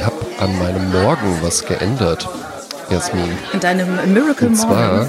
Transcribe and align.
ich 0.00 0.06
habe 0.06 0.16
an 0.38 0.58
meinem 0.58 0.90
Morgen 0.92 1.38
was 1.42 1.66
geändert, 1.66 2.26
Jasmin. 2.88 3.36
In 3.52 3.60
deinem 3.60 4.14
Miracle 4.14 4.48
Und 4.48 4.56
zwar, 4.56 5.06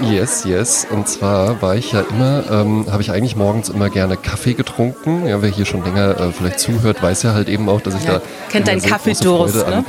yes, 0.00 0.44
yes. 0.44 0.88
Und 0.90 1.06
zwar 1.06 1.62
war 1.62 1.76
ich 1.76 1.92
ja 1.92 2.00
immer, 2.00 2.42
ähm, 2.50 2.86
habe 2.90 3.00
ich 3.00 3.12
eigentlich 3.12 3.36
morgens 3.36 3.68
immer 3.68 3.90
gerne 3.90 4.16
Kaffee 4.16 4.54
getrunken. 4.54 5.28
Ja, 5.28 5.40
wer 5.40 5.50
hier 5.50 5.66
schon 5.66 5.84
länger 5.84 6.18
äh, 6.18 6.32
vielleicht 6.32 6.58
zuhört, 6.58 7.00
weiß 7.00 7.22
ja 7.22 7.32
halt 7.34 7.48
eben 7.48 7.68
auch, 7.68 7.80
dass 7.80 7.94
ich 7.94 8.04
Ja, 8.04 8.14
da 8.14 8.22
kennt 8.50 8.66
deinen 8.66 8.82
Kaffeedurst, 8.82 9.54
große 9.54 9.60
Freude 9.60 9.76
ne? 9.76 9.84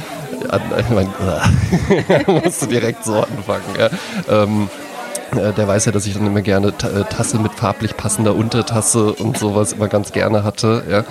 An, 0.49 0.61
an, 0.73 1.09
an, 1.27 2.51
du 2.59 2.65
direkt 2.67 3.03
so 3.03 3.15
anfangen. 3.15 3.63
Ja. 3.77 3.89
Ähm, 4.43 4.69
äh, 5.37 5.53
der 5.53 5.67
weiß 5.67 5.85
ja, 5.85 5.91
dass 5.91 6.05
ich 6.05 6.13
dann 6.13 6.25
immer 6.25 6.41
gerne 6.41 6.67
äh, 6.69 7.03
Tasse 7.09 7.37
mit 7.39 7.53
farblich 7.53 7.95
passender 7.97 8.35
Untertasse 8.35 9.13
und 9.13 9.37
sowas 9.37 9.73
immer 9.73 9.87
ganz 9.87 10.11
gerne 10.11 10.43
hatte. 10.43 10.83
Ja. 10.89 11.03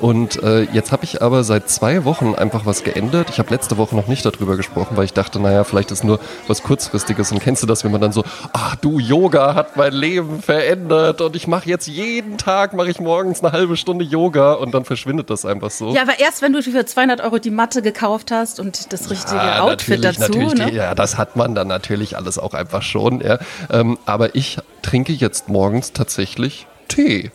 Und 0.00 0.42
äh, 0.42 0.62
jetzt 0.72 0.92
habe 0.92 1.04
ich 1.04 1.22
aber 1.22 1.42
seit 1.42 1.70
zwei 1.70 2.04
Wochen 2.04 2.34
einfach 2.34 2.66
was 2.66 2.84
geändert. 2.84 3.28
Ich 3.30 3.38
habe 3.38 3.48
letzte 3.50 3.78
Woche 3.78 3.96
noch 3.96 4.08
nicht 4.08 4.26
darüber 4.26 4.56
gesprochen, 4.58 4.96
weil 4.96 5.06
ich 5.06 5.14
dachte, 5.14 5.40
naja, 5.40 5.64
vielleicht 5.64 5.90
ist 5.90 6.04
nur 6.04 6.20
was 6.48 6.62
kurzfristiges. 6.62 7.32
Und 7.32 7.40
kennst 7.40 7.62
du 7.62 7.66
das, 7.66 7.82
wenn 7.82 7.92
man 7.92 8.02
dann 8.02 8.12
so, 8.12 8.22
ach 8.52 8.76
du, 8.76 8.98
Yoga 8.98 9.54
hat 9.54 9.76
mein 9.78 9.94
Leben 9.94 10.42
verändert 10.42 11.22
und 11.22 11.34
ich 11.34 11.46
mache 11.46 11.68
jetzt 11.70 11.86
jeden 11.86 12.36
Tag, 12.36 12.74
mache 12.74 12.90
ich 12.90 13.00
morgens 13.00 13.42
eine 13.42 13.52
halbe 13.52 13.78
Stunde 13.78 14.04
Yoga 14.04 14.52
und 14.52 14.74
dann 14.74 14.84
verschwindet 14.84 15.30
das 15.30 15.46
einfach 15.46 15.70
so. 15.70 15.94
Ja, 15.94 16.02
aber 16.02 16.18
erst 16.20 16.42
wenn 16.42 16.52
du 16.52 16.62
für 16.62 16.84
200 16.84 17.22
Euro 17.22 17.38
die 17.38 17.50
Matte 17.50 17.80
gekauft 17.80 18.30
hast 18.30 18.60
und 18.60 18.92
das 18.92 19.08
richtige 19.10 19.36
Ja, 19.36 19.62
Outfit 19.62 20.04
dazu. 20.04 20.20
natürlich, 20.20 20.54
ne? 20.54 20.66
die- 20.72 20.76
Ja, 20.76 20.94
das 20.94 21.16
hat 21.16 21.36
man 21.36 21.54
dann 21.54 21.68
natürlich 21.68 22.18
alles 22.18 22.38
auch 22.38 22.52
einfach 22.52 22.82
schon. 22.82 23.22
Ja. 23.22 23.38
Ähm, 23.70 23.98
aber 24.06 24.34
ich 24.34 24.58
trinke 24.82 25.12
jetzt 25.12 25.48
morgens 25.48 25.92
tatsächlich 25.92 26.66
Tee. 26.88 27.30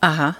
Aha. 0.00 0.36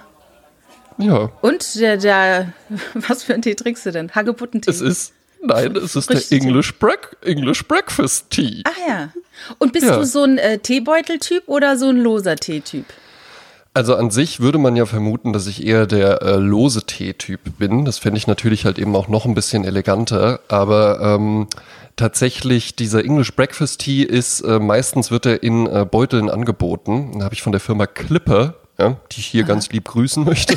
Ja, 0.98 1.30
Und 1.41 1.75
der, 1.80 1.97
der, 1.97 2.53
was 2.95 3.25
für 3.25 3.34
einen 3.34 3.43
Tee 3.43 3.55
trinkst 3.55 3.84
du 3.87 3.91
denn? 3.93 4.15
Hagebuttentee? 4.15 4.70
es 4.70 4.81
ist, 4.81 5.12
nein, 5.42 5.75
es 5.77 5.97
ist 5.97 6.09
der 6.09 6.19
Richtig. 6.19 6.42
English, 6.42 6.78
Break, 6.78 7.17
English 7.22 7.67
Breakfast 7.67 8.31
Tea. 8.31 8.62
Ach 8.65 8.89
ja. 8.89 9.09
Und 9.59 9.72
bist 9.72 9.87
Ja. 9.87 9.97
du 9.97 10.05
so 10.06 10.22
ein 10.22 10.39
äh, 10.39 10.59
Teebeuteltyp 10.59 11.42
oder 11.47 11.77
so 11.77 11.89
ein 11.89 11.97
loser 11.97 12.37
Teetyp? 12.37 12.87
Also 13.77 13.97
an 13.97 14.11
sich 14.11 14.39
würde 14.39 14.58
man 14.58 14.77
ja 14.77 14.86
vermuten, 14.86 15.33
dass 15.33 15.48
ich 15.48 15.67
eher 15.67 15.89
der 15.89 16.22
äh, 16.22 16.36
lose 16.36 16.86
Tee-Typ 16.86 17.58
bin. 17.58 17.84
Das 17.84 17.98
fände 17.98 18.19
ich 18.19 18.28
natürlich 18.28 18.66
halt 18.66 18.78
eben 18.78 18.94
auch 18.94 19.08
noch 19.08 19.27
ein 19.27 19.34
bisschen 19.34 19.64
eleganter. 19.64 20.39
Aber 20.47 21.00
ähm, 21.00 21.48
tatsächlich 21.97 22.77
dieser 22.77 23.05
English 23.05 23.34
Breakfast 23.34 23.81
Tea 23.81 24.05
ist, 24.05 24.42
äh, 24.42 24.61
meistens 24.61 25.11
wird 25.11 25.27
er 25.27 25.42
in 25.42 25.66
äh, 25.66 25.84
Beuteln 25.91 26.31
angeboten. 26.31 27.11
Den 27.14 27.25
habe 27.25 27.34
ich 27.34 27.42
von 27.42 27.50
der 27.50 27.61
Firma 27.61 27.89
Clipper, 27.89 28.55
ja, 28.78 28.97
die 29.12 29.20
ich 29.20 29.27
hier 29.27 29.44
ganz 29.44 29.70
lieb 29.70 29.84
grüßen 29.84 30.25
möchte. 30.25 30.56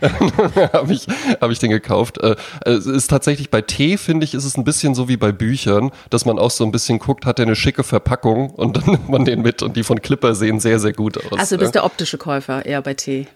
habe 0.72 0.92
ich, 0.92 1.06
hab 1.40 1.50
ich 1.50 1.58
den 1.58 1.70
gekauft. 1.70 2.18
Äh, 2.18 2.36
es 2.64 2.86
ist 2.86 3.08
tatsächlich 3.08 3.50
bei 3.50 3.62
Tee, 3.62 3.96
finde 3.96 4.24
ich, 4.24 4.34
ist 4.34 4.44
es 4.44 4.56
ein 4.56 4.64
bisschen 4.64 4.94
so 4.94 5.08
wie 5.08 5.16
bei 5.16 5.32
Büchern, 5.32 5.90
dass 6.10 6.26
man 6.26 6.38
auch 6.38 6.50
so 6.50 6.64
ein 6.64 6.72
bisschen 6.72 6.98
guckt, 6.98 7.24
hat 7.24 7.38
der 7.38 7.46
eine 7.46 7.56
schicke 7.56 7.82
Verpackung 7.82 8.50
und 8.50 8.76
dann 8.76 8.84
nimmt 8.86 9.08
man 9.08 9.24
den 9.24 9.42
mit 9.42 9.62
und 9.62 9.76
die 9.76 9.84
von 9.84 10.02
Clipper 10.02 10.34
sehen 10.34 10.60
sehr, 10.60 10.78
sehr 10.78 10.92
gut 10.92 11.16
aus. 11.18 11.38
Also 11.38 11.56
du 11.56 11.62
ja. 11.62 11.64
bist 11.64 11.74
der 11.74 11.84
optische 11.84 12.18
Käufer 12.18 12.66
eher 12.66 12.82
bei 12.82 12.94
Tee. 12.94 13.26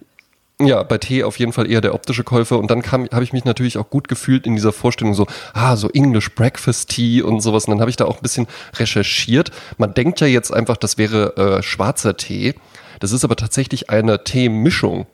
Ja, 0.60 0.84
bei 0.84 0.98
Tee 0.98 1.24
auf 1.24 1.38
jeden 1.40 1.52
Fall 1.52 1.68
eher 1.68 1.80
der 1.80 1.94
optische 1.94 2.22
Käufer 2.22 2.58
und 2.58 2.70
dann 2.70 2.80
kam, 2.80 3.08
habe 3.10 3.24
ich 3.24 3.32
mich 3.32 3.44
natürlich 3.44 3.76
auch 3.76 3.90
gut 3.90 4.06
gefühlt 4.06 4.46
in 4.46 4.54
dieser 4.54 4.72
Vorstellung 4.72 5.14
so, 5.14 5.26
ah, 5.52 5.74
so 5.76 5.88
English 5.90 6.32
Breakfast 6.36 6.90
Tea 6.90 7.22
und 7.22 7.40
sowas. 7.40 7.64
Und 7.64 7.72
dann 7.72 7.80
habe 7.80 7.90
ich 7.90 7.96
da 7.96 8.04
auch 8.04 8.16
ein 8.16 8.22
bisschen 8.22 8.46
recherchiert. 8.76 9.50
Man 9.78 9.94
denkt 9.94 10.20
ja 10.20 10.28
jetzt 10.28 10.52
einfach, 10.52 10.76
das 10.76 10.96
wäre 10.96 11.36
äh, 11.58 11.62
schwarzer 11.62 12.16
Tee. 12.16 12.54
Das 13.00 13.12
ist 13.12 13.24
aber 13.24 13.36
tatsächlich 13.36 13.90
eine 13.90 14.24
Teemischung. 14.24 15.06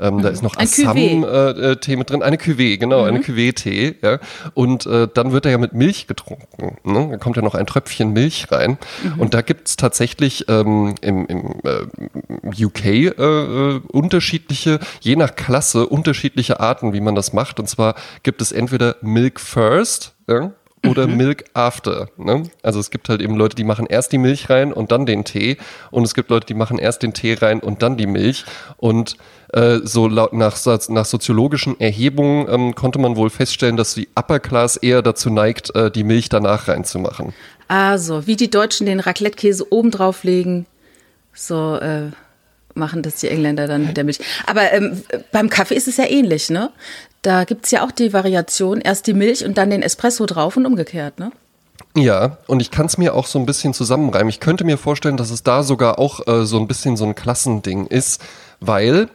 Ähm, 0.00 0.22
Da 0.22 0.30
ist 0.30 0.42
noch 0.42 0.56
Ein. 0.56 0.64
Assam-Tee 0.64 1.96
mit 1.96 2.10
drin, 2.10 2.22
eine 2.22 2.36
Cuvée, 2.36 2.78
genau, 2.78 3.04
eine 3.04 3.20
Cuvée-Tee. 3.20 3.96
Ja. 4.02 4.18
Und 4.54 4.86
äh, 4.86 5.08
dann 5.12 5.32
wird 5.32 5.44
er 5.44 5.52
ja 5.52 5.58
mit 5.58 5.74
Milch 5.74 6.06
getrunken. 6.06 6.78
Ne? 6.84 7.08
Da 7.10 7.16
kommt 7.18 7.36
ja 7.36 7.42
noch 7.42 7.54
ein 7.54 7.66
Tröpfchen 7.66 8.12
Milch 8.12 8.50
rein. 8.50 8.78
Und 9.18 9.34
da 9.34 9.42
gibt's 9.42 9.76
tatsächlich 9.76 10.46
ähm, 10.48 10.94
im, 11.02 11.26
im 11.26 11.60
äh, 11.64 12.64
UK 12.64 12.84
äh, 12.86 13.08
äh, 13.10 13.80
unterschiedliche, 13.88 14.80
je 15.00 15.16
nach 15.16 15.36
Klasse, 15.36 15.86
unterschiedliche 15.86 16.60
Arten, 16.60 16.94
wie 16.94 17.00
man 17.00 17.14
das 17.14 17.34
macht. 17.34 17.60
Und 17.60 17.68
zwar 17.68 17.94
gibt 18.22 18.40
es 18.40 18.52
entweder 18.52 18.96
Milk 19.02 19.38
First 19.38 20.14
ja, 20.28 20.52
oder 20.86 21.06
Milk 21.06 21.44
After. 21.54 22.08
Ne? 22.16 22.44
Also 22.62 22.80
es 22.80 22.90
gibt 22.90 23.08
halt 23.08 23.20
eben 23.20 23.36
Leute, 23.36 23.56
die 23.56 23.64
machen 23.64 23.86
erst 23.86 24.12
die 24.12 24.18
Milch 24.18 24.48
rein 24.50 24.72
und 24.72 24.92
dann 24.92 25.06
den 25.06 25.24
Tee. 25.24 25.56
Und 25.90 26.04
es 26.04 26.14
gibt 26.14 26.30
Leute, 26.30 26.46
die 26.46 26.54
machen 26.54 26.78
erst 26.78 27.02
den 27.02 27.12
Tee 27.12 27.34
rein 27.34 27.60
und 27.60 27.82
dann 27.82 27.96
die 27.96 28.06
Milch. 28.06 28.44
Und 28.78 29.16
äh, 29.52 29.78
so 29.82 30.08
laut 30.08 30.32
nach, 30.32 30.56
nach 30.88 31.04
soziologischen 31.04 31.78
Erhebungen 31.80 32.46
ähm, 32.48 32.74
konnte 32.74 32.98
man 32.98 33.16
wohl 33.16 33.30
feststellen, 33.30 33.76
dass 33.76 33.94
die 33.94 34.08
Upper 34.14 34.40
Class 34.40 34.76
eher 34.76 35.02
dazu 35.02 35.30
neigt, 35.30 35.74
äh, 35.74 35.90
die 35.90 36.04
Milch 36.04 36.28
danach 36.28 36.68
reinzumachen. 36.68 37.34
Also, 37.68 38.26
wie 38.26 38.36
die 38.36 38.50
Deutschen 38.50 38.86
den 38.86 39.00
Raclette-Käse 39.00 39.72
oben 39.72 39.90
drauf 39.90 40.24
legen, 40.24 40.66
so 41.32 41.76
äh, 41.76 42.10
machen 42.74 43.02
das 43.02 43.16
die 43.16 43.28
Engländer 43.28 43.66
dann 43.66 43.86
mit 43.86 43.96
der 43.96 44.04
Milch. 44.04 44.18
Aber 44.46 44.72
ähm, 44.72 45.02
beim 45.32 45.48
Kaffee 45.50 45.74
ist 45.74 45.88
es 45.88 45.96
ja 45.96 46.06
ähnlich, 46.06 46.50
ne? 46.50 46.70
Da 47.22 47.44
gibt's 47.44 47.70
ja 47.70 47.84
auch 47.84 47.90
die 47.90 48.12
Variation, 48.12 48.80
erst 48.80 49.06
die 49.06 49.14
Milch 49.14 49.44
und 49.44 49.58
dann 49.58 49.70
den 49.70 49.82
Espresso 49.82 50.26
drauf 50.26 50.56
und 50.56 50.66
umgekehrt, 50.66 51.18
ne? 51.18 51.32
Ja, 51.96 52.38
und 52.46 52.60
ich 52.60 52.70
kann 52.70 52.86
es 52.86 52.98
mir 52.98 53.14
auch 53.14 53.26
so 53.26 53.38
ein 53.38 53.46
bisschen 53.46 53.74
zusammenreimen. 53.74 54.28
Ich 54.28 54.40
könnte 54.40 54.64
mir 54.64 54.78
vorstellen, 54.78 55.16
dass 55.16 55.30
es 55.30 55.42
da 55.42 55.62
sogar 55.62 55.98
auch 55.98 56.26
äh, 56.26 56.46
so 56.46 56.58
ein 56.58 56.68
bisschen 56.68 56.96
so 56.96 57.04
ein 57.04 57.14
Klassending 57.14 57.86
ist, 57.86 58.22
weil 58.60 59.08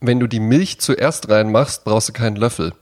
wenn 0.00 0.20
du 0.20 0.26
die 0.26 0.40
Milch 0.40 0.80
zuerst 0.80 1.28
reinmachst, 1.28 1.84
brauchst 1.84 2.08
du 2.08 2.12
keinen 2.12 2.36
Löffel. 2.36 2.72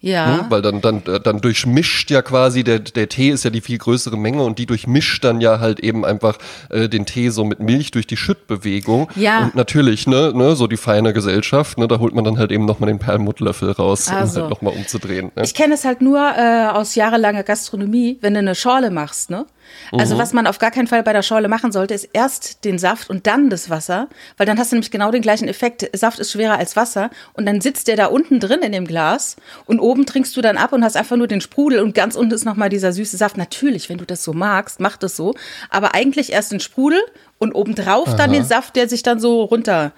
Ja. 0.00 0.36
Ne? 0.36 0.46
Weil 0.48 0.62
dann, 0.62 0.80
dann, 0.80 1.02
dann 1.04 1.40
durchmischt 1.40 2.10
ja 2.10 2.22
quasi, 2.22 2.62
der, 2.62 2.78
der 2.78 3.08
Tee 3.08 3.30
ist 3.30 3.44
ja 3.44 3.50
die 3.50 3.60
viel 3.60 3.78
größere 3.78 4.16
Menge 4.16 4.44
und 4.44 4.58
die 4.58 4.66
durchmischt 4.66 5.24
dann 5.24 5.40
ja 5.40 5.58
halt 5.58 5.80
eben 5.80 6.04
einfach 6.04 6.38
äh, 6.70 6.88
den 6.88 7.04
Tee 7.04 7.30
so 7.30 7.44
mit 7.44 7.58
Milch 7.58 7.90
durch 7.90 8.06
die 8.06 8.16
Schüttbewegung. 8.16 9.10
Ja. 9.16 9.42
Und 9.44 9.56
natürlich, 9.56 10.06
ne, 10.06 10.32
ne, 10.34 10.54
so 10.54 10.68
die 10.68 10.76
feine 10.76 11.12
Gesellschaft, 11.12 11.78
ne, 11.78 11.88
da 11.88 11.98
holt 11.98 12.14
man 12.14 12.24
dann 12.24 12.38
halt 12.38 12.52
eben 12.52 12.64
nochmal 12.64 12.88
den 12.88 13.00
Perlmuttlöffel 13.00 13.72
raus, 13.72 14.08
Also. 14.08 14.40
um 14.40 14.42
halt 14.42 14.50
nochmal 14.50 14.74
umzudrehen. 14.74 15.32
Ne? 15.34 15.42
Ich 15.42 15.54
kenne 15.54 15.74
es 15.74 15.84
halt 15.84 16.00
nur 16.00 16.20
äh, 16.20 16.68
aus 16.68 16.94
jahrelanger 16.94 17.42
Gastronomie, 17.42 18.18
wenn 18.20 18.34
du 18.34 18.38
eine 18.38 18.54
Schorle 18.54 18.90
machst, 18.90 19.30
ne? 19.30 19.46
Also 19.92 20.14
Mhm. 20.14 20.18
was 20.18 20.32
man 20.32 20.46
auf 20.46 20.58
gar 20.58 20.70
keinen 20.70 20.86
Fall 20.86 21.02
bei 21.02 21.12
der 21.12 21.22
Schorle 21.22 21.48
machen 21.48 21.72
sollte, 21.72 21.94
ist 21.94 22.08
erst 22.12 22.64
den 22.64 22.78
Saft 22.78 23.10
und 23.10 23.26
dann 23.26 23.50
das 23.50 23.70
Wasser, 23.70 24.08
weil 24.36 24.46
dann 24.46 24.58
hast 24.58 24.72
du 24.72 24.76
nämlich 24.76 24.90
genau 24.90 25.10
den 25.10 25.22
gleichen 25.22 25.48
Effekt. 25.48 25.88
Saft 25.96 26.18
ist 26.18 26.32
schwerer 26.32 26.58
als 26.58 26.76
Wasser 26.76 27.10
und 27.32 27.46
dann 27.46 27.60
sitzt 27.60 27.88
der 27.88 27.96
da 27.96 28.06
unten 28.06 28.40
drin 28.40 28.60
in 28.60 28.72
dem 28.72 28.86
Glas 28.86 29.36
und 29.66 29.80
oben 29.80 30.06
trinkst 30.06 30.36
du 30.36 30.40
dann 30.40 30.56
ab 30.56 30.72
und 30.72 30.84
hast 30.84 30.96
einfach 30.96 31.16
nur 31.16 31.26
den 31.28 31.40
Sprudel 31.40 31.80
und 31.80 31.94
ganz 31.94 32.14
unten 32.16 32.34
ist 32.34 32.44
nochmal 32.44 32.68
dieser 32.68 32.92
süße 32.92 33.16
Saft. 33.16 33.36
Natürlich, 33.36 33.88
wenn 33.88 33.98
du 33.98 34.04
das 34.04 34.24
so 34.24 34.32
magst, 34.32 34.80
mach 34.80 34.96
das 34.96 35.16
so, 35.16 35.34
aber 35.70 35.94
eigentlich 35.94 36.32
erst 36.32 36.52
den 36.52 36.60
Sprudel 36.60 37.00
und 37.38 37.52
obendrauf 37.54 38.14
dann 38.16 38.32
den 38.32 38.44
Saft, 38.44 38.76
der 38.76 38.88
sich 38.88 39.02
dann 39.02 39.20
so 39.20 39.42
runter 39.44 39.92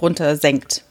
runter 0.00 0.36
senkt. 0.36 0.82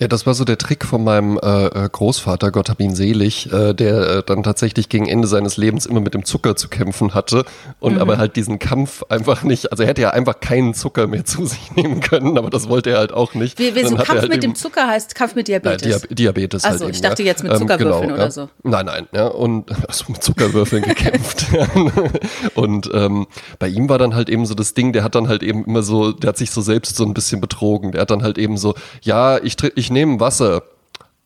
Ja, 0.00 0.08
das 0.08 0.24
war 0.26 0.32
so 0.34 0.44
der 0.44 0.56
Trick 0.58 0.84
von 0.86 1.04
meinem 1.04 1.38
äh, 1.42 1.66
äh, 1.66 1.88
Großvater, 1.92 2.50
Gott 2.50 2.70
hab 2.70 2.80
ihn 2.80 2.94
selig, 2.94 3.52
äh, 3.52 3.74
der 3.74 4.00
äh, 4.00 4.22
dann 4.24 4.42
tatsächlich 4.42 4.88
gegen 4.88 5.06
Ende 5.06 5.28
seines 5.28 5.58
Lebens 5.58 5.84
immer 5.84 6.00
mit 6.00 6.14
dem 6.14 6.24
Zucker 6.24 6.56
zu 6.56 6.68
kämpfen 6.68 7.12
hatte 7.14 7.44
und 7.80 7.94
Mhm. 7.96 8.00
aber 8.00 8.16
halt 8.18 8.34
diesen 8.36 8.58
Kampf 8.58 9.02
einfach 9.10 9.42
nicht, 9.42 9.70
also 9.70 9.82
er 9.82 9.88
hätte 9.90 10.00
ja 10.00 10.10
einfach 10.10 10.40
keinen 10.40 10.72
Zucker 10.72 11.06
mehr 11.06 11.24
zu 11.26 11.44
sich 11.44 11.72
nehmen 11.76 12.00
können, 12.00 12.38
aber 12.38 12.48
das 12.48 12.68
wollte 12.70 12.90
er 12.90 12.98
halt 12.98 13.12
auch 13.12 13.34
nicht. 13.34 13.58
Wie, 13.58 13.74
wie 13.74 13.84
so 13.84 13.94
Kampf 13.96 14.08
halt 14.08 14.28
mit 14.30 14.42
dem 14.42 14.54
Zucker 14.54 14.86
heißt 14.88 15.14
Kampf 15.14 15.34
mit 15.34 15.48
Diabetes. 15.48 16.00
Diab 16.02 16.16
Diabetes 16.16 16.64
Ach 16.64 16.70
halt 16.70 16.80
eben. 16.80 16.90
ich 16.92 17.00
dachte 17.02 17.22
ja. 17.22 17.26
jetzt 17.26 17.42
mit 17.44 17.56
Zuckerwürfeln 17.58 18.12
oder 18.12 18.22
ja. 18.24 18.30
so. 18.30 18.48
Nein, 18.62 18.86
nein, 18.86 19.06
ja, 19.12 19.26
und 19.26 19.70
also 19.88 20.04
mit 20.08 20.22
Zuckerwürfeln 20.22 20.82
gekämpft. 20.82 21.46
ja. 21.52 21.66
Und 22.54 22.90
ähm, 22.94 23.26
bei 23.58 23.68
ihm 23.68 23.88
war 23.88 23.98
dann 23.98 24.14
halt 24.14 24.28
eben 24.28 24.46
so 24.46 24.54
das 24.54 24.74
Ding, 24.74 24.92
der 24.92 25.04
hat 25.04 25.14
dann 25.14 25.28
halt 25.28 25.42
eben 25.42 25.64
immer 25.64 25.82
so, 25.82 26.12
der 26.12 26.28
hat 26.28 26.36
sich 26.38 26.50
so 26.50 26.60
selbst 26.60 26.96
so 26.96 27.04
ein 27.04 27.14
bisschen 27.14 27.40
betrogen. 27.40 27.92
Der 27.92 28.00
hat 28.02 28.10
dann 28.10 28.22
halt 28.22 28.38
eben 28.38 28.56
so, 28.56 28.74
ja, 29.02 29.38
ich, 29.38 29.54
tr- 29.54 29.72
ich 29.90 29.92
nehme 29.92 30.20
Wasser, 30.20 30.62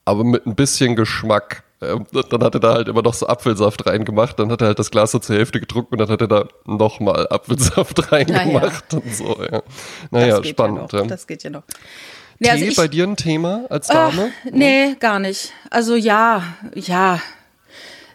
aber 0.06 0.24
mit 0.24 0.46
ein 0.46 0.54
bisschen 0.54 0.96
Geschmack. 0.96 1.64
Ähm, 1.82 2.06
Dann 2.30 2.42
hat 2.42 2.54
er 2.54 2.60
da 2.60 2.72
halt 2.72 2.88
immer 2.88 3.02
noch 3.02 3.12
so 3.12 3.26
Apfelsaft 3.26 3.86
reingemacht, 3.86 4.38
dann 4.38 4.50
hat 4.50 4.62
er 4.62 4.68
halt 4.68 4.78
das 4.78 4.90
Glas 4.90 5.10
so 5.10 5.18
zur 5.18 5.36
Hälfte 5.36 5.60
getrunken 5.60 5.94
und 5.94 5.98
dann 5.98 6.08
hat 6.08 6.22
er 6.22 6.28
da 6.28 6.48
nochmal 6.64 7.28
Apfelsaft 7.28 8.10
reingemacht 8.12 8.94
und 8.94 9.14
so, 9.14 9.36
ja. 9.42 9.62
Naja, 10.10 10.42
spannend. 10.42 10.90
Ja. 10.94 11.02
Das 11.02 11.26
geht 11.26 11.42
ja 11.42 11.50
noch. 11.50 11.62
Nee, 12.38 12.46
Tee 12.46 12.52
also 12.52 12.64
ich- 12.64 12.76
bei 12.76 12.88
dir 12.88 13.04
ein 13.06 13.16
Thema 13.16 13.66
als 13.68 13.88
Dame? 13.88 14.30
Nee, 14.50 14.94
gar 14.98 15.18
nicht. 15.18 15.52
Also 15.68 15.94
ja, 15.94 16.42
ja. 16.74 17.20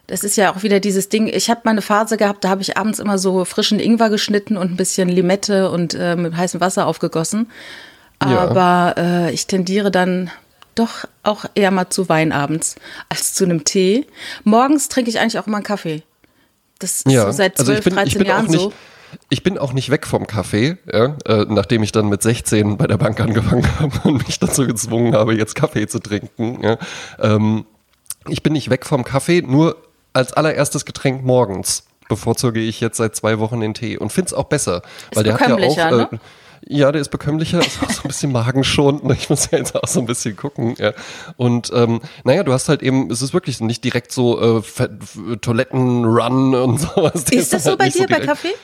Das 0.08 0.24
ist 0.24 0.34
ja 0.36 0.52
auch 0.52 0.64
wieder 0.64 0.80
dieses 0.80 1.08
Ding. 1.08 1.28
Ich 1.28 1.48
habe 1.48 1.60
mal 1.62 1.70
eine 1.70 1.82
Phase 1.82 2.16
gehabt, 2.16 2.42
da 2.42 2.48
habe 2.48 2.62
ich 2.62 2.76
abends 2.76 2.98
immer 2.98 3.18
so 3.18 3.44
frischen 3.44 3.78
Ingwer 3.78 4.10
geschnitten 4.10 4.56
und 4.56 4.72
ein 4.72 4.76
bisschen 4.76 5.08
Limette 5.08 5.70
und 5.70 5.94
äh, 5.94 6.16
mit 6.16 6.36
heißem 6.36 6.60
Wasser 6.60 6.88
aufgegossen. 6.88 7.48
Ja. 8.22 8.38
Aber 8.38 8.94
äh, 8.98 9.32
ich 9.32 9.46
tendiere 9.46 9.90
dann 9.90 10.30
doch 10.74 11.04
auch 11.22 11.44
eher 11.54 11.70
mal 11.70 11.90
zu 11.90 12.08
Wein 12.08 12.32
abends 12.32 12.76
als 13.08 13.34
zu 13.34 13.44
einem 13.44 13.64
Tee. 13.64 14.06
Morgens 14.44 14.88
trinke 14.88 15.10
ich 15.10 15.18
eigentlich 15.18 15.38
auch 15.38 15.46
immer 15.46 15.58
einen 15.58 15.64
Kaffee. 15.64 16.02
Das 16.78 17.02
ist 17.02 17.10
so 17.10 17.30
seit 17.30 17.58
12, 17.58 17.84
13 17.84 18.24
Jahren 18.24 18.46
auch 18.46 18.50
nicht, 18.50 18.60
so. 18.60 18.72
Ich 19.28 19.42
bin 19.42 19.58
auch 19.58 19.72
nicht 19.72 19.90
weg 19.90 20.06
vom 20.06 20.26
Kaffee, 20.26 20.78
ja, 20.90 21.16
äh, 21.26 21.44
nachdem 21.48 21.82
ich 21.82 21.92
dann 21.92 22.08
mit 22.08 22.22
16 22.22 22.76
bei 22.76 22.86
der 22.86 22.96
Bank 22.96 23.20
angefangen 23.20 23.66
habe 23.80 24.08
und 24.08 24.26
mich 24.26 24.38
dazu 24.38 24.66
gezwungen 24.66 25.14
habe, 25.14 25.34
jetzt 25.34 25.54
Kaffee 25.54 25.86
zu 25.88 25.98
trinken. 25.98 26.62
Ja. 26.62 26.78
Ähm, 27.18 27.66
ich 28.28 28.42
bin 28.42 28.52
nicht 28.52 28.70
weg 28.70 28.86
vom 28.86 29.04
Kaffee, 29.04 29.42
nur 29.42 29.76
als 30.12 30.32
allererstes 30.32 30.84
Getränk 30.84 31.24
morgens 31.24 31.84
bevorzuge 32.08 32.60
ich 32.60 32.80
jetzt 32.80 32.96
seit 32.96 33.14
zwei 33.14 33.38
Wochen 33.38 33.60
den 33.60 33.74
Tee 33.74 33.96
und 33.96 34.10
finde 34.10 34.28
es 34.28 34.34
auch 34.34 34.44
besser. 34.44 34.82
Ist 35.10 35.16
weil 35.16 35.24
der 35.24 35.34
hat 35.34 35.48
ja 35.48 35.54
auch. 35.54 35.76
Ne? 35.76 36.08
Äh, 36.12 36.18
ja, 36.66 36.92
der 36.92 37.00
ist 37.00 37.10
bekömmlicher, 37.10 37.60
ist 37.60 37.82
auch 37.82 37.90
so 37.90 38.02
ein 38.04 38.08
bisschen 38.08 38.32
magenschonend. 38.32 39.04
Ne? 39.04 39.14
Ich 39.14 39.30
muss 39.30 39.50
ja 39.50 39.58
jetzt 39.58 39.74
auch 39.74 39.86
so 39.86 40.00
ein 40.00 40.06
bisschen 40.06 40.36
gucken. 40.36 40.74
Ja. 40.78 40.92
Und 41.36 41.70
ähm, 41.74 42.00
naja, 42.24 42.42
du 42.42 42.52
hast 42.52 42.68
halt 42.68 42.82
eben, 42.82 43.10
es 43.10 43.22
ist 43.22 43.32
wirklich 43.32 43.60
nicht 43.60 43.84
direkt 43.84 44.12
so 44.12 44.58
äh, 44.58 45.36
Toiletten-Run 45.40 46.54
und 46.54 46.78
sowas. 46.78 47.24
Ist 47.30 47.52
das 47.52 47.64
so 47.64 47.70
halt 47.70 47.78
bei 47.78 47.88
dir 47.88 48.02
so 48.02 48.06
bei 48.06 48.20
Kaffee? 48.20 48.54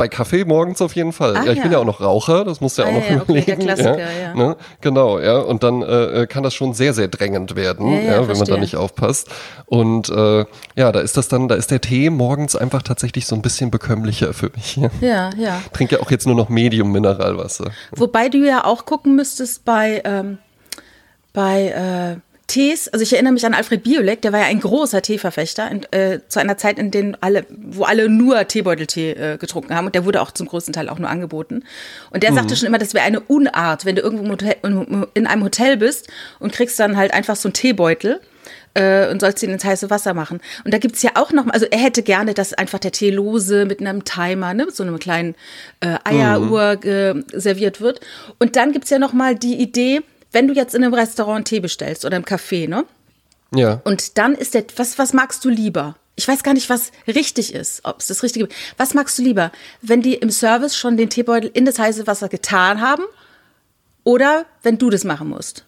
Bei 0.00 0.08
Kaffee 0.08 0.46
morgens 0.46 0.80
auf 0.80 0.96
jeden 0.96 1.12
Fall. 1.12 1.34
Ach, 1.36 1.44
ja, 1.44 1.52
ich 1.52 1.58
ja. 1.58 1.62
bin 1.62 1.72
ja 1.72 1.78
auch 1.78 1.84
noch 1.84 2.00
Raucher, 2.00 2.46
das 2.46 2.62
muss 2.62 2.74
ja 2.78 2.84
ah, 2.84 2.88
auch 2.88 2.92
noch 2.94 3.02
ja, 3.02 3.16
überlegen. 3.16 3.52
Okay, 3.52 3.56
der 3.56 3.56
Klassiker, 3.56 3.98
ja. 3.98 4.20
ja. 4.22 4.34
Ne? 4.34 4.56
Genau, 4.80 5.20
ja. 5.20 5.36
Und 5.36 5.62
dann 5.62 5.82
äh, 5.82 6.26
kann 6.26 6.42
das 6.42 6.54
schon 6.54 6.72
sehr, 6.72 6.94
sehr 6.94 7.08
drängend 7.08 7.54
werden, 7.54 7.86
ja, 8.06 8.26
wenn 8.26 8.38
man 8.38 8.46
da 8.46 8.56
nicht 8.56 8.76
aufpasst. 8.76 9.28
Und 9.66 10.08
äh, 10.08 10.46
ja, 10.74 10.90
da 10.90 11.00
ist 11.00 11.18
das 11.18 11.28
dann, 11.28 11.48
da 11.48 11.54
ist 11.54 11.70
der 11.70 11.82
Tee 11.82 12.08
morgens 12.08 12.56
einfach 12.56 12.82
tatsächlich 12.82 13.26
so 13.26 13.34
ein 13.34 13.42
bisschen 13.42 13.70
bekömmlicher 13.70 14.32
für 14.32 14.50
mich. 14.56 14.80
Ja, 15.02 15.28
ja. 15.36 15.60
Trinke 15.74 15.96
ja 15.96 16.02
auch 16.02 16.10
jetzt 16.10 16.26
nur 16.26 16.34
noch 16.34 16.48
Medium 16.48 16.92
Mineralwasser. 16.92 17.70
Wobei 17.92 18.30
du 18.30 18.38
ja 18.38 18.64
auch 18.64 18.86
gucken 18.86 19.16
müsstest 19.16 19.66
bei, 19.66 20.00
ähm, 20.06 20.38
bei 21.34 22.16
äh, 22.16 22.29
Tees, 22.50 22.88
also 22.88 23.04
ich 23.04 23.12
erinnere 23.12 23.32
mich 23.32 23.46
an 23.46 23.54
Alfred 23.54 23.84
Biolek, 23.84 24.22
der 24.22 24.32
war 24.32 24.40
ja 24.40 24.46
ein 24.46 24.58
großer 24.58 25.02
Teeverfechter 25.02 25.70
in, 25.70 25.84
äh, 25.92 26.18
zu 26.26 26.40
einer 26.40 26.56
Zeit, 26.56 26.80
in 26.80 26.90
denen 26.90 27.16
alle, 27.20 27.46
wo 27.48 27.84
alle 27.84 28.08
nur 28.08 28.48
Teebeuteltee 28.48 29.12
äh, 29.12 29.38
getrunken 29.38 29.76
haben 29.76 29.86
und 29.86 29.94
der 29.94 30.04
wurde 30.04 30.20
auch 30.20 30.32
zum 30.32 30.48
größten 30.48 30.74
Teil 30.74 30.88
auch 30.88 30.98
nur 30.98 31.08
angeboten. 31.08 31.62
Und 32.10 32.24
der 32.24 32.32
mhm. 32.32 32.34
sagte 32.34 32.56
schon 32.56 32.66
immer, 32.66 32.78
das 32.78 32.92
wäre 32.92 33.04
eine 33.04 33.20
Unart, 33.20 33.84
wenn 33.84 33.94
du 33.94 34.02
irgendwo 34.02 34.24
in 35.14 35.26
einem 35.28 35.44
Hotel 35.44 35.76
bist 35.76 36.08
und 36.40 36.52
kriegst 36.52 36.78
dann 36.80 36.96
halt 36.96 37.14
einfach 37.14 37.36
so 37.36 37.48
einen 37.48 37.54
Teebeutel 37.54 38.20
äh, 38.74 39.08
und 39.08 39.20
sollst 39.20 39.44
ihn 39.44 39.50
ins 39.50 39.64
heiße 39.64 39.88
Wasser 39.88 40.12
machen. 40.12 40.40
Und 40.64 40.74
da 40.74 40.78
gibt 40.78 40.96
es 40.96 41.02
ja 41.02 41.12
auch 41.14 41.30
noch, 41.30 41.46
also 41.50 41.66
er 41.70 41.78
hätte 41.78 42.02
gerne, 42.02 42.34
dass 42.34 42.52
einfach 42.52 42.80
der 42.80 42.90
Tee 42.90 43.10
lose 43.10 43.64
mit 43.64 43.78
einem 43.78 44.04
Timer, 44.04 44.54
ne, 44.54 44.66
mit 44.66 44.74
so 44.74 44.82
einem 44.82 44.98
kleinen 44.98 45.36
äh, 45.78 45.98
Eieruhr 46.02 46.78
mhm. 46.82 47.24
serviert 47.32 47.80
wird. 47.80 48.00
Und 48.40 48.56
dann 48.56 48.72
gibt 48.72 48.86
es 48.86 48.90
ja 48.90 48.98
noch 48.98 49.12
mal 49.12 49.36
die 49.36 49.54
Idee, 49.54 50.00
wenn 50.32 50.48
du 50.48 50.54
jetzt 50.54 50.74
in 50.74 50.84
einem 50.84 50.94
Restaurant 50.94 51.46
Tee 51.46 51.60
bestellst 51.60 52.04
oder 52.04 52.16
im 52.16 52.24
Café, 52.24 52.68
ne? 52.68 52.84
Ja. 53.54 53.80
Und 53.84 54.18
dann 54.18 54.34
ist 54.34 54.54
der, 54.54 54.64
was, 54.76 54.98
was 54.98 55.12
magst 55.12 55.44
du 55.44 55.48
lieber? 55.48 55.96
Ich 56.16 56.28
weiß 56.28 56.42
gar 56.42 56.54
nicht, 56.54 56.68
was 56.70 56.92
richtig 57.06 57.54
ist, 57.54 57.80
ob 57.84 58.00
es 58.00 58.06
das 58.06 58.22
Richtige 58.22 58.46
ist. 58.46 58.54
Was 58.76 58.94
magst 58.94 59.18
du 59.18 59.22
lieber? 59.22 59.50
Wenn 59.80 60.02
die 60.02 60.14
im 60.14 60.30
Service 60.30 60.76
schon 60.76 60.96
den 60.96 61.10
Teebeutel 61.10 61.50
in 61.52 61.64
das 61.64 61.78
heiße 61.78 62.06
Wasser 62.06 62.28
getan 62.28 62.80
haben 62.80 63.04
oder 64.04 64.44
wenn 64.62 64.78
du 64.78 64.90
das 64.90 65.04
machen 65.04 65.28
musst? 65.28 65.64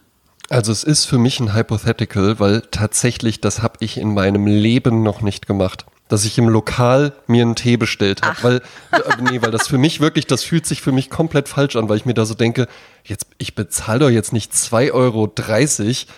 Also 0.48 0.70
es 0.70 0.84
ist 0.84 1.06
für 1.06 1.18
mich 1.18 1.40
ein 1.40 1.54
Hypothetical, 1.54 2.38
weil 2.38 2.60
tatsächlich 2.70 3.40
das 3.40 3.62
habe 3.62 3.78
ich 3.80 3.96
in 3.96 4.12
meinem 4.12 4.46
Leben 4.46 5.02
noch 5.02 5.22
nicht 5.22 5.46
gemacht 5.46 5.86
dass 6.12 6.26
ich 6.26 6.36
im 6.36 6.46
Lokal 6.46 7.14
mir 7.26 7.40
einen 7.40 7.54
Tee 7.54 7.78
bestellt 7.78 8.20
habe, 8.20 8.36
weil 8.42 8.56
äh, 8.92 9.22
nee, 9.30 9.40
weil 9.40 9.50
das 9.50 9.66
für 9.66 9.78
mich 9.78 9.98
wirklich, 10.00 10.26
das 10.26 10.44
fühlt 10.44 10.66
sich 10.66 10.82
für 10.82 10.92
mich 10.92 11.08
komplett 11.08 11.48
falsch 11.48 11.74
an, 11.74 11.88
weil 11.88 11.96
ich 11.96 12.04
mir 12.04 12.12
da 12.12 12.26
so 12.26 12.34
denke, 12.34 12.68
jetzt 13.04 13.26
ich 13.38 13.54
bezahle 13.54 13.98
doch 13.98 14.10
jetzt 14.10 14.32
nicht 14.32 14.52
2,30 14.52 14.92
Euro 14.92 15.32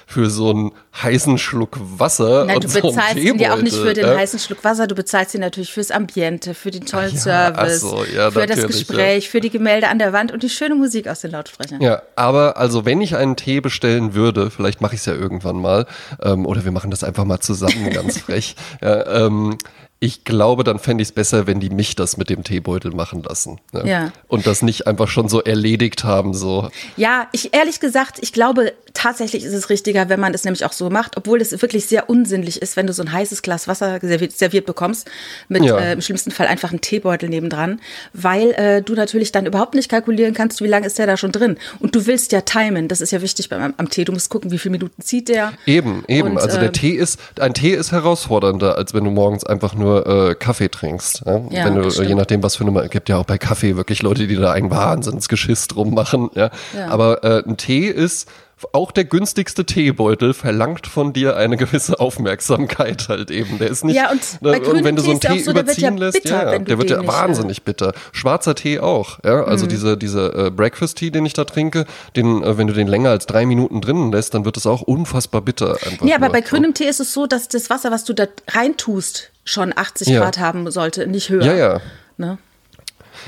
für 0.06 0.28
so 0.28 0.50
einen 0.50 0.72
heißen 1.02 1.38
Schluck 1.38 1.78
Wasser. 1.80 2.44
Nein, 2.44 2.60
du 2.60 2.68
so 2.68 2.80
bezahlst 2.80 3.16
ihn 3.16 3.38
ja 3.38 3.54
auch 3.54 3.62
nicht 3.62 3.76
für 3.76 3.94
den 3.94 4.04
äh? 4.04 4.16
heißen 4.16 4.38
Schluck 4.38 4.62
Wasser, 4.62 4.86
du 4.86 4.94
bezahlst 4.94 5.34
ihn 5.34 5.40
natürlich 5.40 5.72
fürs 5.72 5.90
Ambiente, 5.90 6.54
für 6.54 6.70
den 6.70 6.84
tollen 6.84 7.14
ja, 7.14 7.18
Service, 7.18 7.80
so, 7.80 8.04
ja, 8.04 8.30
für 8.30 8.46
das 8.46 8.66
Gespräch, 8.66 9.24
ja. 9.24 9.30
für 9.30 9.40
die 9.40 9.50
Gemälde 9.50 9.88
an 9.88 9.98
der 9.98 10.12
Wand 10.12 10.32
und 10.32 10.42
die 10.42 10.50
schöne 10.50 10.74
Musik 10.74 11.08
aus 11.08 11.20
den 11.20 11.30
Lautsprechern. 11.30 11.80
Ja, 11.80 12.02
aber 12.14 12.58
also 12.58 12.84
wenn 12.84 13.00
ich 13.00 13.16
einen 13.16 13.36
Tee 13.36 13.60
bestellen 13.60 14.14
würde, 14.14 14.50
vielleicht 14.50 14.80
mache 14.80 14.94
ich 14.94 15.00
es 15.00 15.06
ja 15.06 15.14
irgendwann 15.14 15.56
mal, 15.56 15.86
ähm, 16.22 16.44
oder 16.46 16.64
wir 16.64 16.72
machen 16.72 16.90
das 16.90 17.02
einfach 17.02 17.24
mal 17.24 17.40
zusammen, 17.40 17.90
ganz 17.90 18.18
frech. 18.24 18.54
Ja, 18.82 19.26
ähm, 19.26 19.56
ich 20.04 20.22
glaube, 20.22 20.64
dann 20.64 20.78
fände 20.78 21.00
ich 21.00 21.08
es 21.08 21.12
besser, 21.12 21.46
wenn 21.46 21.60
die 21.60 21.70
mich 21.70 21.96
das 21.96 22.18
mit 22.18 22.28
dem 22.28 22.44
Teebeutel 22.44 22.90
machen 22.90 23.22
lassen. 23.22 23.58
Ne? 23.72 23.88
Ja. 23.88 24.12
Und 24.28 24.46
das 24.46 24.60
nicht 24.60 24.86
einfach 24.86 25.08
schon 25.08 25.30
so 25.30 25.40
erledigt 25.42 26.04
haben. 26.04 26.34
So. 26.34 26.68
Ja, 26.98 27.26
ich 27.32 27.54
ehrlich 27.54 27.80
gesagt, 27.80 28.18
ich 28.20 28.34
glaube, 28.34 28.74
tatsächlich 28.92 29.44
ist 29.44 29.54
es 29.54 29.70
richtiger, 29.70 30.10
wenn 30.10 30.20
man 30.20 30.34
es 30.34 30.44
nämlich 30.44 30.66
auch 30.66 30.72
so 30.72 30.90
macht, 30.90 31.16
obwohl 31.16 31.40
es 31.40 31.52
wirklich 31.62 31.86
sehr 31.86 32.10
unsinnlich 32.10 32.60
ist, 32.60 32.76
wenn 32.76 32.86
du 32.86 32.92
so 32.92 33.02
ein 33.02 33.12
heißes 33.12 33.40
Glas 33.40 33.66
Wasser 33.66 33.98
serviert, 34.02 34.32
serviert 34.32 34.66
bekommst, 34.66 35.10
mit 35.48 35.64
ja. 35.64 35.78
äh, 35.78 35.94
im 35.94 36.02
schlimmsten 36.02 36.32
Fall 36.32 36.48
einfach 36.48 36.68
einen 36.68 36.82
Teebeutel 36.82 37.30
nebendran, 37.30 37.80
weil 38.12 38.50
äh, 38.52 38.82
du 38.82 38.92
natürlich 38.92 39.32
dann 39.32 39.46
überhaupt 39.46 39.74
nicht 39.74 39.88
kalkulieren 39.88 40.34
kannst, 40.34 40.60
wie 40.60 40.68
lange 40.68 40.86
ist 40.86 40.98
der 40.98 41.06
da 41.06 41.16
schon 41.16 41.32
drin. 41.32 41.56
Und 41.80 41.94
du 41.94 42.04
willst 42.04 42.32
ja 42.32 42.42
timen, 42.42 42.88
das 42.88 43.00
ist 43.00 43.10
ja 43.10 43.22
wichtig 43.22 43.48
beim, 43.48 43.72
am 43.74 43.88
Tee. 43.88 44.04
Du 44.04 44.12
musst 44.12 44.28
gucken, 44.28 44.50
wie 44.50 44.58
viele 44.58 44.72
Minuten 44.72 45.00
zieht 45.00 45.30
der. 45.30 45.54
Eben, 45.64 46.04
eben. 46.08 46.32
Und, 46.32 46.38
also 46.38 46.58
der 46.58 46.66
ähm, 46.66 46.72
Tee 46.74 46.92
ist, 46.92 47.18
ein 47.40 47.54
Tee 47.54 47.72
ist 47.72 47.90
herausfordernder, 47.90 48.76
als 48.76 48.92
wenn 48.92 49.04
du 49.04 49.10
morgens 49.10 49.44
einfach 49.44 49.74
nur 49.74 49.93
äh, 49.98 50.34
Kaffee 50.34 50.68
trinkst. 50.68 51.22
Ja? 51.26 51.40
ja 51.50 51.64
Wenn 51.66 51.74
du, 51.76 51.88
je 52.02 52.14
nachdem, 52.14 52.42
was 52.42 52.56
für 52.56 52.66
eine, 52.66 52.88
gibt 52.88 53.08
ja 53.08 53.18
auch 53.18 53.24
bei 53.24 53.38
Kaffee 53.38 53.76
wirklich 53.76 54.02
Leute, 54.02 54.26
die 54.26 54.36
da 54.36 54.52
ein 54.52 54.70
Wahnsinnsgeschiss 54.70 55.68
drum 55.68 55.94
machen. 55.94 56.30
Ja? 56.34 56.50
ja. 56.76 56.88
Aber 56.88 57.24
äh, 57.24 57.42
ein 57.46 57.56
Tee 57.56 57.86
ist 57.86 58.28
auch 58.72 58.92
der 58.92 59.04
günstigste 59.04 59.66
Teebeutel 59.66 60.32
verlangt 60.32 60.86
von 60.86 61.12
dir 61.12 61.36
eine 61.36 61.56
gewisse 61.56 62.00
Aufmerksamkeit 62.00 63.08
halt 63.08 63.30
eben. 63.30 63.58
Der 63.58 63.68
ist 63.68 63.84
nicht. 63.84 63.96
Ja, 63.96 64.10
und, 64.10 64.42
ne, 64.42 64.60
und 64.60 64.84
wenn 64.84 64.96
du 64.96 65.02
so 65.02 65.10
einen 65.10 65.20
Tee 65.20 65.40
so, 65.40 65.50
überziehen 65.50 65.96
lässt, 65.96 66.22
bitter, 66.22 66.52
ja, 66.52 66.58
der 66.58 66.78
wird 66.78 66.90
ja 66.90 67.06
wahnsinnig 67.06 67.44
nicht, 67.48 67.64
bitter. 67.64 67.92
Schwarzer 68.12 68.54
Tee 68.54 68.80
auch, 68.80 69.18
ja. 69.24 69.44
Also 69.44 69.66
mhm. 69.66 69.70
diese, 69.70 69.96
diese 69.96 70.46
äh, 70.46 70.50
Breakfast 70.50 70.98
Tea, 70.98 71.10
den 71.10 71.26
ich 71.26 71.34
da 71.34 71.44
trinke, 71.44 71.84
den, 72.16 72.42
äh, 72.42 72.56
wenn 72.56 72.66
du 72.66 72.72
den 72.72 72.88
länger 72.88 73.10
als 73.10 73.26
drei 73.26 73.44
Minuten 73.44 73.80
drinnen 73.80 74.12
lässt, 74.12 74.34
dann 74.34 74.44
wird 74.44 74.56
es 74.56 74.66
auch 74.66 74.82
unfassbar 74.82 75.42
bitter. 75.42 75.76
Einfach 75.84 76.06
ja, 76.06 76.16
aber 76.16 76.30
bei 76.30 76.40
grünem 76.40 76.74
Tee 76.74 76.88
ist 76.88 77.00
es 77.00 77.12
so, 77.12 77.26
dass 77.26 77.48
das 77.48 77.70
Wasser, 77.70 77.90
was 77.90 78.04
du 78.04 78.14
da 78.14 78.26
reintust, 78.48 79.30
schon 79.44 79.72
80 79.76 80.08
ja. 80.08 80.20
Grad 80.20 80.38
haben 80.38 80.70
sollte, 80.70 81.06
nicht 81.06 81.28
höher. 81.28 81.44
Ja, 81.44 81.54
ja. 81.54 81.80
Ne? 82.16 82.38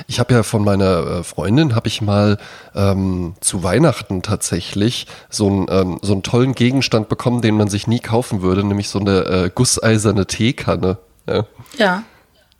Ich 0.07 0.19
habe 0.19 0.35
ja 0.35 0.43
von 0.43 0.65
meiner 0.65 1.07
äh, 1.07 1.23
Freundin, 1.23 1.75
habe 1.75 1.89
ich 1.89 2.03
mal 2.03 2.39
ähm, 2.75 3.35
zu 3.41 3.63
Weihnachten 3.63 4.23
tatsächlich 4.23 5.07
so, 5.31 5.49
ein, 5.49 5.67
ähm, 5.71 5.99
so 6.03 6.13
einen 6.13 6.23
tollen 6.23 6.55
Gegenstand 6.55 7.09
bekommen, 7.09 7.41
den 7.41 7.57
man 7.57 7.69
sich 7.69 7.87
nie 7.87 8.01
kaufen 8.01 8.43
würde, 8.43 8.65
nämlich 8.65 8.89
so 8.89 8.99
eine 8.99 9.25
äh, 9.25 9.51
gusseiserne 9.55 10.27
Teekanne. 10.27 10.99
Ja. 11.29 11.47
ja. 11.79 12.03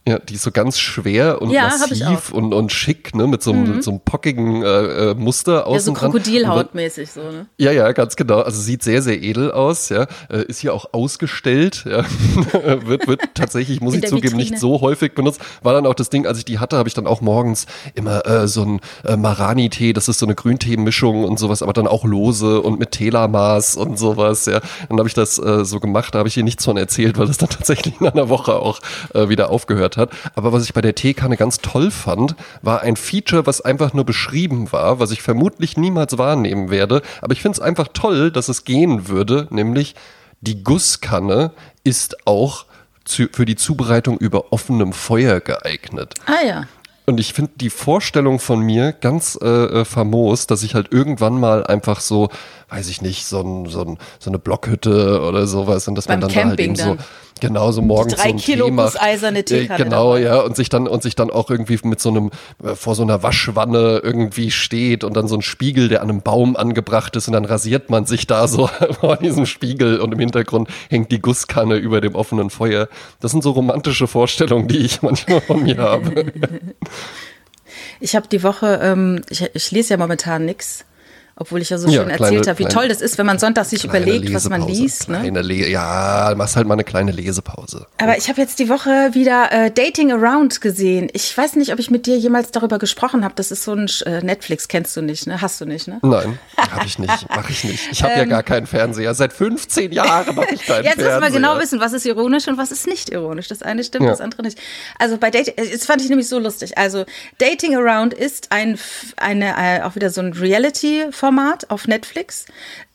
Ja, 0.09 0.21
die 0.21 0.35
ist 0.35 0.45
so 0.45 0.53
ganz 0.53 0.79
schwer 0.79 1.43
und 1.43 1.51
ja, 1.51 1.65
massiv 1.65 2.31
und, 2.31 2.55
und 2.55 2.71
schick, 2.71 3.17
ne, 3.17 3.27
mit 3.27 3.43
so, 3.43 3.51
einem, 3.51 3.65
mhm. 3.65 3.75
mit 3.75 3.83
so 3.83 3.91
einem 3.91 3.99
pockigen 3.99 4.63
äh, 4.63 4.67
äh 5.11 5.15
Muster 5.15 5.67
außen 5.67 5.75
Ja, 5.75 5.81
so 5.81 5.93
Krokodilhautmäßig 5.95 7.11
so, 7.11 7.23
ne? 7.23 7.47
Ja, 7.59 7.73
ja, 7.73 7.91
ganz 7.91 8.15
genau. 8.15 8.39
Also 8.39 8.61
sieht 8.61 8.85
sehr, 8.85 9.03
sehr 9.03 9.21
edel 9.21 9.51
aus, 9.51 9.89
ja. 9.89 10.07
Äh, 10.31 10.45
ist 10.47 10.61
hier 10.61 10.75
auch 10.75 10.93
ausgestellt, 10.93 11.87
ja. 11.91 12.05
wird, 12.87 13.09
wird 13.09 13.21
tatsächlich, 13.35 13.81
muss 13.81 13.95
ich 13.95 14.07
zugeben, 14.07 14.39
Vitrine. 14.39 14.51
nicht 14.51 14.61
so 14.61 14.81
häufig 14.81 15.13
benutzt. 15.17 15.41
War 15.65 15.73
dann 15.73 15.87
auch 15.87 15.95
das 15.95 16.09
Ding, 16.09 16.25
als 16.25 16.39
ich 16.39 16.45
die 16.45 16.61
hatte, 16.61 16.77
habe 16.77 16.89
ich 16.89 16.95
dann 16.95 17.09
auch 17.09 17.21
morgens 17.21 17.67
immer 17.97 18.25
äh, 18.27 18.47
so 18.47 18.63
ein 18.63 18.81
äh, 19.05 19.17
Marani-Tee, 19.17 19.93
das 19.93 20.07
ist 20.07 20.21
so 20.21 20.27
eine 20.27 20.37
Grüntee-Mischung 20.37 21.25
und 21.25 21.41
sowas, 21.41 21.63
aber 21.63 21.73
dann 21.73 21.89
auch 21.89 22.05
lose 22.05 22.61
und 22.61 22.79
mit 22.79 22.93
Telamaß 22.93 23.75
und 23.75 23.99
sowas, 23.99 24.47
ja. 24.47 24.61
Dann 24.89 24.99
habe 24.99 25.09
ich 25.09 25.15
das 25.15 25.37
äh, 25.41 25.65
so 25.65 25.81
gemacht, 25.81 26.15
da 26.15 26.21
habe 26.21 26.29
ich 26.29 26.37
ihr 26.37 26.45
nichts 26.45 26.65
von 26.65 26.77
erzählt, 26.77 27.19
weil 27.19 27.27
das 27.27 27.39
dann 27.39 27.49
tatsächlich 27.49 28.01
in 28.01 28.07
einer 28.07 28.29
Woche 28.29 28.55
auch 28.55 28.79
äh, 29.13 29.29
wieder 29.29 29.51
aufgehört 29.51 29.96
hat. 29.97 30.11
Aber 30.35 30.53
was 30.53 30.65
ich 30.65 30.75
bei 30.75 30.81
der 30.81 30.95
Teekanne 30.95 31.37
ganz 31.37 31.59
toll 31.59 31.91
fand, 31.91 32.35
war 32.63 32.83
ein 32.83 32.97
Feature, 32.97 33.47
was 33.47 33.61
einfach 33.61 33.93
nur 33.93 34.05
beschrieben 34.05 34.73
war, 34.73 35.01
was 35.01 35.11
ich 35.11 35.23
vermutlich 35.23 35.77
niemals 35.77 36.19
wahrnehmen 36.19 36.71
werde. 36.71 37.03
Aber 37.21 37.33
ich 37.33 37.43
finde 37.43 37.57
es 37.57 37.61
einfach 37.61 37.89
toll, 37.93 38.31
dass 38.31 38.49
es 38.49 38.65
gehen 38.65 39.09
würde, 39.09 39.49
nämlich 39.51 39.95
die 40.41 40.63
Gusskanne 40.63 41.53
ist 41.85 42.27
auch 42.27 42.67
zu, 43.05 43.29
für 43.33 43.47
die 43.47 43.57
Zubereitung 43.57 44.19
über 44.19 44.53
offenem 44.53 44.93
Feuer 44.93 45.41
geeignet. 45.41 46.15
Ah 46.27 46.47
ja. 46.47 46.65
Und 47.09 47.21
ich 47.21 47.33
finde 47.33 47.53
die 47.55 47.71
Vorstellung 47.71 48.41
von 48.41 48.61
mir 48.61 48.93
ganz 48.93 49.39
äh, 49.41 49.47
äh, 49.47 49.85
famos, 49.85 50.49
dass 50.49 50.65
ich 50.65 50.75
halt 50.75 50.93
irgendwann 50.93 51.39
mal 51.39 51.65
einfach 51.65 52.01
so, 52.01 52.31
weiß 52.69 52.89
ich 52.89 53.01
nicht, 53.01 53.27
so, 53.27 53.41
ein, 53.41 53.67
so, 53.67 53.83
ein, 53.83 53.99
so 54.19 54.29
eine 54.29 54.41
Blockhütte 54.41 55.23
oder 55.23 55.47
sowas 55.47 55.87
und 55.87 55.95
dass 55.95 56.09
Beim 56.09 56.19
man 56.19 56.29
dann 56.29 56.33
Camping 56.33 56.75
da 56.75 56.85
halt 56.85 56.99
eben 56.99 56.99
so 56.99 57.05
Genau, 57.41 57.71
so 57.71 57.83
morgens 57.83 58.15
drei 58.15 58.31
so 58.31 58.37
Kilo 58.37 58.67
Tee 58.67 58.73
macht. 58.73 59.01
eiserne 59.01 59.45
Teekanne. 59.45 59.81
Äh, 59.81 59.85
genau, 59.85 60.15
dabei. 60.15 60.23
ja, 60.23 60.41
und 60.41 60.57
sich 60.57 60.71
dann 60.71 60.89
und 60.89 61.03
sich 61.03 61.17
dann 61.17 61.31
auch 61.31 61.51
irgendwie 61.51 61.79
mit 61.85 62.01
so 62.01 62.09
einem 62.09 62.31
äh, 62.65 62.75
vor 62.75 62.95
so 62.95 63.03
einer 63.03 63.23
Waschwanne 63.23 64.01
irgendwie 64.03 64.51
steht 64.51 65.05
und 65.05 65.17
dann 65.17 65.29
so 65.29 65.37
ein 65.37 65.43
Spiegel, 65.43 65.89
der 65.89 66.03
an 66.03 66.09
einem 66.09 66.23
Baum 66.23 66.57
angebracht 66.57 67.15
ist 67.17 67.29
und 67.29 67.35
dann 67.35 67.45
rasiert 67.45 67.91
man 67.91 68.07
sich 68.07 68.27
da 68.27 68.49
so 68.49 68.69
vor 69.01 69.17
diesem 69.17 69.45
Spiegel 69.45 70.01
und 70.01 70.13
im 70.13 70.19
Hintergrund 70.19 70.69
hängt 70.89 71.13
die 71.13 71.21
Gusskanne 71.21 71.77
über 71.77 72.01
dem 72.01 72.15
offenen 72.15 72.49
Feuer. 72.49 72.89
Das 73.21 73.33
sind 73.33 73.43
so 73.43 73.51
romantische 73.51 74.07
Vorstellungen, 74.07 74.69
die 74.69 74.79
ich 74.79 75.03
manchmal 75.03 75.41
von 75.43 75.63
mir 75.63 75.77
habe. 75.77 76.27
Ich 77.99 78.15
habe 78.15 78.29
die 78.29 78.43
Woche, 78.43 78.79
ähm, 78.83 79.23
ich, 79.31 79.43
ich 79.55 79.71
lese 79.71 79.95
ja 79.95 79.97
momentan 79.97 80.45
nichts 80.45 80.85
Obwohl 81.39 81.61
ich 81.61 81.69
ja 81.69 81.77
so 81.77 81.87
schön 81.87 82.09
ja, 82.09 82.17
erzählt 82.17 82.49
habe, 82.49 82.59
wie 82.59 82.65
toll 82.65 82.89
das 82.89 83.03
ist, 83.03 83.19
wenn 83.19 83.27
man 83.27 83.39
Sonntag 83.39 83.67
sich 83.67 83.85
überlegt, 83.85 84.33
was 84.33 84.49
man 84.49 84.67
liest. 84.67 85.11
Ne? 85.11 85.29
Le 85.29 85.69
ja, 85.69 86.33
machst 86.35 86.57
halt 86.57 86.67
mal 86.67 86.73
eine 86.73 86.85
kleine 86.85 87.13
Lesepause. 87.13 87.87
Aber 87.99 88.17
ich 88.17 88.31
habe 88.31 88.41
jetzt 88.41 88.59
die 88.59 88.71
Woche 88.71 89.11
wieder 89.13 89.53
äh, 89.53 89.71
Dating 89.71 90.13
Around 90.13 90.63
gesehen. 90.63 91.11
Ich 91.13 91.37
weiß 91.37 91.57
nicht, 91.57 91.75
ob 91.75 91.79
ich 91.79 91.91
mit 91.91 92.07
dir 92.07 92.17
jemals 92.17 92.53
darüber 92.53 92.79
gesprochen 92.79 93.23
habe. 93.23 93.35
Das 93.37 93.51
ist 93.51 93.65
so 93.65 93.75
ein 93.75 93.87
äh, 94.07 94.23
Netflix, 94.23 94.67
kennst 94.69 94.97
du 94.97 95.03
nicht, 95.03 95.27
ne? 95.27 95.43
Hast 95.43 95.61
du 95.61 95.67
nicht, 95.67 95.89
ne? 95.89 95.99
Nein, 96.01 96.39
habe 96.57 96.87
ich 96.87 96.99
nicht. 96.99 97.29
Mache 97.37 97.53
ich 97.53 97.65
nicht. 97.65 97.87
Ich 97.93 98.03
habe 98.03 98.15
ähm, 98.15 98.21
ja 98.21 98.25
gar 98.25 98.43
keinen 98.43 98.67
Fernseher. 98.67 99.13
Seit 99.13 99.35
15 99.35 99.93
Jahren 99.93 100.35
mache 100.35 100.55
ich 100.55 100.65
keinen 100.65 100.85
Jetzt 100.85 100.95
Fernseher. 100.95 101.05
Jetzt 101.05 101.21
muss 101.21 101.21
man 101.21 101.33
genau 101.35 101.59
wissen, 101.61 101.81
was 101.81 101.93
ist 101.93 102.07
ironisch 102.07 102.49
und 102.49 102.57
was 102.57 102.73
ist 102.73 102.87
nicht 102.87 103.11
ironisch. 103.11 103.49
Das 103.49 103.61
eine 103.61 103.85
stimmt, 103.85 104.07
ja. 104.07 104.11
das 104.13 104.23
andere 104.23 104.41
nicht. 104.41 104.59
Also 104.99 105.19
bei 105.19 105.31
Dating, 105.31 105.53
das 105.71 105.85
fand 105.85 106.01
ich 106.01 106.09
nämlich 106.09 106.29
so 106.31 106.39
lustig. 106.39 106.79
Also 106.79 107.05
Dating 107.37 107.77
Around 107.77 108.15
ist 108.15 108.53
ein, 108.53 108.79
eine, 109.19 109.55
äh, 109.59 109.83
auch 109.83 109.97
wieder 109.97 110.09
so 110.09 110.23
ein 110.23 110.33
Reality-Format 110.33 111.26
auf 111.69 111.87
Netflix. 111.87 112.47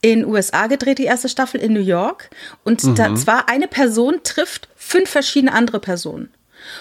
In 0.01 0.25
USA 0.25 0.67
gedreht, 0.67 0.97
die 0.97 1.05
erste 1.05 1.29
Staffel 1.29 1.61
in 1.61 1.73
New 1.73 1.81
York. 1.81 2.29
Und 2.63 2.83
mhm. 2.83 2.95
da 2.95 3.15
zwar 3.15 3.50
eine 3.50 3.67
Person 3.67 4.21
trifft 4.23 4.67
fünf 4.75 5.09
verschiedene 5.09 5.53
andere 5.53 5.79
Personen. 5.79 6.29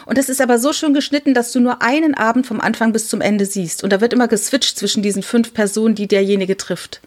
Und 0.07 0.19
das 0.19 0.29
ist 0.29 0.41
aber 0.41 0.59
so 0.59 0.73
schön 0.73 0.95
geschnitten, 0.95 1.35
dass 1.35 1.53
du 1.53 1.61
nur 1.61 1.83
einen 1.83 2.15
Abend 2.15 2.47
vom 2.47 2.61
Anfang 2.61 2.93
bis 2.93 3.09
zum 3.09 3.21
Ende 3.21 3.47
siehst. 3.47 3.83
Und 3.83 3.93
da 3.93 4.01
wird 4.01 4.13
immer 4.13 4.29
geswitcht 4.29 4.79
zwischen 4.79 5.03
diesen 5.03 5.23
fünf 5.23 5.55
Personen, 5.55 5.95
die 5.95 6.07
derjenige 6.07 6.57
trifft. 6.57 7.01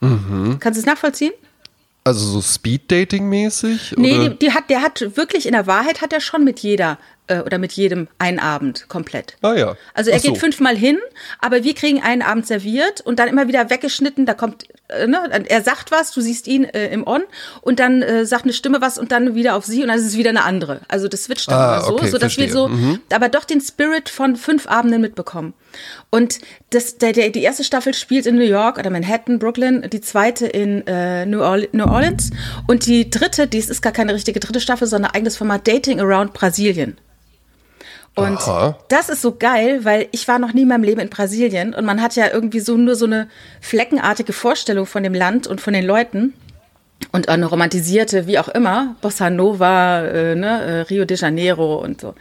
Mhm. 0.00 0.58
Kannst 0.60 0.76
du 0.76 0.80
es 0.80 0.86
nachvollziehen? 0.86 1.32
Also 2.04 2.24
so 2.24 2.40
Speed-Dating-mäßig? 2.40 3.94
Nee, 3.96 4.28
die, 4.28 4.38
die, 4.38 4.52
hat, 4.52 4.70
der 4.70 4.82
hat 4.82 5.16
wirklich, 5.16 5.46
in 5.46 5.52
der 5.52 5.66
Wahrheit 5.66 6.02
hat 6.02 6.12
er 6.12 6.20
schon 6.20 6.44
mit 6.44 6.60
jeder 6.60 6.98
äh, 7.28 7.40
oder 7.40 7.58
mit 7.58 7.72
jedem 7.72 8.08
einen 8.18 8.38
Abend 8.38 8.88
komplett. 8.88 9.36
Ah 9.42 9.54
ja. 9.54 9.76
Also 9.94 10.10
er 10.10 10.20
so. 10.20 10.30
geht 10.30 10.38
fünfmal 10.38 10.76
hin, 10.76 10.98
aber 11.40 11.64
wir 11.64 11.74
kriegen 11.74 12.02
einen 12.02 12.22
Abend 12.22 12.46
serviert 12.46 13.00
und 13.00 13.18
dann 13.18 13.28
immer 13.28 13.48
wieder 13.48 13.70
weggeschnitten. 13.70 14.26
Da 14.26 14.34
kommt, 14.34 14.66
äh, 14.88 15.06
ne, 15.06 15.44
er 15.48 15.62
sagt 15.62 15.90
was, 15.90 16.12
du 16.12 16.20
siehst 16.20 16.46
ihn 16.46 16.64
äh, 16.64 16.88
im 16.88 17.06
On 17.06 17.22
und 17.62 17.80
dann 17.80 18.02
äh, 18.02 18.26
sagt 18.26 18.44
eine 18.44 18.52
Stimme 18.52 18.80
was 18.80 18.98
und 18.98 19.12
dann 19.12 19.34
wieder 19.34 19.56
auf 19.56 19.64
sie 19.64 19.82
und 19.82 19.88
dann 19.88 19.98
ist 19.98 20.06
es 20.06 20.16
wieder 20.16 20.30
eine 20.30 20.44
andere. 20.44 20.80
Also 20.88 21.08
das 21.08 21.24
switcht 21.24 21.50
dann 21.50 21.58
ah, 21.58 21.76
immer 21.76 21.84
so, 21.84 21.94
okay, 21.94 22.08
so 22.08 22.18
dass 22.18 22.36
wir 22.36 22.50
so, 22.50 22.68
mhm. 22.68 23.00
aber 23.12 23.28
doch 23.28 23.44
den 23.44 23.60
Spirit 23.60 24.08
von 24.08 24.36
fünf 24.36 24.66
Abenden 24.68 25.00
mitbekommen. 25.00 25.54
Und 26.10 26.38
das, 26.70 26.98
der, 26.98 27.12
der, 27.12 27.30
die 27.30 27.42
erste 27.42 27.64
Staffel 27.64 27.92
spielt 27.92 28.26
in 28.26 28.36
New 28.36 28.44
York 28.44 28.78
oder 28.78 28.90
Manhattan, 28.90 29.38
Brooklyn, 29.38 29.88
die 29.90 30.00
zweite 30.00 30.46
in 30.46 30.86
äh, 30.86 31.26
New, 31.26 31.40
Orleans, 31.40 31.72
New 31.72 31.84
Orleans 31.84 32.30
und 32.66 32.86
die 32.86 33.10
dritte, 33.10 33.46
dies 33.46 33.68
ist 33.68 33.82
gar 33.82 33.92
keine 33.92 34.14
richtige 34.14 34.40
dritte 34.40 34.60
Staffel, 34.60 34.86
sondern 34.86 35.10
ein 35.10 35.16
eigenes 35.16 35.36
Format 35.36 35.66
Dating 35.66 36.00
Around 36.00 36.32
Brasilien. 36.32 36.96
Und 38.16 38.38
Aha. 38.38 38.78
das 38.88 39.10
ist 39.10 39.20
so 39.20 39.36
geil, 39.36 39.84
weil 39.84 40.08
ich 40.10 40.26
war 40.26 40.38
noch 40.38 40.54
nie 40.54 40.62
in 40.62 40.68
meinem 40.68 40.84
Leben 40.84 41.00
in 41.00 41.10
Brasilien 41.10 41.74
und 41.74 41.84
man 41.84 42.00
hat 42.00 42.16
ja 42.16 42.28
irgendwie 42.32 42.60
so 42.60 42.76
nur 42.78 42.96
so 42.96 43.04
eine 43.04 43.28
fleckenartige 43.60 44.32
Vorstellung 44.32 44.86
von 44.86 45.02
dem 45.02 45.12
Land 45.12 45.46
und 45.46 45.60
von 45.60 45.74
den 45.74 45.84
Leuten 45.84 46.32
und 47.12 47.28
eine 47.28 47.44
romantisierte, 47.44 48.26
wie 48.26 48.38
auch 48.38 48.48
immer, 48.48 48.96
Bossa 49.02 49.28
Nova, 49.28 50.00
äh, 50.00 50.34
ne, 50.34 50.62
äh, 50.62 50.80
Rio 50.80 51.04
de 51.04 51.16
Janeiro 51.18 51.76
und 51.76 52.00
so. 52.00 52.14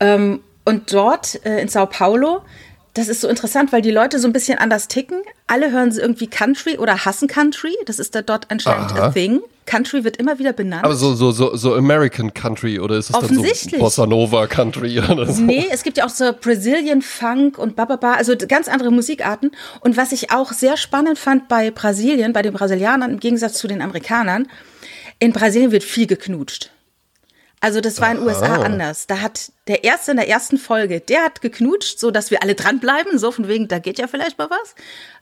Ähm, 0.00 0.40
und 0.66 0.92
dort 0.92 1.44
äh, 1.46 1.62
in 1.62 1.68
Sao 1.68 1.86
Paulo 1.86 2.42
das 2.94 3.08
ist 3.08 3.22
so 3.22 3.28
interessant, 3.28 3.72
weil 3.72 3.80
die 3.80 3.90
Leute 3.90 4.18
so 4.18 4.28
ein 4.28 4.34
bisschen 4.34 4.58
anders 4.58 4.86
ticken. 4.86 5.22
Alle 5.46 5.70
hören 5.70 5.92
sie 5.92 6.00
irgendwie 6.00 6.26
Country 6.26 6.76
oder 6.76 7.04
hassen 7.04 7.26
Country. 7.26 7.74
Das 7.86 7.98
ist 7.98 8.14
da 8.14 8.20
dort 8.20 8.50
anscheinend 8.50 8.92
Aha. 8.92 9.06
a 9.06 9.10
thing. 9.10 9.40
Country 9.64 10.04
wird 10.04 10.18
immer 10.18 10.38
wieder 10.38 10.52
benannt. 10.52 10.84
Aber 10.84 10.94
so, 10.94 11.14
so, 11.14 11.30
so, 11.30 11.56
so 11.56 11.74
American 11.74 12.34
Country 12.34 12.78
oder 12.78 12.96
ist 12.96 13.10
es 13.10 13.18
dann 13.18 13.34
so 13.34 13.78
Bossa 13.78 14.06
Nova 14.06 14.46
Country 14.46 15.00
oder 15.10 15.26
so? 15.32 15.40
Nee, 15.40 15.68
es 15.70 15.84
gibt 15.84 15.96
ja 15.96 16.04
auch 16.04 16.10
so 16.10 16.32
Brazilian 16.38 17.00
Funk 17.00 17.58
und 17.58 17.76
Bababa, 17.76 18.14
also 18.14 18.34
ganz 18.36 18.68
andere 18.68 18.90
Musikarten. 18.90 19.52
Und 19.80 19.96
was 19.96 20.12
ich 20.12 20.30
auch 20.30 20.52
sehr 20.52 20.76
spannend 20.76 21.18
fand 21.18 21.48
bei 21.48 21.70
Brasilien, 21.70 22.34
bei 22.34 22.42
den 22.42 22.52
Brasilianern 22.52 23.12
im 23.12 23.20
Gegensatz 23.20 23.54
zu 23.54 23.68
den 23.68 23.80
Amerikanern, 23.80 24.48
in 25.18 25.32
Brasilien 25.32 25.70
wird 25.70 25.84
viel 25.84 26.06
geknutscht. 26.06 26.70
Also 27.62 27.80
das 27.80 28.00
war 28.00 28.10
in 28.10 28.16
den 28.16 28.26
USA 28.26 28.56
anders. 28.60 29.06
Da 29.06 29.20
hat 29.20 29.52
der 29.68 29.84
erste 29.84 30.10
in 30.10 30.16
der 30.16 30.28
ersten 30.28 30.58
Folge, 30.58 30.98
der 30.98 31.22
hat 31.22 31.40
geknutscht, 31.40 32.00
so 32.00 32.10
dass 32.10 32.32
wir 32.32 32.42
alle 32.42 32.56
dranbleiben, 32.56 33.18
so 33.20 33.30
von 33.30 33.46
wegen, 33.46 33.68
da 33.68 33.78
geht 33.78 34.00
ja 34.00 34.08
vielleicht 34.08 34.36
mal 34.36 34.50
was. 34.50 34.74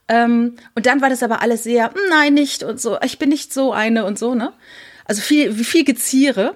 Ähm, 0.07 0.55
und 0.73 0.87
dann 0.87 1.01
war 1.01 1.11
das 1.11 1.21
aber 1.21 1.43
alles 1.43 1.61
sehr, 1.63 1.93
hm, 1.93 2.01
nein, 2.09 2.33
nicht 2.33 2.63
und 2.63 2.81
so, 2.81 2.99
ich 3.03 3.19
bin 3.19 3.29
nicht 3.29 3.53
so 3.53 3.73
eine 3.73 4.05
und 4.05 4.17
so, 4.17 4.33
ne? 4.33 4.53
Also 5.05 5.21
viel, 5.21 5.55
wie 5.59 5.63
viel 5.63 5.83
Geziere. 5.83 6.55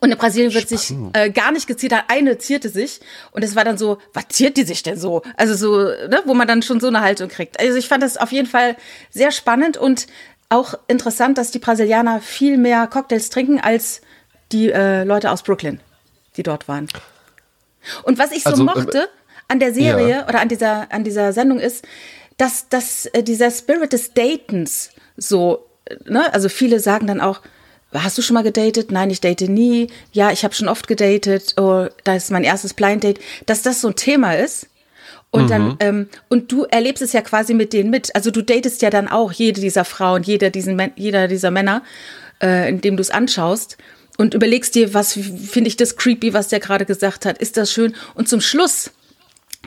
Und 0.00 0.10
in 0.12 0.16
Brasilien 0.16 0.54
wird 0.54 0.70
Spannend. 0.70 1.14
sich 1.14 1.22
äh, 1.22 1.30
gar 1.30 1.52
nicht 1.52 1.66
geziert, 1.66 1.92
eine 2.08 2.38
zierte 2.38 2.70
sich 2.70 3.00
und 3.32 3.44
es 3.44 3.54
war 3.54 3.64
dann 3.64 3.76
so, 3.76 3.98
was 4.14 4.28
ziert 4.28 4.56
die 4.56 4.64
sich 4.64 4.82
denn 4.82 4.98
so? 4.98 5.20
Also 5.36 5.54
so, 5.54 5.76
ne, 6.08 6.22
wo 6.24 6.32
man 6.32 6.48
dann 6.48 6.62
schon 6.62 6.80
so 6.80 6.88
eine 6.88 7.02
Haltung 7.02 7.28
kriegt. 7.28 7.60
Also 7.60 7.76
ich 7.76 7.86
fand 7.86 8.02
das 8.02 8.16
auf 8.16 8.32
jeden 8.32 8.48
Fall 8.48 8.76
sehr 9.10 9.30
spannend 9.30 9.76
und 9.76 10.06
auch 10.48 10.74
interessant, 10.88 11.36
dass 11.36 11.50
die 11.50 11.58
Brasilianer 11.58 12.22
viel 12.22 12.56
mehr 12.56 12.86
Cocktails 12.86 13.28
trinken 13.28 13.60
als 13.60 14.00
die 14.52 14.70
äh, 14.70 15.04
Leute 15.04 15.30
aus 15.30 15.42
Brooklyn, 15.42 15.80
die 16.36 16.42
dort 16.42 16.68
waren. 16.68 16.88
Und 18.02 18.18
was 18.18 18.32
ich 18.32 18.42
so 18.42 18.50
also, 18.50 18.62
äh, 18.62 18.66
mochte 18.66 19.08
an 19.48 19.60
der 19.60 19.72
Serie 19.72 20.08
ja. 20.08 20.28
oder 20.28 20.40
an 20.40 20.48
dieser, 20.48 20.92
an 20.92 21.04
dieser 21.04 21.32
Sendung 21.32 21.60
ist, 21.60 21.84
dass, 22.36 22.68
dass 22.68 23.06
äh, 23.06 23.22
dieser 23.22 23.50
Spirit 23.50 23.92
des 23.92 24.12
Datens 24.12 24.90
so, 25.16 25.66
äh, 25.86 25.96
ne, 26.04 26.32
also 26.32 26.48
viele 26.48 26.80
sagen 26.80 27.06
dann 27.06 27.20
auch, 27.20 27.40
hast 27.94 28.18
du 28.18 28.22
schon 28.22 28.34
mal 28.34 28.42
gedatet? 28.42 28.90
Nein, 28.90 29.10
ich 29.10 29.20
date 29.20 29.48
nie. 29.48 29.88
Ja, 30.12 30.30
ich 30.30 30.44
habe 30.44 30.54
schon 30.54 30.68
oft 30.68 30.86
gedatet. 30.86 31.54
Oh, 31.56 31.86
da 32.04 32.14
ist 32.14 32.30
mein 32.30 32.44
erstes 32.44 32.74
Blind 32.74 33.04
Date. 33.04 33.20
Dass 33.46 33.62
das 33.62 33.80
so 33.80 33.88
ein 33.88 33.96
Thema 33.96 34.36
ist. 34.36 34.68
Und 35.30 35.44
mhm. 35.44 35.48
dann, 35.48 35.76
ähm, 35.80 36.08
und 36.28 36.52
du 36.52 36.64
erlebst 36.64 37.02
es 37.02 37.12
ja 37.12 37.22
quasi 37.22 37.54
mit 37.54 37.72
denen 37.72 37.90
mit. 37.90 38.14
Also 38.14 38.30
du 38.30 38.42
datest 38.42 38.82
ja 38.82 38.90
dann 38.90 39.08
auch 39.08 39.32
jede 39.32 39.60
dieser 39.60 39.84
Frauen, 39.84 40.22
jeder, 40.22 40.50
diesen, 40.50 40.92
jeder 40.96 41.28
dieser 41.28 41.50
Männer, 41.50 41.82
äh, 42.42 42.68
indem 42.68 42.96
du 42.96 43.00
es 43.00 43.10
anschaust 43.10 43.78
und 44.16 44.34
überlegst 44.34 44.74
dir, 44.74 44.94
was 44.94 45.12
finde 45.12 45.68
ich 45.68 45.76
das 45.76 45.96
creepy, 45.96 46.32
was 46.32 46.48
der 46.48 46.60
gerade 46.60 46.86
gesagt 46.86 47.26
hat, 47.26 47.38
ist 47.38 47.56
das 47.56 47.72
schön? 47.72 47.94
Und 48.14 48.28
zum 48.28 48.40
Schluss, 48.40 48.90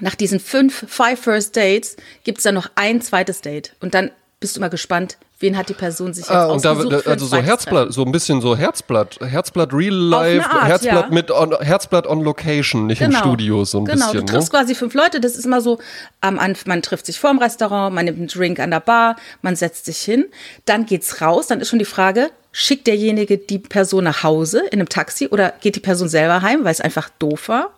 nach 0.02 0.16
diesen 0.16 0.40
fünf, 0.40 0.86
five 0.88 1.20
First 1.20 1.56
Dates, 1.56 1.98
gibt 2.24 2.40
es 2.40 2.44
dann 2.44 2.56
noch 2.56 2.70
ein 2.76 3.02
zweites 3.02 3.42
Date. 3.42 3.76
Und 3.80 3.94
dann 3.94 4.12
bist 4.40 4.56
du 4.56 4.60
mal 4.62 4.70
gespannt, 4.70 5.18
wen 5.40 5.58
hat 5.58 5.70
die 5.70 5.74
Person 5.74 6.14
sich 6.14 6.26
jetzt 6.26 6.32
ah, 6.32 6.48
und 6.48 6.66
ausgesucht 6.66 7.06
da, 7.06 7.10
also 7.10 7.26
so 7.26 7.38
Herzblatt, 7.38 7.94
so 7.94 8.04
ein 8.04 8.12
bisschen 8.12 8.42
so 8.42 8.56
Herzblatt, 8.58 9.20
Herzblatt 9.22 9.74
Real 9.74 9.94
Life, 9.94 10.50
Art, 10.50 10.68
Herzblatt 10.68 11.06
ja. 11.10 11.14
mit 11.14 11.32
on, 11.32 11.56
Herzblatt 11.60 12.08
on 12.08 12.22
Location, 12.22 12.88
nicht 12.88 13.00
genau. 13.00 13.20
im 13.20 13.24
Studio 13.24 13.66
so 13.66 13.80
ein 13.80 13.86
genau. 13.86 13.96
bisschen. 13.98 14.12
Genau, 14.12 14.26
du 14.26 14.34
triffst 14.34 14.54
ne? 14.54 14.60
quasi 14.60 14.76
fünf 14.76 14.94
Leute, 14.94 15.20
das 15.22 15.36
ist 15.36 15.46
immer 15.46 15.62
so, 15.62 15.80
ähm, 16.22 16.40
man 16.66 16.82
trifft 16.82 17.06
sich 17.06 17.20
vor 17.20 17.30
dem 17.30 17.40
Restaurant, 17.40 17.94
man 17.96 18.06
nimmt 18.06 18.18
einen 18.18 18.28
Drink 18.28 18.60
an 18.60 18.72
der 18.72 18.82
Bar, 18.82 19.16
man 19.42 19.56
setzt 19.56 19.86
sich 19.86 20.00
hin, 20.00 20.26
dann 20.66 20.86
geht's 20.86 21.22
raus, 21.22 21.48
dann 21.48 21.62
ist 21.62 21.70
schon 21.70 21.80
die 21.80 21.86
Frage, 21.86 22.30
schickt 22.52 22.88
derjenige 22.88 23.38
die 23.38 23.60
Person 23.60 24.04
nach 24.04 24.24
Hause 24.24 24.64
in 24.72 24.80
einem 24.80 24.90
Taxi 24.90 25.28
oder 25.28 25.54
geht 25.62 25.76
die 25.76 25.82
Person 25.82 26.10
selber 26.10 26.42
heim, 26.42 26.64
weil 26.64 26.72
es 26.72 26.82
einfach 26.82 27.10
doof 27.20 27.50
war? 27.50 27.74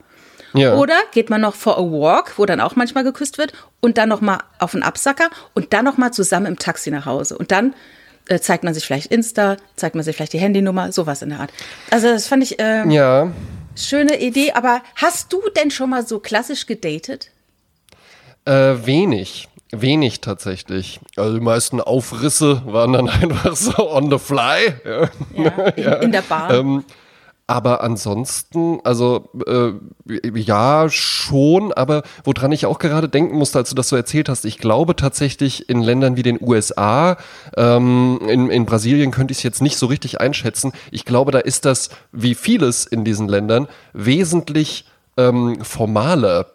Ja. 0.53 0.75
Oder 0.75 0.96
geht 1.13 1.29
man 1.29 1.41
noch 1.41 1.55
for 1.55 1.77
a 1.77 1.81
walk, 1.81 2.38
wo 2.38 2.46
dann 2.46 2.60
auch 2.60 2.75
manchmal 2.75 3.03
geküsst 3.03 3.38
wird, 3.38 3.53
und 3.79 3.98
dann 3.98 4.10
noch 4.10 4.22
mal 4.22 4.39
auf 4.60 4.74
einen 4.74 4.84
Absacker 4.84 5.29
und 5.53 5.74
dann 5.74 5.86
noch 5.86 5.98
mal 5.98 6.12
zusammen 6.12 6.46
im 6.46 6.60
Taxi 6.60 6.91
nach 6.91 7.05
Hause. 7.05 7.38
Und 7.38 7.51
dann 7.51 7.74
äh, 8.27 8.39
zeigt 8.39 8.63
man 8.63 8.74
sich 8.74 8.86
vielleicht 8.86 9.08
Insta, 9.08 9.58
zeigt 9.75 9.96
man 9.96 10.03
sich 10.03 10.15
vielleicht 10.15 10.34
die 10.34 10.39
Handynummer, 10.39 10.91
sowas 10.91 11.22
in 11.22 11.29
der 11.29 11.39
Art. 11.39 11.51
Also 11.89 12.08
das 12.08 12.27
fand 12.27 12.43
ich 12.43 12.60
äh, 12.60 12.88
ja. 12.88 13.31
schöne 13.75 14.20
Idee. 14.20 14.53
Aber 14.53 14.81
hast 14.96 15.34
du 15.34 15.41
denn 15.55 15.72
schon 15.72 15.89
mal 15.89 16.05
so 16.05 16.20
klassisch 16.20 16.65
gedatet? 16.65 17.31
Äh, 18.46 18.86
wenig. 18.86 19.48
Wenig 19.72 20.20
tatsächlich. 20.20 21.00
Also 21.15 21.34
die 21.34 21.43
meisten 21.43 21.79
Aufrisse 21.79 22.62
waren 22.65 22.93
dann 22.93 23.10
einfach 23.10 23.55
so 23.55 23.89
on 23.91 24.12
the 24.12 24.20
fly. 24.20 24.75
Ja, 24.86 25.10
ja, 25.34 25.67
in, 25.75 25.84
ja. 25.84 25.93
in, 25.96 26.12
der 26.12 26.22
Bar. 26.22 26.53
Ähm, 26.53 26.84
aber 27.51 27.84
ansonsten, 27.84 28.79
also 28.86 29.29
äh, 29.46 29.74
ja, 30.39 30.88
schon, 30.89 31.74
aber 31.74 32.03
woran 32.24 32.53
ich 32.53 32.65
auch 32.65 32.79
gerade 32.79 33.10
denken 33.10 33.38
musste, 33.38 33.60
als 33.60 33.70
du 33.70 33.75
das 33.75 33.89
so 33.89 33.98
erzählt 33.98 34.29
hast, 34.29 34.46
ich 34.46 34.58
glaube 34.58 34.96
tatsächlich 34.96 35.67
in 35.70 35.81
Ländern 35.81 36.15
wie 36.15 36.24
den 36.24 36.39
USA, 36.41 37.17
ähm, 37.58 38.22
in, 38.25 38.50
in 38.50 38.65
Brasilien 38.65 39.12
könnte 39.12 39.34
ich 39.34 39.39
es 39.39 39.43
jetzt 39.43 39.62
nicht 39.62 39.77
so 39.77 39.88
richtig 39.88 40.22
einschätzen. 40.22 40.72
Ich 40.91 41.03
glaube, 41.03 41.34
da 41.34 41.39
ist 41.39 41.65
das, 41.65 41.89
wie 42.13 42.36
vieles 42.36 42.86
in 42.86 43.03
diesen 43.03 43.27
Ländern, 43.27 43.67
wesentlich 43.91 44.86
ähm, 45.17 45.62
formaler 45.62 46.46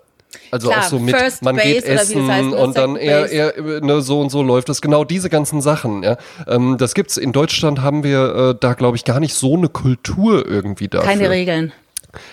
also 0.50 0.68
Klar, 0.68 0.80
auch 0.80 0.88
so 0.88 0.98
mit, 0.98 1.16
First 1.16 1.42
man 1.42 1.56
Base 1.56 1.68
geht 1.68 1.84
essen 1.84 2.30
heißt, 2.30 2.48
ne, 2.50 2.56
und 2.56 2.76
dann 2.76 2.96
eher, 2.96 3.30
eher 3.30 3.54
ne, 3.80 4.00
so 4.00 4.20
und 4.20 4.30
so 4.30 4.42
läuft 4.42 4.68
das. 4.68 4.80
Genau 4.80 5.04
diese 5.04 5.30
ganzen 5.30 5.60
Sachen. 5.60 6.02
Ja. 6.02 6.16
Ähm, 6.46 6.76
das 6.78 6.94
gibt's 6.94 7.16
in 7.16 7.32
Deutschland 7.32 7.80
haben 7.80 8.04
wir 8.04 8.34
äh, 8.34 8.54
da 8.58 8.74
glaube 8.74 8.96
ich 8.96 9.04
gar 9.04 9.20
nicht 9.20 9.34
so 9.34 9.54
eine 9.54 9.68
Kultur 9.68 10.46
irgendwie 10.46 10.88
dafür. 10.88 11.08
Keine 11.08 11.30
Regeln. 11.30 11.72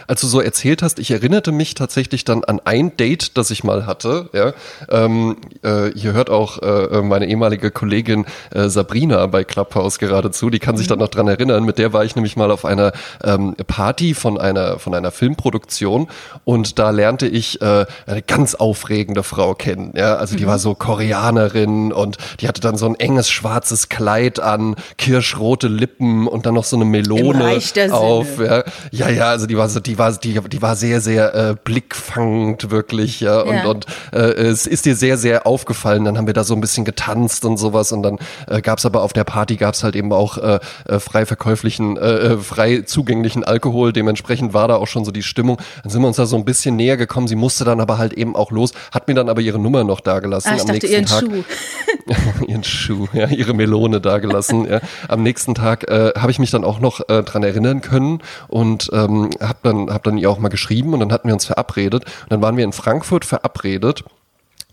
Als 0.08 0.22
du 0.22 0.28
so 0.28 0.40
erzählt 0.42 0.82
hast, 0.82 1.00
ich 1.00 1.12
erinnerte 1.12 1.52
mich 1.52 1.76
tatsächlich 1.76 2.26
dann 2.26 2.44
an 2.44 2.60
ein 2.64 2.96
Date, 2.98 3.38
das 3.38 3.52
ich 3.52 3.64
mal 3.64 3.86
hatte. 3.86 4.30
Ja, 4.34 4.54
ähm, 4.90 5.38
äh, 5.62 5.92
hier 5.96 6.14
hört 6.14 6.30
auch 6.30 6.62
äh, 6.62 7.02
meine 7.02 7.28
ehemalige 7.28 7.72
Kollegin 7.72 8.26
äh, 8.52 8.70
Sabrina 8.70 9.26
bei 9.28 9.44
Clubhouse 9.44 10.00
geradezu. 10.00 10.50
Die 10.50 10.60
kann 10.60 10.78
sich 10.78 10.88
dann 10.88 11.00
noch 11.00 11.10
dran 11.10 11.28
erinnern. 11.28 11.64
Mit 11.64 11.78
der 11.78 11.94
war 11.94 12.04
ich 12.06 12.16
nämlich 12.16 12.36
mal 12.36 12.52
auf 12.52 12.66
einer 12.66 12.92
ähm, 13.24 13.56
Party 13.68 14.14
von 14.14 14.40
einer 14.40 14.80
von 14.80 14.94
einer 14.94 15.12
Filmproduktion 15.12 16.08
und 16.44 16.80
da 16.80 16.90
lernte 16.90 17.28
ich 17.28 17.62
äh, 17.62 17.86
eine 18.06 18.22
ganz 18.22 18.56
aufregende 18.56 19.24
Frau 19.24 19.54
kennen. 19.54 19.94
Ja, 19.96 20.16
also 20.16 20.36
die 20.36 20.44
mhm. 20.44 20.50
war 20.50 20.60
so 20.60 20.76
Koreanerin 20.76 21.92
und 21.92 22.18
die 22.40 22.48
hatte 22.48 22.62
dann 22.62 22.78
so 22.78 22.86
ein 22.86 22.96
enges 22.96 23.30
schwarzes 23.30 23.90
Kleid 23.90 24.40
an, 24.40 24.76
kirschrote 24.98 25.68
Lippen 25.68 26.28
und 26.28 26.46
dann 26.46 26.54
noch 26.54 26.64
so 26.64 26.76
eine 26.76 26.86
Melone 26.86 27.60
auf. 27.92 28.40
Ja. 28.40 28.64
ja, 28.92 29.10
ja, 29.10 29.30
also 29.30 29.46
die 29.46 29.58
war 29.58 29.70
so, 29.74 29.80
die 29.80 29.98
war, 29.98 30.12
die, 30.14 30.40
die 30.40 30.62
war 30.62 30.76
sehr, 30.76 31.02
sehr 31.02 31.36
äh, 31.36 31.56
blickfangend 31.62 32.72
wirklich, 32.72 33.20
ja. 33.20 33.42
Und, 33.42 33.56
ja. 33.56 33.66
und 33.66 33.86
äh, 34.12 34.18
es 34.18 34.68
ist 34.68 34.86
dir 34.86 34.96
sehr, 34.96 35.18
sehr 35.18 35.46
aufgefallen. 35.46 36.06
Dann 36.06 36.18
haben 36.18 36.28
wir 36.28 36.34
da 36.34 36.44
so 36.44 36.54
ein 36.54 36.62
bisschen 36.62 36.86
getanzt 36.86 37.46
und 37.46 37.58
sowas. 37.58 37.92
Und 37.92 38.04
dann 38.04 38.20
äh, 38.48 38.62
gab 38.62 38.80
es 38.80 38.86
aber 38.86 39.02
auf 39.02 39.14
der 39.14 39.24
Party 39.24 39.58
gab 39.58 39.74
es 39.74 39.84
halt 39.84 39.96
eben 39.96 40.12
auch 40.14 40.38
äh, 40.38 40.60
äh, 40.88 41.00
frei 41.00 41.26
verkäuflichen, 41.26 41.98
äh, 41.98 42.02
äh, 42.02 42.38
frei 42.38 42.82
zugänglichen 42.82 43.44
Alkohol. 43.44 43.94
Dementsprechend 43.94 44.54
war 44.54 44.68
da 44.68 44.76
auch 44.76 44.88
schon 44.88 45.06
so 45.06 45.12
die 45.12 45.24
Stimmung. 45.24 45.58
Dann 45.84 45.92
sind 45.92 46.02
wir 46.02 46.08
uns 46.08 46.18
da 46.18 46.26
so 46.26 46.36
ein 46.36 46.46
bisschen 46.46 46.76
näher 46.76 46.98
gekommen. 46.98 47.28
Sie 47.28 47.36
musste 47.36 47.66
dann 47.66 47.80
aber 47.80 47.98
halt 47.98 48.14
eben 48.14 48.36
auch 48.36 48.52
los, 48.52 48.72
hat 48.92 49.08
mir 49.08 49.14
dann 49.14 49.30
aber 49.30 49.42
ihre 49.42 49.60
Nummer 49.60 49.84
noch 49.84 50.00
dagelassen 50.00 50.52
ah, 50.52 50.56
ich 50.56 50.62
am 50.62 50.68
dachte, 50.68 50.88
nächsten 50.88 50.94
ihren 50.94 51.06
Tag. 51.06 51.22
Schuh. 51.22 52.46
ihren 52.48 52.64
Schuh, 52.64 53.08
ja, 53.14 53.28
ihre 53.28 53.54
Melone 53.54 54.02
dagelassen. 54.02 54.68
ja. 54.70 54.82
Am 55.08 55.24
nächsten 55.24 55.56
Tag 55.56 55.90
äh, 55.90 56.14
habe 56.18 56.32
ich 56.32 56.40
mich 56.40 56.52
dann 56.52 56.64
auch 56.64 56.80
noch 56.80 57.08
äh, 57.10 57.24
dran 57.24 57.44
erinnern 57.44 57.82
können 57.82 58.22
und 58.48 58.90
ähm, 58.94 59.30
habe 59.40 59.63
dann, 59.64 59.90
hab 59.90 60.04
dann 60.04 60.18
ihr 60.18 60.30
auch 60.30 60.40
mal 60.40 60.50
geschrieben 60.50 60.94
und 60.94 61.00
dann 61.00 61.12
hatten 61.12 61.28
wir 61.28 61.34
uns 61.34 61.46
verabredet. 61.46 62.06
Und 62.06 62.32
dann 62.32 62.42
waren 62.42 62.58
wir 62.58 62.64
in 62.64 62.74
Frankfurt 62.74 63.26
verabredet. 63.26 64.04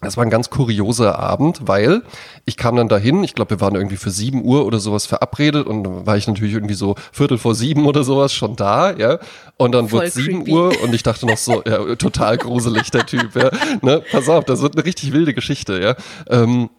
Das 0.03 0.17
war 0.17 0.25
ein 0.25 0.31
ganz 0.31 0.49
kurioser 0.49 1.19
Abend, 1.19 1.69
weil 1.69 2.03
ich 2.47 2.57
kam 2.57 2.75
dann 2.77 2.89
dahin, 2.89 3.23
ich 3.23 3.35
glaube, 3.35 3.51
wir 3.51 3.61
waren 3.61 3.75
irgendwie 3.75 3.99
für 3.99 4.11
sieben 4.11 4.43
Uhr 4.45 4.65
oder 4.65 4.81
sowas 4.81 5.05
verabredet 5.05 5.67
und 5.67 5.85
dann 5.85 6.07
war 6.07 6.17
ich 6.17 6.27
natürlich 6.27 6.55
irgendwie 6.55 6.75
so 6.75 6.95
Viertel 7.13 7.37
vor 7.37 7.55
sieben 7.55 7.85
oder 7.85 8.03
sowas 8.03 8.33
schon 8.33 8.57
da, 8.57 8.97
ja. 8.97 9.19
Und 9.59 9.73
dann 9.73 9.93
wurde 9.93 10.11
sieben 10.11 10.49
Uhr 10.49 10.73
und 10.83 10.95
ich 10.95 11.03
dachte 11.03 11.27
noch 11.27 11.37
so, 11.37 11.63
ja, 11.67 11.97
total 11.97 12.39
gruselig, 12.39 12.91
der 12.91 13.05
Typ, 13.05 13.37
ja. 13.37 13.51
Ne? 13.83 14.03
Pass 14.11 14.31
auf, 14.31 14.47
das 14.47 14.63
wird 14.63 14.75
eine 14.75 14.87
richtig 14.87 15.13
wilde 15.13 15.35
Geschichte, 15.35 15.79
ja. 15.79 15.97
Ähm, 16.35 16.71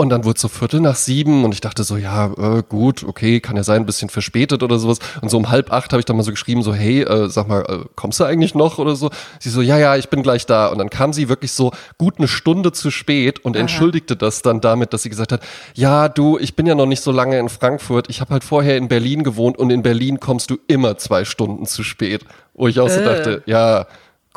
und 0.00 0.08
dann 0.08 0.24
wurde 0.24 0.36
es 0.36 0.40
so 0.40 0.48
Viertel 0.48 0.80
nach 0.80 0.94
sieben 0.94 1.44
und 1.44 1.52
ich 1.52 1.60
dachte 1.60 1.84
so, 1.84 1.98
ja, 1.98 2.32
äh, 2.38 2.62
gut, 2.66 3.04
okay, 3.04 3.38
kann 3.40 3.56
ja 3.56 3.64
sein, 3.64 3.82
ein 3.82 3.86
bisschen 3.86 4.08
verspätet 4.08 4.62
oder 4.62 4.78
sowas. 4.78 4.98
Und 5.20 5.28
so 5.28 5.36
um 5.36 5.50
halb 5.50 5.70
acht 5.70 5.92
habe 5.92 6.00
ich 6.00 6.06
dann 6.06 6.16
mal 6.16 6.22
so 6.22 6.30
geschrieben, 6.30 6.62
so, 6.62 6.72
hey, 6.72 7.02
äh, 7.02 7.28
sag 7.28 7.48
mal, 7.48 7.60
äh, 7.68 7.84
kommst 7.96 8.18
du 8.18 8.24
eigentlich 8.24 8.54
noch 8.54 8.78
oder 8.78 8.96
so? 8.96 9.10
Sie 9.40 9.50
so, 9.50 9.60
ja, 9.60 9.76
ja, 9.76 9.96
ich 9.96 10.08
bin 10.08 10.22
gleich 10.22 10.46
da. 10.46 10.68
Und 10.68 10.78
dann 10.78 10.88
kam 10.88 11.12
sie 11.12 11.28
wirklich 11.28 11.52
so 11.52 11.72
gut 11.98 12.14
eine 12.16 12.28
Stunde 12.28 12.72
zu 12.72 12.90
spät 12.90 13.40
und 13.40 13.56
Aha. 13.56 13.60
entschuldigte 13.60 14.16
das 14.16 14.40
dann 14.40 14.62
damit, 14.62 14.94
dass 14.94 15.02
sie 15.02 15.10
gesagt 15.10 15.32
hat, 15.32 15.42
ja, 15.74 16.08
du, 16.08 16.38
ich 16.38 16.56
bin 16.56 16.64
ja 16.64 16.74
noch 16.74 16.86
nicht 16.86 17.02
so 17.02 17.12
lange 17.12 17.38
in 17.38 17.50
Frankfurt. 17.50 18.08
Ich 18.08 18.22
habe 18.22 18.32
halt 18.32 18.42
vorher 18.42 18.78
in 18.78 18.88
Berlin 18.88 19.22
gewohnt 19.22 19.58
und 19.58 19.68
in 19.68 19.82
Berlin 19.82 20.18
kommst 20.18 20.48
du 20.48 20.56
immer 20.66 20.96
zwei 20.96 21.26
Stunden 21.26 21.66
zu 21.66 21.84
spät. 21.84 22.24
Wo 22.54 22.68
ich 22.68 22.80
auch 22.80 22.88
so 22.88 23.00
äh. 23.00 23.04
dachte, 23.04 23.42
ja, 23.44 23.86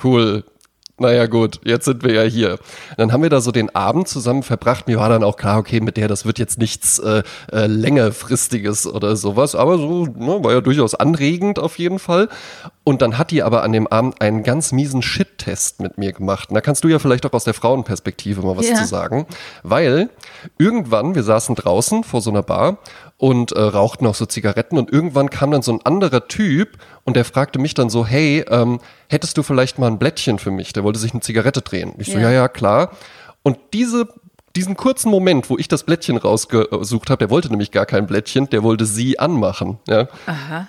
cool, 0.04 0.44
naja 1.04 1.28
gut, 1.28 1.60
jetzt 1.66 1.86
sind 1.86 2.02
wir 2.02 2.14
ja 2.14 2.24
hier. 2.24 2.58
Dann 2.98 3.12
haben 3.12 3.22
wir 3.22 3.30
da 3.30 3.42
so 3.42 3.52
den 3.52 3.76
Abend 3.76 4.08
zusammen 4.08 4.42
verbracht. 4.42 4.88
Mir 4.88 4.98
war 4.98 5.10
dann 5.10 5.24
auch 5.24 5.36
klar, 5.36 5.60
okay, 5.60 5.82
mit 5.82 5.98
der, 5.98 6.08
das 6.08 6.26
wird 6.26 6.40
jetzt 6.40 6.58
nichts 6.58 6.98
äh, 7.00 7.24
äh, 7.52 7.68
längerfristiges 7.68 8.88
oder 8.88 9.16
sowas, 9.16 9.54
aber 9.54 9.78
so 9.78 10.06
ne, 10.06 10.44
war 10.44 10.54
ja 10.54 10.62
durchaus 10.62 10.96
anregend 10.96 11.60
auf 11.60 11.78
jeden 11.78 12.00
Fall. 12.00 12.30
Und 12.86 13.02
dann 13.02 13.18
hat 13.18 13.32
die 13.32 13.44
aber 13.44 13.64
an 13.64 13.74
dem 13.74 13.88
Abend 13.88 14.22
einen 14.22 14.44
ganz 14.44 14.72
miesen 14.72 15.02
Shit-Test 15.02 15.82
mit 15.82 15.98
mir 15.98 16.14
gemacht. 16.14 16.50
Und 16.50 16.56
da 16.56 16.62
kannst 16.62 16.84
du 16.84 16.88
ja 16.88 17.00
vielleicht 17.00 17.26
auch 17.26 17.34
aus 17.34 17.44
der 17.44 17.54
Frauenperspektive 17.54 18.42
mal 18.42 18.58
was 18.58 18.70
ja. 18.70 18.76
zu 18.76 18.86
sagen. 18.86 19.26
Weil 19.62 20.10
irgendwann, 20.58 21.16
wir 21.16 21.24
saßen 21.24 21.56
draußen 21.56 22.04
vor 22.04 22.22
so 22.22 22.30
einer 22.30 22.44
Bar 22.44 22.78
und 23.24 23.54
äh, 23.54 23.62
rauchten 23.62 24.06
auch 24.06 24.16
so 24.16 24.26
Zigaretten 24.26 24.78
und 24.78 24.92
irgendwann 24.92 25.30
kam 25.30 25.52
dann 25.52 25.62
so 25.62 25.72
ein 25.72 25.80
anderer 25.86 26.28
Typ 26.28 26.78
und 27.06 27.16
der 27.16 27.24
fragte 27.24 27.58
mich 27.58 27.74
dann 27.74 27.90
so, 27.90 28.06
hey, 28.06 28.44
ähm, 28.50 28.82
hättest 29.08 29.38
du 29.38 29.44
vielleicht 29.44 29.80
mal 29.80 29.88
ein 29.88 29.98
Blättchen 29.98 30.40
für 30.40 30.52
mich? 30.52 30.74
Der 30.74 30.84
wollte 30.84 31.00
sich 31.00 31.14
eine 31.14 31.22
Zigarette 31.22 31.62
drehen. 31.62 31.94
Ich 32.00 32.08
so, 32.08 32.18
ja, 32.18 32.24
ja, 32.24 32.32
ja 32.32 32.48
klar. 32.50 32.92
Und 33.42 33.58
diese 33.72 34.10
diesen 34.58 34.76
kurzen 34.76 35.10
Moment, 35.10 35.50
wo 35.50 35.58
ich 35.58 35.70
das 35.70 35.84
Blättchen 35.84 36.18
rausgesucht 36.18 37.10
habe, 37.10 37.20
der 37.20 37.30
wollte 37.30 37.50
nämlich 37.50 37.72
gar 37.72 37.86
kein 37.86 38.08
Blättchen, 38.08 38.50
der 38.50 38.62
wollte 38.62 38.86
sie 38.86 39.18
anmachen. 39.18 39.80
Ja. 39.88 40.10
Aha. 40.26 40.68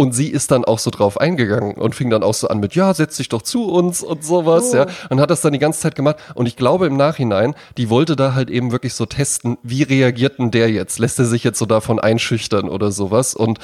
Und 0.00 0.12
sie 0.12 0.28
ist 0.28 0.50
dann 0.50 0.64
auch 0.64 0.78
so 0.78 0.90
drauf 0.90 1.20
eingegangen 1.20 1.74
und 1.74 1.94
fing 1.94 2.08
dann 2.08 2.22
auch 2.22 2.32
so 2.32 2.48
an 2.48 2.58
mit, 2.58 2.74
ja, 2.74 2.94
setz 2.94 3.18
dich 3.18 3.28
doch 3.28 3.42
zu 3.42 3.70
uns 3.70 4.02
und 4.02 4.24
sowas, 4.24 4.70
oh. 4.72 4.76
ja. 4.76 4.86
Und 5.10 5.20
hat 5.20 5.28
das 5.28 5.42
dann 5.42 5.52
die 5.52 5.58
ganze 5.58 5.80
Zeit 5.80 5.94
gemacht. 5.94 6.16
Und 6.34 6.46
ich 6.46 6.56
glaube 6.56 6.86
im 6.86 6.96
Nachhinein, 6.96 7.54
die 7.76 7.90
wollte 7.90 8.16
da 8.16 8.32
halt 8.32 8.48
eben 8.48 8.72
wirklich 8.72 8.94
so 8.94 9.04
testen, 9.04 9.58
wie 9.62 9.82
reagiert 9.82 10.38
denn 10.38 10.50
der 10.52 10.70
jetzt? 10.70 10.98
Lässt 11.00 11.18
er 11.18 11.26
sich 11.26 11.44
jetzt 11.44 11.58
so 11.58 11.66
davon 11.66 12.00
einschüchtern 12.00 12.70
oder 12.70 12.92
sowas? 12.92 13.34
Und 13.34 13.58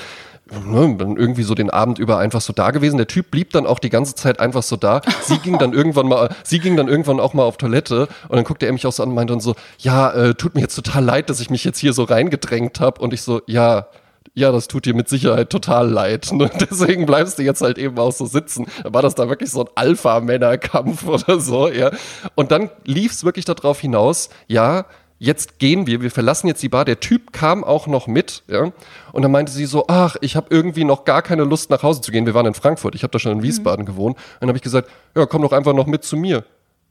ne, 0.51 0.95
dann 0.99 1.17
irgendwie 1.17 1.43
so 1.43 1.55
den 1.55 1.71
Abend 1.71 1.99
über 1.99 2.19
einfach 2.19 2.43
so 2.43 2.53
da 2.53 2.71
gewesen. 2.71 2.99
Der 2.99 3.07
Typ 3.07 3.31
blieb 3.31 3.53
dann 3.53 3.65
auch 3.65 3.79
die 3.79 3.89
ganze 3.89 4.15
Zeit 4.15 4.39
einfach 4.39 4.63
so 4.63 4.77
da. 4.77 5.01
Sie 5.23 5.39
ging 5.39 5.57
dann 5.57 5.73
irgendwann 5.73 6.07
mal, 6.07 6.29
sie 6.45 6.59
ging 6.59 6.77
dann 6.77 6.89
irgendwann 6.89 7.19
auch 7.19 7.33
mal 7.33 7.45
auf 7.45 7.57
Toilette 7.57 8.09
und 8.29 8.37
dann 8.37 8.45
guckte 8.45 8.67
er 8.67 8.75
mich 8.75 8.87
auch 8.87 8.93
so 8.93 9.03
an 9.03 9.09
und 9.09 9.15
meinte 9.15 9.33
dann 9.33 9.41
so, 9.41 9.55
ja, 9.79 10.11
äh, 10.11 10.35
tut 10.35 10.55
mir 10.55 10.61
jetzt 10.61 10.75
total 10.75 11.03
leid, 11.03 11.31
dass 11.31 11.41
ich 11.41 11.49
mich 11.49 11.65
jetzt 11.65 11.79
hier 11.79 11.95
so 11.95 12.05
reingedrängt 12.05 12.79
habe. 12.79 13.01
Und 13.01 13.15
ich 13.15 13.23
so, 13.23 13.41
ja, 13.47 13.87
ja, 14.37 14.53
das 14.53 14.69
tut 14.69 14.85
dir 14.85 14.95
mit 14.95 15.09
Sicherheit 15.09 15.49
total 15.49 15.91
leid. 15.91 16.31
Ne? 16.31 16.51
Deswegen 16.61 17.07
bleibst 17.07 17.39
du 17.39 17.43
jetzt 17.43 17.63
halt 17.63 17.79
eben 17.79 17.99
auch 17.99 18.13
so 18.13 18.27
sitzen. 18.27 18.67
War 18.85 19.01
das 19.01 19.15
da 19.15 19.31
wirklich 19.31 19.51
so 19.51 19.63
ein 19.65 19.71
Alpha-Männerkampf 19.75 21.05
oder 21.09 21.41
so, 21.41 21.69
ja. 21.69 21.91
Und 22.35 22.51
dann 22.51 22.71
lief 22.85 23.13
es 23.13 23.25
wirklich 23.25 23.47
darauf 23.47 23.81
hinaus, 23.81 24.29
ja, 24.47 24.85
jetzt 25.19 25.59
gehen 25.59 25.87
wir, 25.87 26.03
wir 26.03 26.11
verlassen 26.11 26.49
jetzt 26.49 26.63
die 26.63 26.69
Bar. 26.69 26.85
Der 26.85 27.01
Typ 27.01 27.33
kam 27.33 27.65
auch 27.65 27.87
noch 27.87 28.07
mit, 28.07 28.43
ja. 28.47 28.73
Und 29.13 29.23
dann 29.23 29.33
meinte 29.33 29.53
sie 29.53 29.65
so, 29.65 29.87
ach, 29.89 30.17
ich 30.21 30.37
habe 30.37 30.49
irgendwie 30.51 30.85
noch 30.85 31.05
gar 31.07 31.23
keine 31.23 31.45
Lust 31.45 31.71
nach 31.71 31.83
Hause 31.83 32.03
zu 32.03 32.13
gehen. 32.13 32.27
Wir 32.27 32.35
waren 32.35 32.45
in 32.45 32.55
Frankfurt, 32.55 32.95
ich 32.95 33.05
habe 33.05 33.13
da 33.13 33.19
schon 33.19 33.33
in 33.33 33.43
Wiesbaden 33.43 33.87
mhm. 33.87 33.87
gewohnt. 33.87 34.17
Und 34.17 34.23
dann 34.41 34.49
habe 34.51 34.59
ich 34.59 34.63
gesagt, 34.63 34.91
ja, 35.17 35.25
komm 35.25 35.41
doch 35.41 35.53
einfach 35.53 35.73
noch 35.73 35.87
mit 35.87 36.05
zu 36.05 36.19
mir 36.19 36.45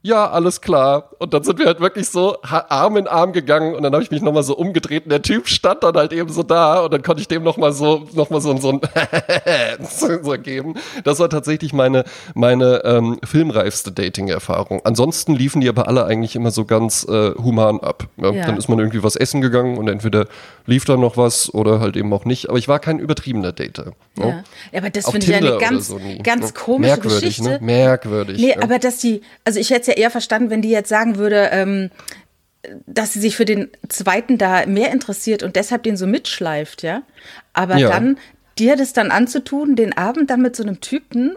ja, 0.06 0.30
alles 0.30 0.60
klar. 0.60 1.10
Und 1.18 1.34
dann 1.34 1.42
sind 1.42 1.58
wir 1.58 1.66
halt 1.66 1.80
wirklich 1.80 2.08
so 2.08 2.38
Arm 2.42 2.96
in 2.96 3.08
Arm 3.08 3.32
gegangen 3.32 3.74
und 3.74 3.82
dann 3.82 3.92
habe 3.92 4.04
ich 4.04 4.10
mich 4.12 4.22
nochmal 4.22 4.44
so 4.44 4.56
umgedreht 4.56 5.04
und 5.04 5.10
der 5.10 5.22
Typ 5.22 5.48
stand 5.48 5.82
dann 5.82 5.96
halt 5.96 6.12
eben 6.12 6.30
so 6.30 6.44
da 6.44 6.80
und 6.84 6.92
dann 6.92 7.02
konnte 7.02 7.20
ich 7.20 7.28
dem 7.28 7.42
nochmal 7.42 7.72
so, 7.72 8.06
noch 8.14 8.30
mal 8.30 8.40
so, 8.40 8.56
so 8.58 8.70
ein 8.70 8.80
so 9.90 10.08
geben. 10.38 10.74
Das 11.02 11.18
war 11.18 11.28
tatsächlich 11.28 11.72
meine, 11.72 12.04
meine 12.34 12.82
ähm, 12.84 13.18
filmreifste 13.24 13.90
Dating-Erfahrung. 13.90 14.80
Ansonsten 14.84 15.34
liefen 15.34 15.60
die 15.60 15.68
aber 15.68 15.88
alle 15.88 16.04
eigentlich 16.04 16.36
immer 16.36 16.52
so 16.52 16.64
ganz 16.64 17.04
äh, 17.08 17.32
human 17.34 17.80
ab. 17.80 18.06
Ja? 18.16 18.30
Ja. 18.30 18.46
Dann 18.46 18.56
ist 18.56 18.68
man 18.68 18.78
irgendwie 18.78 19.02
was 19.02 19.16
essen 19.16 19.40
gegangen 19.40 19.76
und 19.76 19.88
entweder 19.88 20.26
lief 20.66 20.84
da 20.84 20.96
noch 20.96 21.16
was 21.16 21.52
oder 21.52 21.80
halt 21.80 21.96
eben 21.96 22.12
auch 22.12 22.24
nicht. 22.24 22.48
Aber 22.48 22.58
ich 22.58 22.68
war 22.68 22.78
kein 22.78 23.00
übertriebener 23.00 23.50
Dater. 23.50 23.92
Ja, 24.16 24.44
ja 24.70 24.78
aber 24.78 24.90
das 24.90 25.10
finde 25.10 25.26
ich 25.26 25.34
eine 25.34 25.58
ganz, 25.58 25.88
so 25.88 26.00
ganz 26.22 26.54
komische 26.54 26.90
Merkwürdig, 26.92 27.20
ne? 27.22 27.28
Geschichte. 27.28 27.50
Ne? 27.50 27.58
Merkwürdig. 27.60 28.40
Nee, 28.40 28.54
aber 28.54 28.78
dass 28.78 28.98
die, 28.98 29.22
also 29.44 29.58
ich 29.58 29.70
hätte 29.70 29.80
es 29.80 29.86
ja 29.88 29.95
eher 29.96 30.10
verstanden, 30.10 30.50
wenn 30.50 30.62
die 30.62 30.70
jetzt 30.70 30.88
sagen 30.88 31.16
würde, 31.16 31.50
ähm, 31.52 31.90
dass 32.86 33.12
sie 33.12 33.20
sich 33.20 33.36
für 33.36 33.44
den 33.44 33.70
zweiten 33.88 34.38
da 34.38 34.66
mehr 34.66 34.90
interessiert 34.92 35.42
und 35.42 35.56
deshalb 35.56 35.82
den 35.84 35.96
so 35.96 36.06
mitschleift, 36.06 36.82
ja. 36.82 37.02
Aber 37.52 37.76
ja. 37.76 37.88
dann 37.88 38.18
dir 38.58 38.76
das 38.76 38.92
dann 38.92 39.10
anzutun, 39.10 39.76
den 39.76 39.96
Abend 39.96 40.30
dann 40.30 40.42
mit 40.42 40.56
so 40.56 40.62
einem 40.62 40.80
Typen 40.80 41.36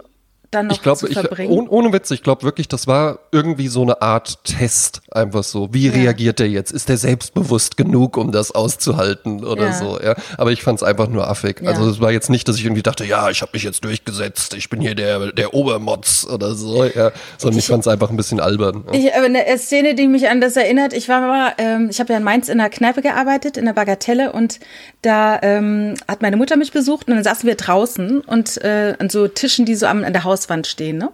dann 0.51 0.67
noch 0.67 0.75
ich 0.75 0.81
glaub, 0.81 0.97
zu 0.97 1.07
verbringen? 1.07 1.51
Ich, 1.51 1.71
ohne 1.71 1.93
Witz, 1.93 2.11
ich 2.11 2.23
glaube 2.23 2.43
wirklich, 2.43 2.67
das 2.67 2.87
war 2.87 3.19
irgendwie 3.31 3.67
so 3.67 3.81
eine 3.81 4.01
Art 4.01 4.43
Test, 4.43 5.01
einfach 5.11 5.43
so. 5.43 5.73
Wie 5.73 5.87
ja. 5.87 5.93
reagiert 5.93 6.39
der 6.39 6.49
jetzt? 6.49 6.71
Ist 6.71 6.89
der 6.89 6.97
selbstbewusst 6.97 7.77
genug, 7.77 8.17
um 8.17 8.31
das 8.31 8.51
auszuhalten 8.51 9.45
oder 9.45 9.67
ja. 9.67 9.73
so? 9.73 9.99
Ja. 10.01 10.15
Aber 10.37 10.51
ich 10.51 10.63
fand 10.63 10.79
es 10.79 10.83
einfach 10.83 11.07
nur 11.07 11.27
affig. 11.27 11.61
Ja. 11.61 11.69
Also 11.69 11.89
es 11.89 11.99
war 11.99 12.11
jetzt 12.11 12.29
nicht, 12.29 12.47
dass 12.47 12.57
ich 12.57 12.65
irgendwie 12.65 12.83
dachte, 12.83 13.05
ja, 13.05 13.29
ich 13.29 13.41
habe 13.41 13.51
mich 13.53 13.63
jetzt 13.63 13.83
durchgesetzt, 13.83 14.53
ich 14.55 14.69
bin 14.69 14.81
hier 14.81 14.95
der, 14.95 15.31
der 15.31 15.53
Obermotz 15.53 16.25
oder 16.31 16.55
so, 16.55 16.83
ja. 16.83 17.11
Sondern 17.37 17.59
ich, 17.59 17.65
ich 17.65 17.67
fand 17.67 17.81
es 17.81 17.87
einfach 17.87 18.09
ein 18.09 18.17
bisschen 18.17 18.39
albern. 18.39 18.85
Ich, 18.91 19.13
eine 19.13 19.45
Szene, 19.57 19.95
die 19.95 20.07
mich 20.07 20.29
an 20.29 20.41
das 20.41 20.55
erinnert, 20.55 20.93
ich 20.93 21.09
war 21.09 21.21
mal, 21.21 21.53
ähm, 21.57 21.89
ich 21.89 21.99
habe 21.99 22.13
ja 22.13 22.17
in 22.17 22.23
Mainz 22.23 22.49
in 22.49 22.59
einer 22.59 22.69
Kneipe 22.69 23.01
gearbeitet, 23.01 23.57
in 23.57 23.65
der 23.65 23.73
Bagatelle 23.73 24.31
und 24.31 24.59
da 25.01 25.39
ähm, 25.41 25.95
hat 26.07 26.21
meine 26.21 26.37
Mutter 26.37 26.57
mich 26.57 26.71
besucht 26.71 27.07
und 27.07 27.15
dann 27.15 27.23
saßen 27.23 27.47
wir 27.47 27.55
draußen 27.55 28.21
und 28.21 28.61
äh, 28.63 28.95
an 28.99 29.09
so 29.09 29.27
Tischen, 29.27 29.65
die 29.65 29.75
so 29.75 29.85
am, 29.85 30.03
an 30.03 30.13
der 30.13 30.23
Haus 30.23 30.41
Hauswand 30.41 30.67
stehen, 30.67 30.97
ne? 30.97 31.11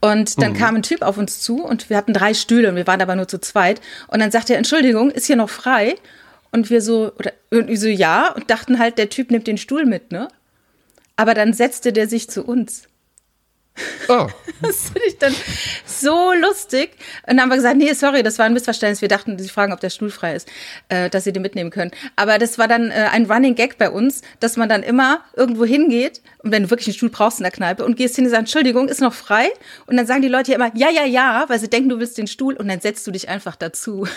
Und 0.00 0.40
dann 0.40 0.52
mhm. 0.52 0.56
kam 0.56 0.76
ein 0.76 0.82
Typ 0.82 1.02
auf 1.02 1.18
uns 1.18 1.40
zu 1.40 1.62
und 1.62 1.90
wir 1.90 1.96
hatten 1.96 2.14
drei 2.14 2.32
Stühle 2.32 2.70
und 2.70 2.76
wir 2.76 2.86
waren 2.86 3.02
aber 3.02 3.16
nur 3.16 3.28
zu 3.28 3.38
zweit. 3.38 3.82
Und 4.08 4.20
dann 4.20 4.30
sagte 4.30 4.54
er, 4.54 4.58
Entschuldigung, 4.58 5.10
ist 5.10 5.26
hier 5.26 5.36
noch 5.36 5.50
frei? 5.50 5.96
Und 6.52 6.70
wir 6.70 6.80
so, 6.80 7.12
oder 7.18 7.32
irgendwie 7.50 7.76
so, 7.76 7.86
ja, 7.86 8.32
und 8.32 8.50
dachten 8.50 8.78
halt, 8.78 8.96
der 8.96 9.10
Typ 9.10 9.30
nimmt 9.30 9.46
den 9.46 9.58
Stuhl 9.58 9.84
mit, 9.84 10.10
ne? 10.10 10.28
Aber 11.16 11.34
dann 11.34 11.52
setzte 11.52 11.92
der 11.92 12.08
sich 12.08 12.30
zu 12.30 12.44
uns. 12.44 12.84
Oh. 14.08 14.26
Das 14.62 14.90
finde 14.90 15.00
ich 15.08 15.16
dann 15.16 15.34
so 15.86 16.34
lustig. 16.34 16.90
Und 17.26 17.28
dann 17.38 17.40
haben 17.40 17.48
wir 17.48 17.56
gesagt, 17.56 17.78
nee, 17.78 17.90
sorry, 17.94 18.22
das 18.22 18.38
war 18.38 18.44
ein 18.44 18.52
Missverständnis. 18.52 19.00
Wir 19.00 19.08
dachten, 19.08 19.38
sie 19.38 19.48
fragen, 19.48 19.72
ob 19.72 19.80
der 19.80 19.88
Stuhl 19.88 20.10
frei 20.10 20.34
ist, 20.34 20.50
äh, 20.90 21.08
dass 21.08 21.24
sie 21.24 21.32
den 21.32 21.40
mitnehmen 21.40 21.70
können. 21.70 21.90
Aber 22.14 22.36
das 22.36 22.58
war 22.58 22.68
dann 22.68 22.90
äh, 22.90 23.08
ein 23.10 23.24
Running 23.24 23.54
Gag 23.54 23.78
bei 23.78 23.88
uns, 23.88 24.20
dass 24.38 24.58
man 24.58 24.68
dann 24.68 24.82
immer 24.82 25.20
irgendwo 25.34 25.64
hingeht 25.64 26.20
und 26.42 26.52
wenn 26.52 26.64
du 26.64 26.70
wirklich 26.70 26.88
einen 26.88 26.94
Stuhl 26.94 27.08
brauchst 27.08 27.38
in 27.38 27.44
der 27.44 27.52
Kneipe 27.52 27.86
und 27.86 27.96
gehst 27.96 28.16
hin 28.16 28.26
und 28.26 28.30
sagst, 28.32 28.40
Entschuldigung, 28.40 28.88
ist 28.88 29.00
noch 29.00 29.14
frei? 29.14 29.48
Und 29.86 29.96
dann 29.96 30.06
sagen 30.06 30.20
die 30.20 30.28
Leute 30.28 30.50
ja 30.52 30.56
immer, 30.58 30.70
ja, 30.76 30.90
ja, 30.90 31.06
ja, 31.06 31.46
weil 31.48 31.58
sie 31.58 31.70
denken, 31.70 31.88
du 31.88 31.98
willst 31.98 32.18
den 32.18 32.26
Stuhl 32.26 32.54
und 32.54 32.68
dann 32.68 32.82
setzt 32.82 33.06
du 33.06 33.12
dich 33.12 33.28
einfach 33.30 33.56
dazu. 33.56 34.06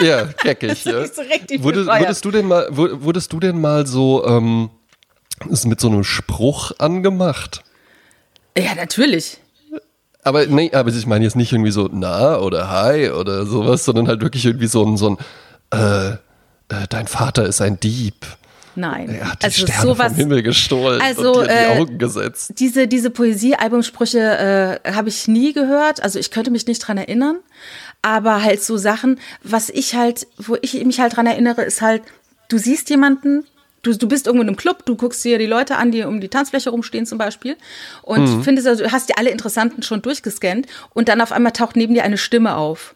Ja, 0.00 0.24
keckig. 0.26 0.84
ja. 0.84 1.06
so 1.06 1.22
richtig 1.22 1.62
Wurdest, 1.62 2.24
du 2.24 2.30
denn 2.30 2.46
mal, 2.46 2.68
wur- 2.70 3.02
wurdest 3.02 3.32
du 3.32 3.40
denn 3.40 3.58
mal 3.58 3.86
so 3.86 4.26
ähm, 4.26 4.68
ist 5.48 5.64
mit 5.64 5.80
so 5.80 5.88
einem 5.88 6.04
Spruch 6.04 6.72
angemacht? 6.78 7.62
Ja, 8.56 8.74
natürlich. 8.74 9.38
Aber 10.22 10.46
nee, 10.46 10.72
aber 10.72 10.90
ich 10.90 11.06
meine 11.06 11.24
jetzt 11.24 11.36
nicht 11.36 11.52
irgendwie 11.52 11.70
so 11.70 11.88
na 11.92 12.38
oder 12.38 12.68
hi 12.70 13.10
oder 13.10 13.46
sowas, 13.46 13.84
sondern 13.84 14.08
halt 14.08 14.22
wirklich 14.22 14.44
irgendwie 14.44 14.66
so 14.66 14.84
ein, 14.84 14.96
so 14.96 15.10
ein 15.10 15.18
äh, 15.70 16.16
äh, 16.68 16.86
dein 16.88 17.06
Vater 17.06 17.46
ist 17.46 17.60
ein 17.60 17.78
Dieb. 17.78 18.26
Nein. 18.74 19.08
Er 19.08 19.32
hat 19.32 19.42
die 19.42 19.46
also 19.46 19.66
Sterne 19.66 19.82
sowas. 19.82 20.08
vom 20.08 20.16
Himmel 20.16 20.42
gestohlen 20.42 21.00
Also, 21.00 21.38
und 21.38 21.46
dir 21.46 21.52
in 21.52 21.58
die 21.58 21.78
äh, 21.78 21.80
Augen 21.80 21.98
gesetzt. 21.98 22.52
Diese, 22.58 22.86
diese 22.86 23.10
Poesie-Albumsprüche 23.10 24.80
äh, 24.84 24.92
habe 24.92 25.08
ich 25.08 25.28
nie 25.28 25.52
gehört. 25.52 26.02
Also 26.02 26.18
ich 26.18 26.30
könnte 26.30 26.50
mich 26.50 26.66
nicht 26.66 26.80
dran 26.80 26.98
erinnern. 26.98 27.38
Aber 28.02 28.42
halt 28.42 28.62
so 28.62 28.76
Sachen, 28.76 29.18
was 29.42 29.70
ich 29.70 29.94
halt, 29.94 30.26
wo 30.36 30.56
ich 30.60 30.84
mich 30.84 31.00
halt 31.00 31.16
dran 31.16 31.26
erinnere, 31.26 31.62
ist 31.62 31.80
halt, 31.80 32.02
du 32.48 32.58
siehst 32.58 32.90
jemanden, 32.90 33.44
du, 33.86 33.96
du 33.96 34.08
bist 34.08 34.26
irgendwo 34.26 34.42
in 34.42 34.48
einem 34.48 34.56
Club, 34.56 34.84
du 34.84 34.96
guckst 34.96 35.24
dir 35.24 35.38
die 35.38 35.46
Leute 35.46 35.76
an, 35.76 35.90
die 35.92 36.02
um 36.02 36.20
die 36.20 36.28
Tanzfläche 36.28 36.70
rumstehen 36.70 37.06
zum 37.06 37.18
Beispiel 37.18 37.56
und 38.02 38.42
findest, 38.44 38.66
also, 38.68 38.84
du 38.84 38.92
hast 38.92 39.08
dir 39.08 39.18
alle 39.18 39.30
Interessanten 39.30 39.82
schon 39.82 40.02
durchgescannt 40.02 40.66
und 40.94 41.08
dann 41.08 41.20
auf 41.20 41.32
einmal 41.32 41.52
taucht 41.52 41.76
neben 41.76 41.94
dir 41.94 42.04
eine 42.04 42.18
Stimme 42.18 42.56
auf. 42.56 42.94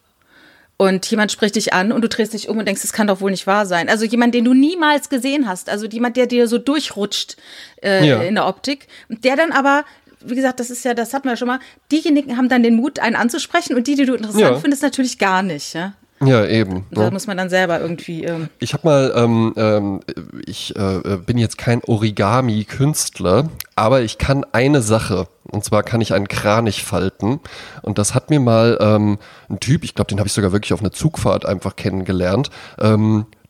Und 0.76 1.04
jemand 1.10 1.30
spricht 1.30 1.56
dich 1.56 1.74
an 1.74 1.92
und 1.92 2.00
du 2.00 2.08
drehst 2.08 2.32
dich 2.32 2.48
um 2.48 2.56
und 2.56 2.64
denkst, 2.66 2.80
das 2.80 2.94
kann 2.94 3.06
doch 3.06 3.20
wohl 3.20 3.30
nicht 3.30 3.46
wahr 3.46 3.66
sein. 3.66 3.90
Also 3.90 4.06
jemand, 4.06 4.34
den 4.34 4.46
du 4.46 4.54
niemals 4.54 5.10
gesehen 5.10 5.46
hast. 5.46 5.68
Also 5.68 5.86
jemand, 5.86 6.16
der 6.16 6.26
dir 6.26 6.48
so 6.48 6.56
durchrutscht 6.56 7.36
äh, 7.82 8.06
Ja. 8.08 8.22
in 8.22 8.34
der 8.36 8.46
Optik. 8.46 8.86
Der 9.10 9.36
dann 9.36 9.52
aber, 9.52 9.84
wie 10.24 10.34
gesagt, 10.34 10.58
das 10.58 10.70
ist 10.70 10.82
ja, 10.86 10.94
das 10.94 11.12
hatten 11.12 11.28
wir 11.28 11.36
schon 11.36 11.48
mal, 11.48 11.58
diejenigen 11.92 12.38
haben 12.38 12.48
dann 12.48 12.62
den 12.62 12.76
Mut, 12.76 12.98
einen 12.98 13.14
anzusprechen 13.14 13.76
und 13.76 13.88
die, 13.88 13.94
die 13.94 14.06
du 14.06 14.14
interessant 14.14 14.40
Ja. 14.42 14.56
findest, 14.56 14.82
natürlich 14.82 15.18
gar 15.18 15.42
nicht. 15.42 15.74
Ja? 15.74 15.92
Ja, 16.22 16.44
eben. 16.46 16.84
Da 16.90 17.04
ne? 17.04 17.10
muss 17.10 17.26
man 17.26 17.36
dann 17.38 17.48
selber 17.48 17.80
irgendwie. 17.80 18.24
Ähm, 18.24 18.48
Ich 18.58 18.74
habe 18.74 18.86
mal, 18.86 19.12
ähm, 19.16 19.54
ähm, 19.56 20.00
ich 20.46 20.76
äh, 20.76 21.16
bin 21.24 21.38
jetzt 21.38 21.56
kein 21.56 21.82
Origami-Künstler, 21.82 23.48
aber 23.74 24.02
ich 24.02 24.18
kann 24.18 24.44
eine 24.52 24.82
Sache. 24.82 25.28
Und 25.44 25.64
zwar 25.64 25.82
kann 25.82 26.00
ich 26.00 26.12
einen 26.12 26.28
Kranich 26.28 26.84
falten. 26.84 27.40
Und 27.82 27.98
das 27.98 28.14
hat 28.14 28.28
mir 28.30 28.38
mal 28.38 28.76
ähm, 28.80 29.18
ein 29.48 29.60
Typ, 29.60 29.82
ich 29.82 29.94
glaube, 29.94 30.08
den 30.08 30.18
habe 30.18 30.26
ich 30.26 30.32
sogar 30.34 30.52
wirklich 30.52 30.74
auf 30.74 30.80
einer 30.80 30.92
Zugfahrt 30.92 31.46
einfach 31.46 31.74
kennengelernt. 31.74 32.50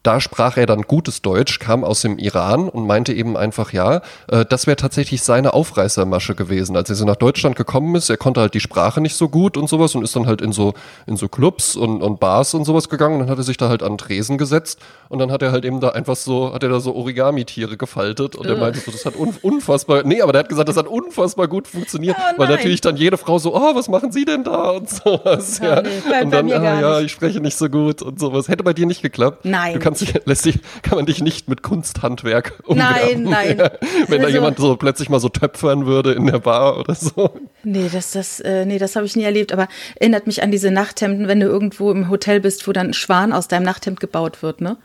Da 0.03 0.19
sprach 0.19 0.57
er 0.57 0.65
dann 0.65 0.83
gutes 0.83 1.21
Deutsch, 1.21 1.59
kam 1.59 1.85
aus 1.85 2.01
dem 2.01 2.17
Iran 2.17 2.71
und 2.71 2.87
meinte 2.87 3.13
eben 3.13 3.37
einfach, 3.37 3.75
ja, 3.75 4.01
äh, 4.29 4.47
das 4.49 4.67
wäre 4.67 4.77
tatsächlich 4.77 5.23
seine 5.23 5.53
Aufreißermasche 5.53 6.35
gewesen. 6.35 6.75
Als 6.75 6.89
er 6.89 6.97
so 6.97 7.05
nach 7.05 7.17
Deutschland 7.17 7.55
gekommen 7.57 7.95
ist, 7.97 8.09
er 8.09 8.17
konnte 8.17 8.41
halt 8.41 8.55
die 8.55 8.61
Sprache 8.61 9.03
nicht 9.03 9.15
so 9.15 9.29
gut 9.29 9.59
und 9.59 9.69
sowas 9.69 9.95
und 9.95 10.03
ist 10.03 10.17
dann 10.17 10.27
halt 10.27 10.41
in 10.41 10.53
so, 10.53 10.73
in 11.07 11.17
so 11.17 11.29
Clubs 11.29 11.77
und, 11.77 12.01
und 12.03 12.19
Bars 12.19 12.55
und 12.55 12.65
sowas 12.65 12.89
gegangen 12.89 13.15
und 13.17 13.21
dann 13.21 13.31
hat 13.31 13.37
er 13.39 13.45
sich 13.45 13.59
da 13.59 13.69
halt 13.69 13.83
an 13.83 13.99
Tresen 13.99 14.39
gesetzt 14.39 14.79
und 15.11 15.19
dann 15.19 15.31
hat 15.31 15.43
er 15.43 15.53
halt 15.53 15.67
eben 15.67 15.81
da 15.81 15.91
einfach 15.91 16.17
so, 16.17 16.55
hat 16.55 16.63
er 16.63 16.71
da 16.71 16.81
so 16.81 16.95
Origami-Tiere 16.95 17.77
gefaltet 17.77 18.37
und 18.37 18.47
er 18.47 18.57
meinte 18.57 18.81
so, 18.81 18.91
das 18.91 19.05
hat 19.05 19.17
un 19.17 19.35
unfassbar, 19.43 20.03
nee, 20.05 20.23
aber 20.23 20.33
der 20.33 20.41
hat 20.41 20.49
gesagt, 20.49 20.69
das 20.71 20.77
hat 20.79 20.87
unfassbar 20.87 21.47
gut 21.47 21.69
funktioniert, 21.69 22.17
Oh 22.19 22.39
weil 22.39 22.49
natürlich 22.49 22.81
dann 22.81 22.97
jede 22.97 23.19
Frau 23.19 23.39
so, 23.39 23.55
oh, 23.55 23.75
was 23.75 23.89
machen 23.89 24.13
Sie 24.13 24.25
denn 24.25 24.45
da 24.45 24.71
und 24.71 24.89
sowas, 24.89 25.59
Ja, 25.59 25.77
ja. 25.77 25.83
nee, 25.83 25.89
bei- 26.09 26.23
und 26.23 26.31
dann, 26.31 26.51
ah, 26.53 26.81
ja, 26.81 27.01
ich 27.01 27.13
spreche 27.13 27.41
nicht 27.41 27.59
so 27.59 27.69
gut 27.69 28.01
und 28.01 28.19
sowas. 28.19 28.49
Hätte 28.49 28.65
bei 28.65 28.73
dir 28.73 28.87
nicht 28.87 29.03
geklappt? 29.03 29.45
Nein. 29.45 29.75
Kannst 29.99 30.27
lässt 30.27 30.45
dich, 30.45 30.59
kann 30.83 30.97
man 30.97 31.07
dich 31.07 31.21
nicht 31.23 31.49
mit 31.49 31.63
Kunsthandwerk 31.63 32.63
Nein, 32.69 32.77
umwerben. 33.17 33.23
nein. 33.25 33.59
Ja. 33.59 33.71
Wenn 34.09 34.21
da 34.21 34.27
Also- 34.27 34.37
jemand 34.39 34.59
so 34.59 34.77
plötzlich 34.77 35.09
mal 35.09 35.21
so 35.21 35.29
töpfern 35.29 35.87
würde 35.87 36.13
in 36.13 36.27
der 36.27 36.39
Bar 36.39 36.79
oder 36.79 36.95
so. 36.95 37.31
nee, 37.65 37.89
das, 37.93 38.13
das, 38.13 38.41
äh, 38.41 38.65
nee, 38.65 38.79
das 38.79 38.97
habe 38.97 39.07
ich 39.07 39.17
nie 39.17 39.25
erlebt. 39.25 39.53
Aber 39.53 39.69
erinnert 39.97 40.27
mich 40.27 40.43
an 40.43 40.51
diese 40.51 40.71
Nachthemden, 40.71 41.29
wenn 41.29 41.41
du 41.41 41.47
irgendwo 41.47 41.91
im 41.91 42.09
Hotel 42.11 42.41
bist, 42.41 42.67
wo 42.69 42.73
dann 42.73 42.89
ein 42.89 42.95
Schwan 42.95 43.33
aus 43.33 43.49
deinem 43.49 43.65
Nachthemd 43.65 44.01
gebaut 44.01 44.43
wird, 44.43 44.61
ne? 44.61 44.77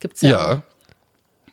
Gibt's 0.00 0.22
ja. 0.22 0.30
Ja. 0.30 0.62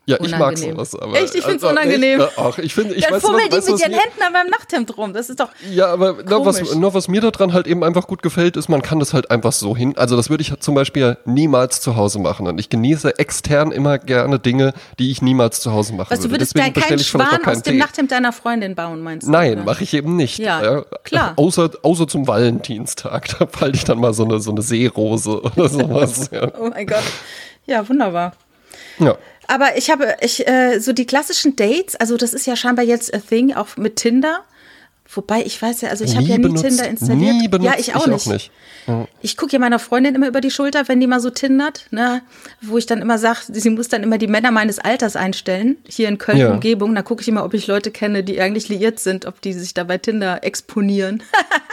Ja, 0.07 0.17
ich 0.21 0.37
mag 0.37 0.57
sowas. 0.57 0.95
Aber 0.95 1.15
Echt? 1.15 1.33
Ich 1.33 1.43
find's 1.43 1.63
also, 1.63 1.69
unangenehm. 1.69 2.21
Echt, 2.21 2.37
ach, 2.37 2.57
ich 2.59 2.75
finde, 2.75 2.93
ich 2.93 3.03
Dann 3.03 3.13
weiß 3.15 3.23
fummeln 3.23 3.47
was, 3.49 3.65
die 3.65 3.71
mit 3.71 3.81
ihren 3.81 3.91
mir, 3.91 3.97
Händen 3.97 4.21
an 4.21 4.33
meinem 4.33 4.49
Nachthemd 4.49 4.97
rum. 4.97 5.13
Das 5.13 5.29
ist 5.29 5.39
doch. 5.39 5.49
Ja, 5.71 5.87
aber 5.87 6.23
nur 6.23 6.45
was, 6.45 6.75
nur 6.75 6.93
was 6.93 7.07
mir 7.07 7.21
daran 7.21 7.53
halt 7.53 7.65
eben 7.65 7.83
einfach 7.83 8.05
gut 8.05 8.21
gefällt, 8.21 8.55
ist, 8.55 8.69
man 8.69 8.81
kann 8.81 8.99
das 8.99 9.13
halt 9.13 9.31
einfach 9.31 9.51
so 9.51 9.75
hin. 9.75 9.97
Also 9.97 10.15
das 10.15 10.29
würde 10.29 10.41
ich 10.41 10.53
zum 10.59 10.75
Beispiel 10.75 11.17
niemals 11.25 11.81
zu 11.81 11.95
Hause 11.95 12.19
machen. 12.19 12.47
Und 12.47 12.59
ich 12.59 12.69
genieße 12.69 13.17
extern 13.17 13.71
immer 13.71 13.97
gerne 13.97 14.37
Dinge, 14.39 14.73
die 14.99 15.09
ich 15.09 15.21
niemals 15.21 15.59
zu 15.59 15.71
Hause 15.71 15.93
machen 15.93 16.11
Was, 16.11 16.19
du 16.19 16.25
würde. 16.25 16.35
würdest 16.35 16.55
Deswegen 16.55 16.73
keinen 16.73 16.99
Schwan 16.99 17.41
keinen 17.41 17.45
aus 17.57 17.63
dem 17.63 17.73
Tee. 17.73 17.79
Nachthemd 17.79 18.11
deiner 18.11 18.31
Freundin 18.31 18.75
bauen, 18.75 19.01
meinst 19.01 19.27
du? 19.27 19.31
Nein, 19.31 19.65
mache 19.65 19.83
ich 19.83 19.93
eben 19.93 20.15
nicht. 20.15 20.37
Ja, 20.37 20.83
klar. 21.03 21.33
Außer, 21.37 21.71
außer 21.81 22.07
zum 22.07 22.27
Valentinstag. 22.27 23.25
Da 23.39 23.47
falte 23.47 23.75
ich 23.75 23.83
dann 23.83 23.99
mal 23.99 24.13
so 24.13 24.23
eine, 24.23 24.39
so 24.39 24.51
eine 24.51 24.61
Seerose 24.61 25.41
oder 25.41 25.67
sowas. 25.67 26.29
ja. 26.31 26.51
Oh 26.57 26.69
mein 26.69 26.87
Gott. 26.87 27.03
Ja, 27.65 27.87
wunderbar. 27.87 28.33
ja. 28.99 29.17
Aber 29.47 29.77
ich 29.77 29.89
habe, 29.89 30.15
ich, 30.21 30.47
äh, 30.47 30.79
so 30.79 30.93
die 30.93 31.05
klassischen 31.05 31.55
Dates, 31.55 31.95
also 31.95 32.17
das 32.17 32.33
ist 32.33 32.45
ja 32.45 32.55
scheinbar 32.55 32.85
jetzt 32.85 33.13
a 33.13 33.19
thing, 33.19 33.53
auch 33.53 33.77
mit 33.77 33.97
Tinder. 33.97 34.43
Wobei, 35.13 35.43
ich 35.45 35.61
weiß 35.61 35.81
ja, 35.81 35.89
also 35.89 36.03
ich 36.03 36.15
habe 36.15 36.25
ja 36.25 36.37
nie 36.37 36.43
benutzt, 36.43 36.63
Tinder 36.63 36.87
installiert. 36.89 37.35
nie 37.35 37.47
benutzt, 37.47 37.71
ja, 37.71 37.79
ich 37.79 37.95
auch 37.95 38.07
ich 38.07 38.13
auch 38.13 38.25
nicht. 38.25 38.27
nicht. 38.27 38.51
Ich 39.21 39.37
gucke 39.37 39.53
ja 39.53 39.59
meiner 39.59 39.79
Freundin 39.79 40.15
immer 40.15 40.27
über 40.27 40.41
die 40.41 40.51
Schulter, 40.51 40.87
wenn 40.87 40.99
die 40.99 41.07
mal 41.07 41.19
so 41.19 41.29
tindert, 41.29 41.85
ne? 41.91 42.21
wo 42.61 42.77
ich 42.77 42.85
dann 42.85 43.01
immer 43.01 43.17
sage, 43.17 43.39
sie 43.47 43.69
muss 43.69 43.87
dann 43.87 44.03
immer 44.03 44.17
die 44.17 44.27
Männer 44.27 44.51
meines 44.51 44.79
Alters 44.79 45.15
einstellen, 45.15 45.77
hier 45.87 46.07
in 46.07 46.17
Köln 46.17 46.37
Ja. 46.37 46.51
Umgebung. 46.51 46.93
Da 46.95 47.01
gucke 47.01 47.21
ich 47.21 47.27
immer, 47.27 47.45
ob 47.45 47.53
ich 47.53 47.67
Leute 47.67 47.91
kenne, 47.91 48.23
die 48.23 48.39
eigentlich 48.41 48.69
liiert 48.69 48.99
sind, 48.99 49.25
ob 49.25 49.41
die 49.41 49.53
sich 49.53 49.73
da 49.73 49.83
bei 49.83 49.97
Tinder 49.97 50.43
exponieren. 50.43 51.23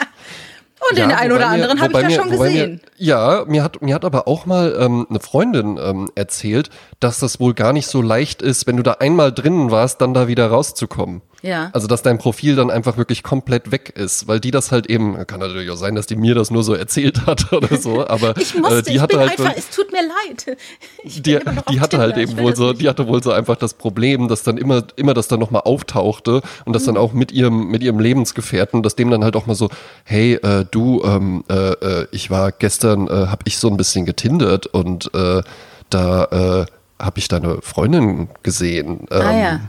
Und 0.90 0.98
den 0.98 1.10
Ja, 1.10 1.16
einen 1.16 1.30
wobei 1.32 1.36
oder 1.36 1.46
mir- 1.48 1.52
anderen 1.54 1.80
habe 1.80 1.92
ich 1.92 1.98
ja 2.00 2.08
mir- 2.08 2.14
schon 2.14 2.30
gesehen. 2.30 2.80
Mir, 2.98 3.06
ja, 3.06 3.44
mir 3.46 3.62
hat, 3.62 3.82
mir 3.82 3.94
hat 3.94 4.04
aber 4.04 4.26
auch 4.28 4.46
mal 4.46 4.76
ähm, 4.78 5.06
eine 5.08 5.20
Freundin 5.20 5.78
ähm, 5.82 6.08
erzählt, 6.14 6.70
dass 7.00 7.18
das 7.18 7.40
wohl 7.40 7.54
gar 7.54 7.72
nicht 7.72 7.86
so 7.86 8.02
leicht 8.02 8.42
ist, 8.42 8.66
wenn 8.66 8.76
du 8.76 8.82
da 8.82 8.92
einmal 8.92 9.32
drinnen 9.32 9.70
warst, 9.70 10.00
dann 10.00 10.14
da 10.14 10.28
wieder 10.28 10.48
rauszukommen. 10.48 11.22
Ja. 11.44 11.70
Also, 11.72 11.88
dass 11.88 12.02
dein 12.02 12.18
Profil 12.18 12.54
dann 12.54 12.70
einfach 12.70 12.96
wirklich 12.98 13.24
komplett 13.24 13.72
weg 13.72 13.92
ist, 13.96 14.28
weil 14.28 14.38
die 14.38 14.52
das 14.52 14.70
halt 14.70 14.86
eben, 14.86 15.26
kann 15.26 15.40
natürlich 15.40 15.68
auch 15.70 15.76
sein, 15.76 15.96
dass 15.96 16.06
die 16.06 16.14
mir 16.14 16.36
das 16.36 16.52
nur 16.52 16.62
so 16.62 16.72
erzählt 16.72 17.26
hat 17.26 17.52
oder 17.52 17.76
so, 17.76 18.06
aber 18.06 18.36
Ich 18.36 18.54
musste, 18.54 18.78
äh, 18.78 18.82
die 18.82 18.92
ich 18.92 19.00
hatte 19.00 19.16
bin 19.16 19.28
halt 19.28 19.40
einfach, 19.40 19.52
es 19.56 19.68
tut 19.70 19.90
mir 19.90 20.02
leid. 20.02 20.56
Ich 21.04 21.20
die, 21.20 21.36
die 21.70 21.80
hatte 21.80 21.98
halt 21.98 22.16
eben 22.16 22.38
wohl 22.38 22.54
so, 22.54 22.72
die 22.72 22.88
hatte 22.88 23.08
wohl 23.08 23.20
so 23.24 23.32
einfach 23.32 23.56
das 23.56 23.74
Problem, 23.74 24.28
dass 24.28 24.44
dann 24.44 24.56
immer, 24.56 24.84
immer 24.94 25.14
das 25.14 25.26
dann 25.26 25.40
nochmal 25.40 25.62
auftauchte 25.64 26.42
und 26.64 26.74
das 26.76 26.84
dann 26.84 26.94
Mhm. 26.94 27.00
auch 27.00 27.12
mit 27.12 27.32
ihrem, 27.32 27.66
mit 27.68 27.82
ihrem 27.82 27.98
Lebensgefährten, 27.98 28.84
dass 28.84 28.94
dem 28.94 29.10
dann 29.10 29.24
halt 29.24 29.34
auch 29.34 29.46
mal 29.46 29.54
so, 29.56 29.68
hey, 30.04 30.34
äh, 30.34 30.64
du, 30.72 31.02
ähm, 31.04 31.44
äh, 31.48 31.54
äh, 31.54 32.06
ich 32.10 32.30
war 32.30 32.50
gestern, 32.50 33.06
äh, 33.06 33.28
hab 33.28 33.46
ich 33.46 33.58
so 33.58 33.68
ein 33.68 33.76
bisschen 33.76 34.04
getindert 34.04 34.66
und 34.66 35.14
äh, 35.14 35.42
da 35.90 36.24
äh, 36.24 36.66
habe 37.02 37.18
ich 37.18 37.28
deine 37.28 37.62
Freundin 37.62 38.28
gesehen. 38.42 39.06
Ähm, 39.10 39.20
Ah 39.22 39.38
ja. 39.38 39.60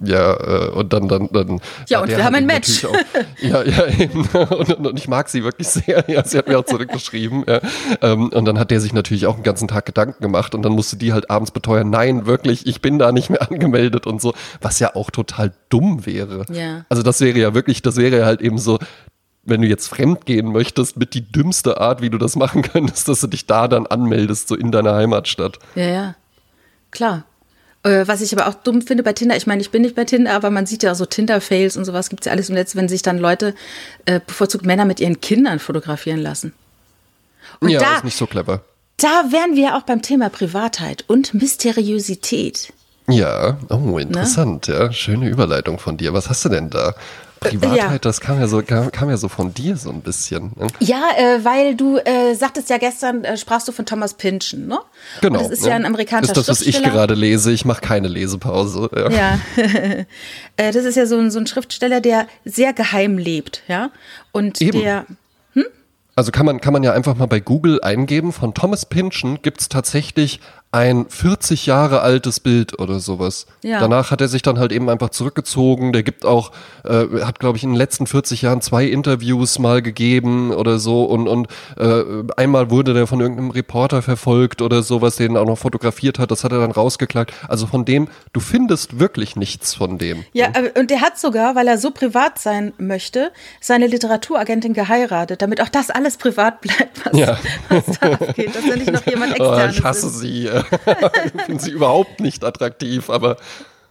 Ja, 0.00 0.34
äh, 0.34 0.70
und 0.70 0.92
dann, 0.92 1.08
dann, 1.08 1.28
dann. 1.32 1.60
Ja, 1.88 2.00
und 2.00 2.08
wir 2.08 2.24
haben 2.24 2.34
ein 2.36 2.46
Match. 2.46 2.84
Auch, 2.84 2.94
ja, 3.40 3.64
ja, 3.64 3.86
eben. 3.86 4.28
Und, 4.32 4.72
und, 4.72 4.86
und 4.86 4.98
ich 4.98 5.08
mag 5.08 5.28
sie 5.28 5.42
wirklich 5.42 5.68
sehr. 5.68 6.04
Ja, 6.08 6.24
sie 6.24 6.38
hat 6.38 6.46
mir 6.46 6.58
auch 6.58 6.64
zurückgeschrieben. 6.64 7.44
Ja. 7.48 7.60
Ähm, 8.00 8.28
und 8.28 8.44
dann 8.44 8.58
hat 8.58 8.70
der 8.70 8.80
sich 8.80 8.92
natürlich 8.92 9.26
auch 9.26 9.34
den 9.34 9.42
ganzen 9.42 9.66
Tag 9.66 9.86
Gedanken 9.86 10.22
gemacht 10.22 10.54
und 10.54 10.62
dann 10.62 10.72
musste 10.72 10.96
die 10.96 11.12
halt 11.12 11.30
abends 11.30 11.50
beteuern, 11.50 11.90
nein, 11.90 12.26
wirklich, 12.26 12.66
ich 12.66 12.80
bin 12.80 12.98
da 12.98 13.10
nicht 13.10 13.30
mehr 13.30 13.42
angemeldet 13.50 14.06
und 14.06 14.22
so, 14.22 14.34
was 14.60 14.78
ja 14.78 14.94
auch 14.94 15.10
total 15.10 15.52
dumm 15.68 16.06
wäre. 16.06 16.44
Ja. 16.52 16.84
Also 16.88 17.02
das 17.02 17.20
wäre 17.20 17.38
ja 17.38 17.54
wirklich, 17.54 17.82
das 17.82 17.96
wäre 17.96 18.18
ja 18.18 18.26
halt 18.26 18.40
eben 18.40 18.58
so, 18.58 18.78
wenn 19.48 19.62
du 19.62 19.68
jetzt 19.68 19.88
fremd 19.88 20.26
gehen 20.26 20.52
möchtest, 20.52 20.96
mit 20.96 21.14
die 21.14 21.20
dümmste 21.22 21.80
Art, 21.80 22.00
wie 22.02 22.10
du 22.10 22.18
das 22.18 22.36
machen 22.36 22.62
könntest, 22.62 23.08
dass 23.08 23.20
du 23.20 23.26
dich 23.26 23.46
da 23.46 23.68
dann 23.68 23.86
anmeldest, 23.86 24.48
so 24.48 24.54
in 24.54 24.70
deiner 24.72 24.94
Heimatstadt. 24.94 25.58
Ja, 25.74 25.84
ja. 25.84 26.14
Klar. 26.90 27.24
Äh, 27.84 28.06
Was 28.08 28.20
ich 28.20 28.36
aber 28.36 28.48
auch 28.48 28.54
dumm 28.54 28.82
finde 28.82 29.02
bei 29.02 29.12
Tinder, 29.12 29.36
ich 29.36 29.46
meine, 29.46 29.60
ich 29.60 29.70
bin 29.70 29.82
nicht 29.82 29.94
bei 29.94 30.04
Tinder, 30.04 30.34
aber 30.34 30.50
man 30.50 30.66
sieht 30.66 30.82
ja 30.82 30.92
auch 30.92 30.96
so 30.96 31.06
Tinder-Fails 31.06 31.76
und 31.76 31.84
sowas 31.84 32.08
gibt 32.08 32.22
es 32.22 32.26
ja 32.26 32.32
alles 32.32 32.48
im 32.48 32.56
Netz, 32.56 32.74
wenn 32.74 32.88
sich 32.88 33.02
dann 33.02 33.18
Leute, 33.18 33.54
äh, 34.04 34.20
bevorzugt 34.26 34.66
Männer 34.66 34.84
mit 34.84 34.98
ihren 35.00 35.20
Kindern 35.20 35.58
fotografieren 35.60 36.18
lassen. 36.20 36.52
Und 37.60 37.68
ja, 37.70 37.80
da, 37.80 37.96
ist 37.96 38.04
nicht 38.04 38.16
so 38.16 38.26
clever. 38.26 38.62
da 38.96 39.26
wären 39.30 39.54
wir 39.54 39.76
auch 39.76 39.82
beim 39.82 40.02
Thema 40.02 40.28
Privatheit 40.28 41.04
und 41.06 41.34
Mysteriosität. 41.34 42.72
Ja, 43.08 43.52
Ne? 43.52 43.58
oh, 43.70 43.98
interessant, 43.98 44.66
ja. 44.66 44.92
Schöne 44.92 45.28
Überleitung 45.28 45.78
von 45.78 45.96
dir. 45.96 46.12
Was 46.12 46.28
hast 46.28 46.44
du 46.44 46.48
denn 46.50 46.68
da? 46.70 46.94
Privatheit, 47.40 47.78
ja. 47.78 47.98
das 47.98 48.20
kam 48.20 48.40
ja, 48.40 48.48
so, 48.48 48.62
kam, 48.62 48.90
kam, 48.90 49.10
ja 49.10 49.16
so 49.16 49.28
von 49.28 49.54
dir 49.54 49.76
so 49.76 49.90
ein 49.90 50.00
bisschen. 50.00 50.52
Ne? 50.56 50.66
Ja, 50.80 51.02
äh, 51.16 51.44
weil 51.44 51.76
du 51.76 51.98
äh, 51.98 52.34
sagtest 52.34 52.70
ja 52.70 52.78
gestern, 52.78 53.24
äh, 53.24 53.36
sprachst 53.36 53.68
du 53.68 53.72
von 53.72 53.86
Thomas 53.86 54.14
Pynchon, 54.14 54.66
ne? 54.66 54.78
Genau. 55.20 55.38
Und 55.38 55.44
das 55.44 55.58
ist 55.58 55.62
ne? 55.62 55.70
ja 55.70 55.76
ein 55.76 55.84
amerikanischer 55.84 56.32
Das 56.32 56.42
ist 56.42 56.48
das, 56.48 56.60
was 56.60 56.66
ich 56.66 56.82
gerade 56.82 57.14
lese. 57.14 57.52
Ich 57.52 57.64
mache 57.64 57.80
keine 57.80 58.08
Lesepause. 58.08 58.90
Ja, 58.94 59.10
ja. 59.10 59.38
Äh, 60.56 60.72
das 60.72 60.84
ist 60.84 60.96
ja 60.96 61.06
so 61.06 61.16
ein, 61.16 61.30
so 61.30 61.38
ein 61.38 61.46
Schriftsteller, 61.46 62.00
der 62.00 62.26
sehr 62.44 62.72
geheim 62.72 63.16
lebt, 63.16 63.62
ja. 63.68 63.90
Und 64.32 64.60
Eben. 64.60 64.80
der 64.80 65.06
also 66.18 66.32
kann 66.32 66.44
man, 66.44 66.60
kann 66.60 66.72
man 66.72 66.82
ja 66.82 66.92
einfach 66.92 67.14
mal 67.14 67.26
bei 67.26 67.38
Google 67.38 67.80
eingeben, 67.80 68.32
von 68.32 68.52
Thomas 68.52 68.86
Pynchon 68.86 69.40
gibt 69.40 69.60
es 69.60 69.68
tatsächlich 69.68 70.40
ein 70.78 71.06
40 71.08 71.66
Jahre 71.66 72.02
altes 72.02 72.38
Bild 72.38 72.78
oder 72.78 73.00
sowas. 73.00 73.46
Ja. 73.64 73.80
Danach 73.80 74.12
hat 74.12 74.20
er 74.20 74.28
sich 74.28 74.42
dann 74.42 74.60
halt 74.60 74.70
eben 74.70 74.88
einfach 74.88 75.10
zurückgezogen. 75.10 75.92
Der 75.92 76.04
gibt 76.04 76.24
auch, 76.24 76.52
äh, 76.84 77.24
hat 77.24 77.40
glaube 77.40 77.58
ich 77.58 77.64
in 77.64 77.70
den 77.70 77.76
letzten 77.76 78.06
40 78.06 78.42
Jahren 78.42 78.60
zwei 78.60 78.84
Interviews 78.84 79.58
mal 79.58 79.82
gegeben 79.82 80.52
oder 80.52 80.78
so 80.78 81.02
und, 81.02 81.26
und 81.26 81.48
äh, 81.76 82.04
einmal 82.36 82.70
wurde 82.70 82.94
der 82.94 83.08
von 83.08 83.20
irgendeinem 83.20 83.50
Reporter 83.50 84.02
verfolgt 84.02 84.62
oder 84.62 84.84
sowas, 84.84 85.16
den 85.16 85.36
auch 85.36 85.46
noch 85.46 85.58
fotografiert 85.58 86.20
hat. 86.20 86.30
Das 86.30 86.44
hat 86.44 86.52
er 86.52 86.60
dann 86.60 86.70
rausgeklagt. 86.70 87.32
Also 87.48 87.66
von 87.66 87.84
dem, 87.84 88.06
du 88.32 88.38
findest 88.38 89.00
wirklich 89.00 89.34
nichts 89.34 89.74
von 89.74 89.98
dem. 89.98 90.24
Ja, 90.32 90.52
und 90.78 90.92
der 90.92 91.00
hat 91.00 91.18
sogar, 91.18 91.56
weil 91.56 91.66
er 91.66 91.78
so 91.78 91.90
privat 91.90 92.38
sein 92.38 92.72
möchte, 92.78 93.32
seine 93.60 93.88
Literaturagentin 93.88 94.74
geheiratet, 94.74 95.42
damit 95.42 95.60
auch 95.60 95.70
das 95.70 95.90
alles 95.90 96.18
privat 96.18 96.60
bleibt, 96.60 97.04
was, 97.04 97.18
ja. 97.18 97.36
was 97.68 97.98
da 97.98 98.12
abgeht, 98.12 98.54
dass 98.54 98.64
er 98.64 98.76
nicht 98.76 98.92
noch 98.92 99.04
jemand 99.06 99.32
externes 99.32 99.74
oh, 99.74 99.78
Ich 99.78 99.82
hasse 99.82 100.06
ist. 100.06 100.20
sie 100.20 100.48
ich 101.34 101.42
finde 101.42 101.62
sie 101.62 101.70
überhaupt 101.70 102.20
nicht 102.20 102.44
attraktiv, 102.44 103.10
aber. 103.10 103.36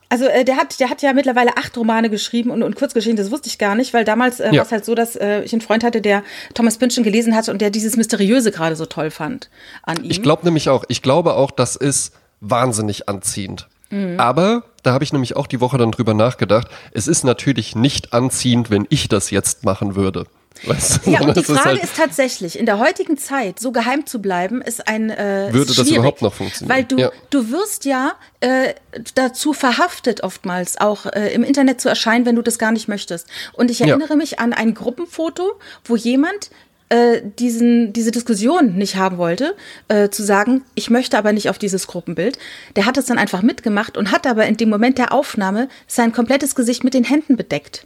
Also 0.10 0.26
äh, 0.26 0.46
der 0.46 0.58
hat, 0.58 0.80
der 0.80 0.90
hat 0.90 1.02
ja 1.02 1.14
mittlerweile 1.14 1.58
acht 1.58 1.76
Romane 1.78 2.10
geschrieben 2.10 2.50
und, 2.50 2.64
und 2.64 2.76
Kurzgeschichten, 2.76 3.18
das 3.18 3.32
wusste 3.32 3.50
ich 3.50 3.58
gar 3.58 3.76
nicht, 3.76 3.94
weil 3.94 4.06
damals 4.06 4.40
äh, 4.40 4.48
ja. 4.48 4.58
war 4.58 4.66
es 4.66 4.72
halt 4.72 4.86
so, 4.86 4.96
dass 4.96 5.16
äh, 5.16 5.42
ich 5.42 5.52
einen 5.52 5.62
Freund 5.62 5.84
hatte, 5.84 6.02
der 6.02 6.24
Thomas 6.54 6.78
Pynchon 6.78 7.04
gelesen 7.04 7.36
hatte 7.36 7.52
und 7.52 7.62
der 7.62 7.72
dieses 7.72 7.98
Mysteriöse 7.98 8.52
gerade 8.52 8.76
so 8.76 8.86
toll 8.86 9.12
fand 9.12 9.50
an 9.84 10.04
ihm. 10.04 10.10
Ich 10.10 10.22
glaube 10.22 10.46
nämlich 10.46 10.70
auch, 10.70 10.86
ich 10.88 11.02
glaube 11.02 11.34
auch, 11.34 11.52
das 11.52 11.76
ist 11.76 12.14
wahnsinnig 12.40 13.10
anziehend. 13.10 13.68
Mhm. 13.90 14.20
Aber 14.20 14.64
da 14.84 14.94
habe 14.94 15.04
ich 15.04 15.12
nämlich 15.12 15.36
auch 15.36 15.48
die 15.48 15.60
Woche 15.60 15.78
dann 15.78 15.92
drüber 15.92 16.14
nachgedacht. 16.14 16.68
Es 16.92 17.08
ist 17.08 17.24
natürlich 17.24 17.76
nicht 17.76 18.14
anziehend, 18.14 18.70
wenn 18.70 18.86
ich 18.90 19.10
das 19.10 19.32
jetzt 19.32 19.66
machen 19.66 19.96
würde. 19.96 20.26
Weißt 20.66 21.06
du? 21.06 21.12
Ja, 21.12 21.22
und 21.22 21.36
die 21.36 21.44
Frage 21.44 21.60
ist, 21.60 21.66
halt 21.66 21.84
ist, 21.84 21.96
tatsächlich, 21.96 22.58
in 22.58 22.66
der 22.66 22.80
heutigen 22.80 23.18
Zeit 23.18 23.60
so 23.60 23.72
geheim 23.72 24.06
zu 24.06 24.22
bleiben, 24.22 24.62
ist 24.62 24.88
ein 24.88 25.10
äh, 25.10 25.50
Würde 25.52 25.74
das 25.74 25.90
überhaupt 25.90 26.22
noch 26.22 26.34
funktionieren? 26.34 26.76
Weil 26.76 26.84
du, 26.84 26.98
ja. 26.98 27.12
du 27.30 27.52
wirst 27.52 27.86
ja 27.86 28.14
äh, 28.40 28.74
dazu 29.16 29.54
verhaftet, 29.54 30.24
oftmals 30.24 30.80
auch 30.80 31.06
äh, 31.06 31.34
im 31.34 31.44
Internet 31.44 31.82
zu 31.82 31.90
erscheinen, 31.90 32.26
wenn 32.26 32.36
du 32.36 32.42
das 32.42 32.60
gar 32.60 32.72
nicht 32.72 32.88
möchtest. 32.88 33.28
Und 33.54 33.72
ich 33.72 33.82
erinnere 33.82 34.12
ja. 34.12 34.16
mich 34.16 34.40
an 34.40 34.54
ein 34.54 34.74
Gruppenfoto, 34.74 35.60
wo 35.86 35.96
jemand 35.96 36.50
äh, 36.90 37.22
diesen, 37.38 37.92
diese 37.94 38.12
Diskussion 38.12 38.76
nicht 38.76 38.96
haben 38.96 39.18
wollte, 39.18 39.56
äh, 39.90 40.10
zu 40.10 40.24
sagen, 40.24 40.64
ich 40.74 40.90
möchte 40.90 41.18
aber 41.18 41.34
nicht 41.34 41.50
auf 41.50 41.58
dieses 41.58 41.88
Gruppenbild. 41.88 42.38
Der 42.76 42.86
hat 42.86 42.98
es 42.98 43.06
dann 43.06 43.18
einfach 43.18 43.42
mitgemacht 43.42 43.98
und 43.98 44.12
hat 44.12 44.26
aber 44.26 44.46
in 44.46 44.58
dem 44.58 44.70
Moment 44.70 44.98
der 44.98 45.12
Aufnahme 45.12 45.68
sein 45.86 46.14
komplettes 46.14 46.56
Gesicht 46.56 46.84
mit 46.84 46.94
den 46.94 47.04
Händen 47.04 47.36
bedeckt. 47.36 47.86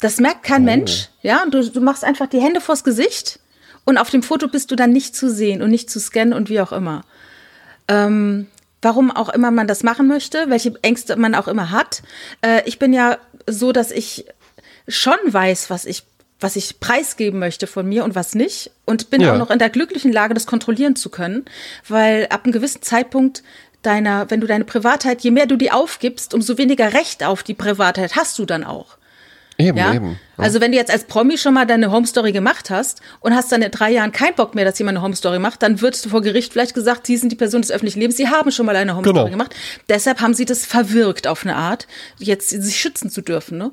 Das 0.00 0.18
merkt 0.18 0.42
kein 0.42 0.62
oh. 0.62 0.66
Mensch. 0.66 1.08
Ja, 1.22 1.44
du, 1.50 1.68
du 1.68 1.80
machst 1.80 2.04
einfach 2.04 2.26
die 2.26 2.40
Hände 2.40 2.60
vors 2.60 2.84
Gesicht 2.84 3.40
und 3.84 3.98
auf 3.98 4.10
dem 4.10 4.22
Foto 4.22 4.48
bist 4.48 4.70
du 4.70 4.76
dann 4.76 4.92
nicht 4.92 5.16
zu 5.16 5.30
sehen 5.30 5.62
und 5.62 5.70
nicht 5.70 5.90
zu 5.90 5.98
scannen 5.98 6.34
und 6.34 6.48
wie 6.48 6.60
auch 6.60 6.72
immer. 6.72 7.02
Ähm, 7.88 8.46
warum 8.82 9.10
auch 9.10 9.28
immer 9.30 9.50
man 9.50 9.66
das 9.66 9.82
machen 9.82 10.06
möchte, 10.08 10.50
welche 10.50 10.74
Ängste 10.82 11.16
man 11.16 11.34
auch 11.34 11.48
immer 11.48 11.70
hat. 11.70 12.02
Äh, 12.42 12.62
ich 12.66 12.78
bin 12.78 12.92
ja 12.92 13.18
so, 13.46 13.72
dass 13.72 13.90
ich 13.90 14.26
schon 14.86 15.16
weiß, 15.26 15.70
was 15.70 15.84
ich 15.84 16.04
was 16.40 16.54
ich 16.54 16.78
preisgeben 16.78 17.40
möchte 17.40 17.66
von 17.66 17.88
mir 17.88 18.04
und 18.04 18.14
was 18.14 18.34
nicht. 18.34 18.70
Und 18.84 19.10
bin 19.10 19.20
ja. 19.20 19.32
auch 19.32 19.38
noch 19.38 19.50
in 19.50 19.58
der 19.58 19.70
glücklichen 19.70 20.12
Lage, 20.12 20.34
das 20.34 20.46
kontrollieren 20.46 20.94
zu 20.94 21.10
können, 21.10 21.44
weil 21.88 22.28
ab 22.30 22.44
einem 22.44 22.52
gewissen 22.52 22.82
Zeitpunkt 22.82 23.42
deiner, 23.82 24.30
wenn 24.30 24.40
du 24.40 24.46
deine 24.46 24.64
Privatheit, 24.64 25.22
je 25.22 25.30
mehr 25.30 25.46
du 25.46 25.56
die 25.56 25.72
aufgibst, 25.72 26.34
umso 26.34 26.58
weniger 26.58 26.92
Recht 26.92 27.24
auf 27.24 27.42
die 27.42 27.54
Privatheit 27.54 28.16
hast 28.16 28.38
du 28.38 28.44
dann 28.44 28.64
auch. 28.64 28.97
Eben, 29.58 29.76
ja? 29.76 29.92
eben. 29.92 30.18
Ja. 30.36 30.44
Also 30.44 30.60
wenn 30.60 30.70
du 30.70 30.78
jetzt 30.78 30.90
als 30.90 31.04
Promi 31.04 31.36
schon 31.36 31.52
mal 31.52 31.66
deine 31.66 31.90
Homestory 31.90 32.30
gemacht 32.30 32.70
hast 32.70 33.00
und 33.20 33.34
hast 33.34 33.50
dann 33.50 33.60
in 33.60 33.72
drei 33.72 33.90
Jahren 33.90 34.12
keinen 34.12 34.36
Bock 34.36 34.54
mehr, 34.54 34.64
dass 34.64 34.78
jemand 34.78 34.96
eine 34.96 35.04
Homestory 35.04 35.40
macht, 35.40 35.62
dann 35.62 35.80
wird 35.80 35.96
vor 35.96 36.22
Gericht 36.22 36.52
vielleicht 36.52 36.74
gesagt, 36.74 37.08
sie 37.08 37.16
sind 37.16 37.32
die 37.32 37.36
Person 37.36 37.62
des 37.62 37.72
öffentlichen 37.72 37.98
Lebens, 37.98 38.16
sie 38.16 38.28
haben 38.28 38.52
schon 38.52 38.66
mal 38.66 38.76
eine 38.76 38.94
Homestory 38.94 39.16
genau. 39.16 39.30
gemacht. 39.30 39.54
Deshalb 39.88 40.20
haben 40.20 40.34
sie 40.34 40.44
das 40.44 40.64
verwirkt 40.64 41.26
auf 41.26 41.44
eine 41.44 41.56
Art, 41.56 41.88
jetzt 42.18 42.50
sich 42.50 42.76
schützen 42.76 43.10
zu 43.10 43.20
dürfen, 43.20 43.58
ne? 43.58 43.72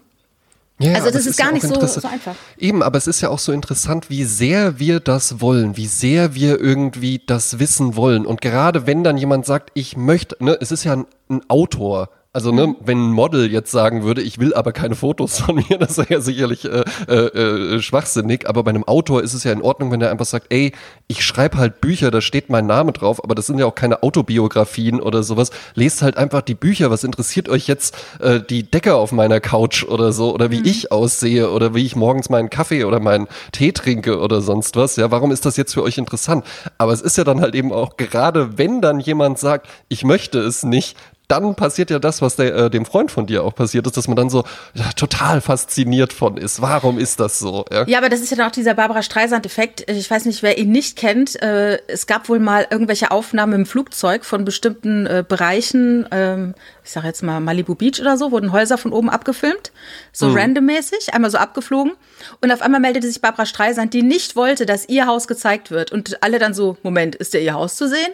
Ja, 0.78 0.94
also 0.96 1.10
das 1.10 1.26
ist, 1.26 1.38
gar 1.38 1.54
nicht 1.54 1.66
so, 1.66 1.74
so, 1.88 2.06
einfach. 2.06 2.36
Eben, 2.58 2.84
aber 2.84 2.98
es 2.98 3.08
ist 3.08 3.22
ja 3.22 3.30
auch 3.30 3.40
so 3.40 3.54
interessant, 3.54 4.10
wie 4.10 4.26
sehr 4.26 4.78
wir 4.78 5.00
das 5.00 5.40
wollen, 5.40 5.78
wie 5.78 5.88
sehr 5.88 6.36
wir 6.36 6.60
irgendwie 6.60 7.22
das 7.26 7.60
wissen 7.60 7.96
wollen. 7.96 8.26
Und 8.26 8.42
gerade 8.42 8.86
wenn 8.86 9.02
dann 9.02 9.18
jemand 9.18 9.46
sagt, 9.46 9.72
ich 9.74 9.96
möchte, 9.96 10.36
ne, 10.44 10.58
es 10.60 10.74
ist 10.74 10.84
ja 10.84 10.92
ein, 10.92 11.06
ein 11.30 11.50
Autor, 11.50 12.10
also 12.36 12.52
ne, 12.52 12.76
wenn 12.84 13.12
ein 13.12 13.14
Model 13.14 13.50
jetzt 13.50 13.72
sagen 13.72 14.04
würde, 14.04 14.22
ich 14.22 14.40
will 14.40 14.54
aber 14.54 14.74
keine 14.74 14.96
Fotos 14.96 15.40
von 15.40 15.56
mir, 15.56 15.78
das 15.80 15.98
wäre 15.98 16.16
ja 16.16 16.20
sicherlich 16.20 16.66
äh, 16.66 16.84
äh, 17.08 17.14
äh, 17.14 17.82
schwachsinnig. 17.82 18.50
Aber 18.50 18.66
bei 18.66 18.72
einem 18.72 18.84
Autor 18.84 19.24
ist 19.24 19.34
es 19.34 19.46
ja 19.46 19.54
in 19.54 19.62
Ordnung, 19.62 19.90
wenn 19.90 20.02
er 20.02 20.12
einfach 20.12 20.26
sagt, 20.26 20.48
ey, 20.50 20.74
ich 21.08 21.24
schreibe 21.24 21.58
halt 21.58 21.80
Bücher, 21.80 22.12
da 22.12 22.20
steht 22.20 22.50
mein 22.50 22.66
Name 22.66 22.92
drauf, 22.92 23.24
aber 23.24 23.36
das 23.36 23.48
sind 23.48 23.58
ja 23.58 23.66
auch 23.66 23.74
keine 23.74 24.04
Autobiografien 24.04 25.00
oder 25.00 25.24
sowas. 25.24 25.52
Lest 25.76 26.02
halt 26.02 26.18
einfach 26.18 26.42
die 26.42 26.56
Bücher. 26.56 26.92
Was 26.92 27.06
interessiert 27.06 27.48
euch 27.48 27.68
jetzt 27.68 27.96
äh, 28.20 28.42
die 28.42 28.70
Decke 28.70 28.96
auf 28.96 29.14
meiner 29.14 29.40
Couch 29.40 29.86
oder 29.86 30.12
so 30.12 30.34
oder 30.34 30.52
wie 30.52 30.60
mhm. 30.60 30.66
ich 30.66 30.92
aussehe 30.92 31.50
oder 31.50 31.74
wie 31.74 31.86
ich 31.86 31.96
morgens 31.96 32.30
meinen 32.30 32.50
Kaffee 32.50 32.84
oder 32.84 33.00
meinen 33.00 33.30
Tee 33.54 33.72
trinke 33.72 34.20
oder 34.20 34.42
sonst 34.42 34.76
was? 34.76 34.98
Ja, 34.98 35.10
warum 35.10 35.32
ist 35.32 35.46
das 35.46 35.56
jetzt 35.56 35.74
für 35.74 35.84
euch 35.84 35.98
interessant? 35.98 36.44
Aber 36.78 36.92
es 36.92 37.00
ist 37.00 37.18
ja 37.18 37.24
dann 37.24 37.40
halt 37.40 37.56
eben 37.56 37.72
auch 37.72 37.96
gerade, 37.96 38.58
wenn 38.58 38.82
dann 38.82 39.00
jemand 39.00 39.40
sagt, 39.40 39.70
ich 39.88 40.04
möchte 40.04 40.40
es 40.40 40.64
nicht, 40.64 40.98
dann 41.28 41.56
passiert 41.56 41.90
ja 41.90 42.00
das, 42.00 42.22
was 42.22 42.36
der, 42.36 42.56
äh, 42.56 42.70
dem 42.70 42.86
Freund 42.86 43.12
von 43.12 43.26
dir 43.26 43.44
auch 43.44 43.56
passiert 43.56 43.88
ist, 43.88 43.98
dass 43.98 44.08
man 44.08 44.16
dann 44.16 44.30
so 44.30 44.44
ja, 44.74 44.92
total 44.96 45.42
fasziniert 45.42 46.14
von 46.14 46.38
ist. 46.38 46.62
Warum 46.62 46.98
ist 46.98 47.20
das 47.20 47.40
so? 47.40 47.66
Ja, 47.72 47.86
ja 47.88 47.98
aber 47.98 48.10
das 48.10 48.22
ist 48.22 48.32
ja 48.32 48.38
dann 48.38 48.48
auch 48.48 48.52
dieser 48.52 48.74
Barbara 48.74 49.02
Streisand-Effekt. 49.02 49.90
Ich 49.90 50.10
weiß 50.10 50.26
nicht, 50.26 50.44
wer 50.44 50.58
ihn 50.58 50.72
nicht 50.72 50.98
kennt. 50.98 51.42
Äh, 51.42 51.80
es 51.88 52.08
gab 52.08 52.30
wohl 52.30 52.40
mal 52.40 52.68
irgendwelche 52.70 53.12
Aufnahmen 53.12 53.54
im 53.54 53.66
Flugzeug 53.66 54.26
von 54.26 54.46
bestimmten 54.46 55.06
äh, 55.06 55.24
Bereichen. 55.28 56.08
Ähm, 56.12 56.54
ich 56.84 56.92
sage 56.92 57.08
jetzt 57.08 57.24
mal 57.24 57.40
Malibu 57.40 57.76
Beach 57.76 58.00
oder 58.00 58.18
so, 58.18 58.32
wurden 58.32 58.52
Häuser 58.52 58.78
von 58.78 58.94
oben 58.94 59.10
abgefilmt. 59.10 59.72
So 60.12 60.30
mhm. 60.30 60.38
randommäßig, 60.38 61.14
einmal 61.14 61.32
so 61.32 61.38
abgeflogen. 61.38 61.94
Und 62.42 62.52
auf 62.52 62.62
einmal 62.62 62.80
meldete 62.80 63.08
sich 63.08 63.22
Barbara 63.22 63.46
Streisand, 63.46 63.94
die 63.94 64.04
nicht 64.04 64.36
wollte, 64.36 64.66
dass 64.66 64.88
ihr 64.88 65.08
Haus 65.08 65.28
gezeigt 65.28 65.72
wird. 65.72 65.92
Und 65.92 66.22
alle 66.24 66.40
dann 66.40 66.54
so, 66.54 66.78
Moment, 66.84 67.16
ist 67.16 67.34
ja 67.34 67.40
ihr 67.40 67.54
Haus 67.54 67.76
zu 67.76 67.88
sehen? 67.88 68.14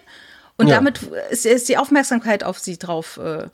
Und 0.61 0.67
ja. 0.67 0.75
damit 0.75 0.99
ist, 1.31 1.45
ist, 1.45 1.69
die 1.69 1.77
Aufmerksamkeit 1.77 2.43
auf 2.43 2.59
sie 2.59 2.77
drauf. 2.77 3.19
Äh, 3.21 3.47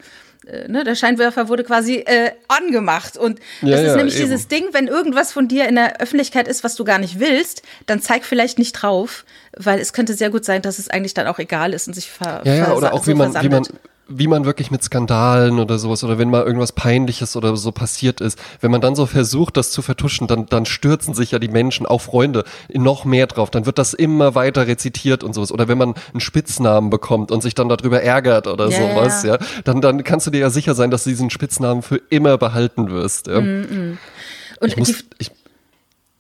äh, 0.46 0.68
ne, 0.68 0.84
der 0.84 0.96
Scheinwerfer 0.96 1.48
wurde 1.48 1.64
quasi 1.64 1.96
äh, 1.96 2.32
angemacht. 2.50 3.18
Und 3.18 3.40
das 3.62 3.70
ja, 3.70 3.78
ist 3.78 3.86
ja, 3.88 3.96
nämlich 3.96 4.16
eben. 4.16 4.26
dieses 4.26 4.48
Ding, 4.50 4.66
wenn 4.74 4.88
irgendwas 4.88 5.32
von 5.32 5.48
dir 5.48 5.68
in 5.70 5.76
der 5.76 6.02
Öffentlichkeit 6.02 6.48
ist, 6.50 6.64
was 6.64 6.76
du 6.76 6.84
gar 6.84 7.00
nicht 7.00 7.20
willst, 7.20 7.62
dann 7.86 8.02
zeig 8.02 8.26
vielleicht 8.26 8.60
nicht 8.60 8.74
drauf, 8.74 9.24
weil 9.56 9.80
es 9.80 9.94
könnte 9.94 10.14
sehr 10.14 10.30
gut 10.30 10.44
sein, 10.44 10.62
dass 10.62 10.80
es 10.80 10.90
eigentlich 10.90 11.14
dann 11.14 11.28
auch 11.28 11.40
egal 11.40 11.74
ist 11.74 11.88
und 11.88 11.94
sich 11.94 12.12
ver 12.12 12.42
Ja, 12.44 12.56
ja, 12.56 12.74
oder 12.74 12.94
auch 12.94 13.08
wie 13.08 13.14
man, 13.14 13.34
wie 13.42 13.50
man 13.50 13.66
wie 14.10 14.28
man 14.28 14.46
wirklich 14.46 14.72
mit 14.72 14.84
Skandalen 14.84 15.60
oder 15.60 15.78
sowas 15.78 16.04
oder 16.04 16.18
wenn 16.18 16.30
mal 16.30 16.44
irgendwas 16.44 16.72
Peinliches 16.72 17.36
oder 17.36 17.56
so 17.58 17.72
passiert 17.72 18.22
ist, 18.22 18.40
wenn 18.62 18.72
man 18.72 18.82
dann 18.82 18.96
so 18.96 19.06
versucht, 19.06 19.58
das 19.58 19.72
zu 19.72 19.82
vertuschen, 19.82 20.28
dann, 20.28 20.46
dann 20.46 20.66
stürzen 20.66 21.14
sich 21.14 21.32
ja 21.32 21.40
die 21.40 21.48
Menschen, 21.48 21.86
auch 21.86 22.02
Freunde, 22.02 22.44
noch 22.74 23.06
mehr 23.06 23.28
drauf. 23.28 23.50
Dann 23.50 23.66
wird 23.66 23.78
das 23.78 23.94
immer 23.94 24.36
weiter 24.36 24.68
rezitiert 24.68 25.24
und 25.24 25.34
sowas. 25.34 25.52
Oder 25.52 25.68
wenn 25.68 25.78
man 25.78 25.96
einen 26.14 26.22
Spitznamen 26.22 26.90
bekommt 26.90 27.32
und 27.32 27.42
sich 27.42 27.56
dann 27.56 27.70
darüber 27.70 28.02
ärgert 28.02 28.48
oder 28.48 28.70
yeah, 28.70 28.96
sowas, 28.96 29.24
ja, 29.24 29.38
dann, 29.66 29.82
dann 29.82 30.04
kannst 30.04 30.28
du 30.28 30.32
dir 30.32 30.40
ja 30.40 30.50
sicher 30.50 30.76
sein, 30.76 30.92
dass 30.92 31.04
du 31.04 31.10
diesen 31.10 31.30
Spitznamen 31.30 31.82
für 31.82 32.02
immer 32.10 32.38
behalten 32.38 32.90
wirst. 32.90 33.28
Ja. 33.28 33.42
Mm 33.42 33.44
-mm. 33.44 33.98
Und 34.60 34.68
ich 34.68 34.78
muss, 34.78 35.04
ich, 35.18 35.32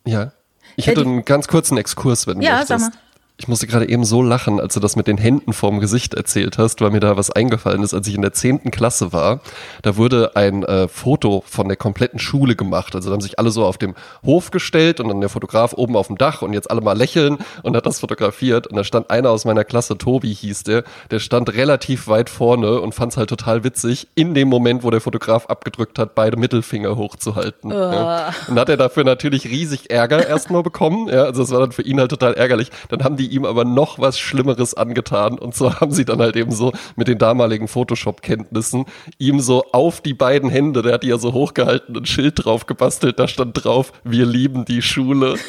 ja. 0.06 0.32
Ich 0.76 0.86
hätte 0.86 1.02
einen 1.02 1.26
ganz 1.26 1.47
kurzen 1.47 1.78
Exkurs, 1.78 2.28
wenn 2.28 2.39
du 2.39 2.45
ja, 2.45 2.60
möchtest. 2.60 2.69
Sag 2.69 2.93
mal. 2.93 3.00
Ich 3.39 3.47
musste 3.47 3.67
gerade 3.67 3.88
eben 3.88 4.04
so 4.04 4.23
lachen, 4.23 4.60
als 4.60 4.73
du 4.73 4.80
das 4.80 4.95
mit 4.95 5.06
den 5.06 5.19
Händen 5.19 5.54
vorm 5.54 5.80
Gesicht 5.80 6.15
erzählt 6.15 6.58
hast, 6.58 6.82
weil 6.82 6.89
mir 6.89 7.00
da 7.00 7.17
was 7.17 7.30
eingefallen 7.30 7.84
ist, 7.84 7.93
als 7.93 8.08
ich 8.08 8.15
in 8.15 8.23
der 8.23 8.34
zehnten 8.34 8.71
Klasse 8.71 9.13
war. 9.13 9.41
Da 9.84 9.95
wurde 9.95 10.36
ein 10.36 10.63
äh, 10.63 10.88
Foto 10.88 11.43
von 11.45 11.67
der 11.67 11.78
kompletten 11.78 12.17
Schule 12.17 12.56
gemacht. 12.56 12.95
Also 12.95 13.10
da 13.10 13.13
haben 13.13 13.21
sich 13.21 13.38
alle 13.38 13.52
so 13.52 13.63
auf 13.63 13.78
dem 13.78 13.93
Hof 14.26 14.50
gestellt 14.50 15.00
und 15.00 15.10
dann 15.10 15.21
der 15.21 15.30
Fotograf 15.30 15.73
oben 15.73 15.95
auf 15.95 16.08
dem 16.08 16.17
Dach 16.17 16.41
und 16.41 16.54
jetzt 16.54 16.71
alle 16.71 16.82
mal 16.82 16.97
lächeln 16.97 17.38
und 17.62 17.76
hat 17.76 17.86
das 17.86 18.00
fotografiert. 18.00 18.65
Und 18.65 18.76
da 18.76 18.84
stand 18.84 19.12
einer 19.12 19.30
aus 19.30 19.45
meiner 19.45 19.63
Klasse, 19.63 20.00
Tobi 20.00 20.34
hieß 20.34 20.63
der, 20.63 20.84
der 21.12 21.19
stand 21.19 21.54
relativ 21.54 22.08
weit 22.08 22.32
vorne 22.32 22.82
und 22.82 22.95
fand 22.95 23.12
es 23.12 23.17
halt 23.17 23.30
total 23.30 23.63
witzig, 23.63 24.08
in 24.15 24.34
dem 24.34 24.47
Moment, 24.47 24.82
wo 24.82 24.89
der 24.89 25.00
Fotograf 25.00 25.45
abgedrückt 25.45 26.00
hat, 26.00 26.15
beide 26.15 26.38
Mittelfinger 26.38 26.95
hochzuhalten. 26.95 27.71
Uh. 27.71 27.76
Ja. 27.76 28.34
Und 28.47 28.60
hat 28.60 28.69
er 28.69 28.78
dafür 28.78 29.04
natürlich 29.04 29.45
riesig 29.45 29.91
Ärger 29.91 30.28
erstmal 30.28 30.63
bekommen. 30.63 31.08
Ja, 31.08 31.26
also 31.26 31.43
das 31.43 31.52
war 31.52 31.60
dann 31.60 31.71
für 31.71 31.84
ihn 31.84 32.00
halt 32.00 32.10
total 32.10 32.34
ärgerlich. 32.34 32.71
Dann 32.89 33.04
haben 33.04 33.15
die 33.15 33.27
die 33.28 33.36
ihm 33.36 33.46
aber 33.46 33.66
noch 33.66 34.00
was 34.00 34.20
Schlimmeres 34.20 34.74
angetan. 34.74 35.38
Und 35.38 35.56
so 35.56 35.74
haben 35.80 35.92
sie 35.92 36.06
dann 36.06 36.20
halt 36.20 36.36
eben 36.36 36.52
so 36.52 36.72
mit 36.96 37.08
den 37.08 37.18
damaligen 37.18 37.68
Photoshop-Kenntnissen 37.68 38.86
ihm 39.18 39.40
so 39.40 39.63
auf 39.72 40.02
die 40.02 40.13
beiden 40.13 40.50
Hände, 40.50 40.82
der 40.82 40.94
hat 40.94 41.04
die 41.04 41.08
ja 41.08 41.18
so 41.18 41.34
hochgehalten, 41.34 41.96
ein 41.98 42.06
Schild 42.06 42.46
drauf 42.46 42.66
gebastelt, 42.66 43.20
da 43.20 43.28
stand 43.28 43.63
drauf, 43.63 43.92
wir 44.04 44.26
lieben 44.26 44.66
die 44.66 44.82
Schule. 44.82 45.36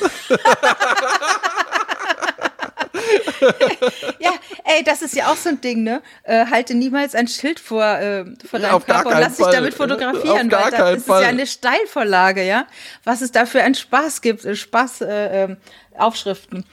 ja, 4.19 4.33
ey, 4.65 4.83
das 4.85 5.03
ist 5.03 5.15
ja 5.15 5.29
auch 5.29 5.37
so 5.37 5.51
ein 5.51 5.61
Ding, 5.61 5.83
ne? 5.83 6.03
Äh, 6.25 6.47
halte 6.47 6.75
niemals 6.75 7.15
ein 7.15 7.29
Schild 7.29 7.61
vor, 7.61 7.85
äh, 7.85 8.25
vor 8.45 8.59
deinem 8.59 8.83
gar 8.85 9.03
Körper 9.03 9.17
und 9.17 9.21
lass 9.21 9.37
dich 9.37 9.47
damit 9.47 9.75
fotografieren. 9.75 10.47
Auf 10.47 10.49
gar 10.49 10.65
weil 10.65 10.71
da, 10.71 10.95
das 10.95 11.05
Fall. 11.05 11.21
ist 11.21 11.25
ja 11.25 11.29
eine 11.29 11.47
Steilvorlage, 11.47 12.45
ja? 12.45 12.67
Was 13.05 13.21
es 13.21 13.33
da 13.33 13.47
für 13.47 13.63
einen 13.63 13.75
Spaß 13.75 14.21
gibt, 14.21 14.45
äh, 14.45 14.57
Spaß, 14.57 15.03
äh, 15.03 15.45
ähm, 15.45 15.57
Aufschriften. 15.97 16.65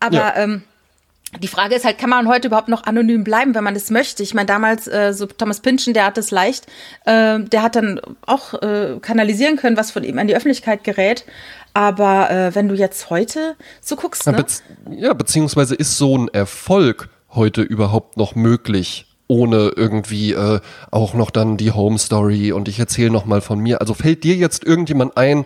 Aber 0.00 0.16
Ja. 0.16 0.36
ähm, 0.36 0.62
die 1.42 1.48
Frage 1.48 1.74
ist 1.74 1.84
halt, 1.84 1.98
kann 1.98 2.08
man 2.08 2.26
heute 2.26 2.48
überhaupt 2.48 2.68
noch 2.68 2.84
anonym 2.84 3.22
bleiben, 3.22 3.54
wenn 3.54 3.64
man 3.64 3.74
das 3.74 3.90
möchte? 3.90 4.22
Ich 4.22 4.32
meine, 4.32 4.46
damals, 4.46 4.86
äh, 4.88 5.12
so 5.12 5.26
Thomas 5.26 5.60
Pynchon, 5.60 5.92
der 5.92 6.06
hat 6.06 6.16
es 6.16 6.30
leicht, 6.30 6.66
äh, 7.04 7.38
der 7.40 7.62
hat 7.62 7.76
dann 7.76 8.00
auch 8.24 8.54
äh, 8.62 8.96
kanalisieren 9.02 9.56
können, 9.56 9.76
was 9.76 9.90
von 9.90 10.04
ihm 10.04 10.18
an 10.18 10.26
die 10.26 10.34
Öffentlichkeit 10.34 10.84
gerät. 10.84 11.24
Aber 11.74 12.30
äh, 12.30 12.54
wenn 12.54 12.66
du 12.68 12.74
jetzt 12.74 13.10
heute 13.10 13.56
so 13.82 13.94
guckst, 13.96 14.24
Ja, 14.24 14.32
ne? 14.32 14.38
bez 14.38 14.62
ja, 14.90 15.12
beziehungsweise 15.12 15.74
ist 15.74 15.98
so 15.98 16.16
ein 16.16 16.28
Erfolg 16.28 17.10
heute 17.34 17.60
überhaupt 17.62 18.16
noch 18.16 18.34
möglich? 18.34 19.04
Ohne 19.30 19.72
irgendwie 19.76 20.32
äh, 20.32 20.60
auch 20.90 21.12
noch 21.12 21.30
dann 21.30 21.58
die 21.58 21.72
Home 21.72 21.98
Story 21.98 22.52
und 22.52 22.66
ich 22.68 22.78
erzähle 22.78 23.10
noch 23.10 23.26
mal 23.26 23.42
von 23.42 23.58
mir. 23.58 23.82
Also 23.82 23.92
fällt 23.92 24.24
dir 24.24 24.34
jetzt 24.34 24.64
irgendjemand 24.64 25.18
ein, 25.18 25.44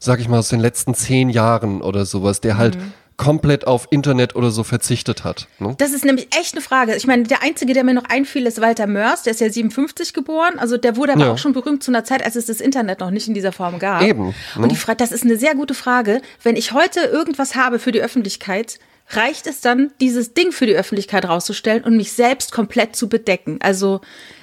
sag 0.00 0.18
ich 0.18 0.26
mal 0.28 0.40
aus 0.40 0.48
den 0.48 0.58
letzten 0.58 0.94
zehn 0.94 1.30
Jahren 1.30 1.80
oder 1.82 2.04
sowas, 2.04 2.40
der 2.40 2.58
halt 2.58 2.74
Mhm. 2.74 2.92
Komplett 3.20 3.66
auf 3.66 3.86
Internet 3.90 4.34
oder 4.34 4.50
so 4.50 4.64
verzichtet 4.64 5.24
hat? 5.24 5.46
Ne? 5.58 5.74
Das 5.76 5.92
ist 5.92 6.06
nämlich 6.06 6.28
echt 6.38 6.54
eine 6.54 6.62
Frage. 6.62 6.96
Ich 6.96 7.06
meine, 7.06 7.24
der 7.24 7.42
Einzige, 7.42 7.74
der 7.74 7.84
mir 7.84 7.92
noch 7.92 8.06
einfiel, 8.08 8.46
ist 8.46 8.62
Walter 8.62 8.86
Mörs. 8.86 9.24
Der 9.24 9.32
ist 9.32 9.40
ja 9.40 9.50
57 9.50 10.14
geboren. 10.14 10.58
Also 10.58 10.78
der 10.78 10.96
wurde 10.96 11.12
aber 11.12 11.26
Ja. 11.26 11.32
auch 11.32 11.38
schon 11.38 11.52
berühmt 11.52 11.82
zu 11.82 11.90
einer 11.90 12.02
Zeit, 12.02 12.24
als 12.24 12.34
es 12.34 12.46
das 12.46 12.62
Internet 12.62 13.00
noch 13.00 13.10
nicht 13.10 13.28
in 13.28 13.34
dieser 13.34 13.52
Form 13.52 13.78
gab. 13.78 14.00
Eben, 14.02 14.28
ne? 14.28 14.34
Und 14.56 14.72
die 14.72 14.76
Frage, 14.76 14.96
das 14.96 15.12
ist 15.12 15.22
eine 15.24 15.36
sehr 15.36 15.54
gute 15.54 15.74
Frage. 15.74 16.22
Wenn 16.42 16.56
ich 16.56 16.72
heute 16.72 17.00
irgendwas 17.00 17.54
habe 17.56 17.78
für 17.78 17.92
die 17.92 18.00
Öffentlichkeit, 18.00 18.78
reicht 19.10 19.46
es 19.46 19.60
dann, 19.60 19.90
dieses 20.00 20.32
Ding 20.32 20.50
für 20.50 20.64
die 20.64 20.74
Öffentlichkeit 20.74 21.26
rauszustellen 21.26 21.84
und 21.84 21.96
mich 21.98 22.12
selbst 22.12 22.52
komplett 22.52 22.96
zu 22.96 23.10
bedecken? 23.10 23.58
Also 23.60 24.00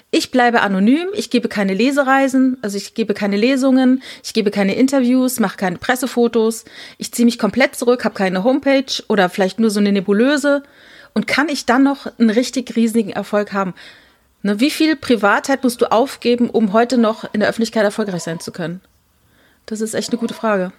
ich 0.10 0.32
bleibe 0.32 0.62
anonym, 0.62 1.10
ich 1.14 1.30
gebe 1.30 1.50
keine 1.50 1.74
Lesereisen, 1.74 2.58
also 2.62 2.78
ich 2.78 2.94
gebe 2.94 3.14
keine 3.14 3.36
Lesungen, 3.36 4.02
ich 4.24 4.34
gebe 4.34 4.52
keine 4.52 4.76
Interviews, 4.76 5.40
mache 5.40 5.58
keine 5.58 5.78
Pressefotos, 5.78 6.64
ich 6.98 7.12
ziehe 7.12 7.26
mich 7.26 7.38
komplett 7.38 7.76
zurück, 7.76 8.06
habe 8.06 8.16
keine 8.16 8.44
Homepage 8.44 9.04
oder 9.10 9.30
vielleicht 9.30 9.60
nur 9.60 9.70
so 9.70 9.80
eine 9.80 9.92
Nebulöse. 9.92 10.64
Und 11.14 11.26
kann 11.26 11.50
ich 11.50 11.66
dann 11.66 11.84
noch 11.84 12.08
einen 12.20 12.30
richtig 12.30 12.76
riesigen 12.76 13.10
Erfolg 13.10 13.52
haben? 13.52 13.74
Ne, 14.44 14.60
wie 14.60 14.70
viel 14.70 14.96
Privatheit 14.96 15.64
musst 15.64 15.82
du 15.82 15.92
aufgeben, 15.92 16.50
um 16.50 16.74
heute 16.74 16.98
noch 16.98 17.34
in 17.34 17.40
der 17.40 17.50
Öffentlichkeit 17.50 17.84
erfolgreich 17.84 18.24
sein 18.24 18.40
zu 18.40 18.52
können? 18.52 18.82
Das 19.66 19.82
ist 19.82 19.94
echt 19.94 20.12
eine 20.12 20.20
gute 20.20 20.36
Frage. 20.36 20.72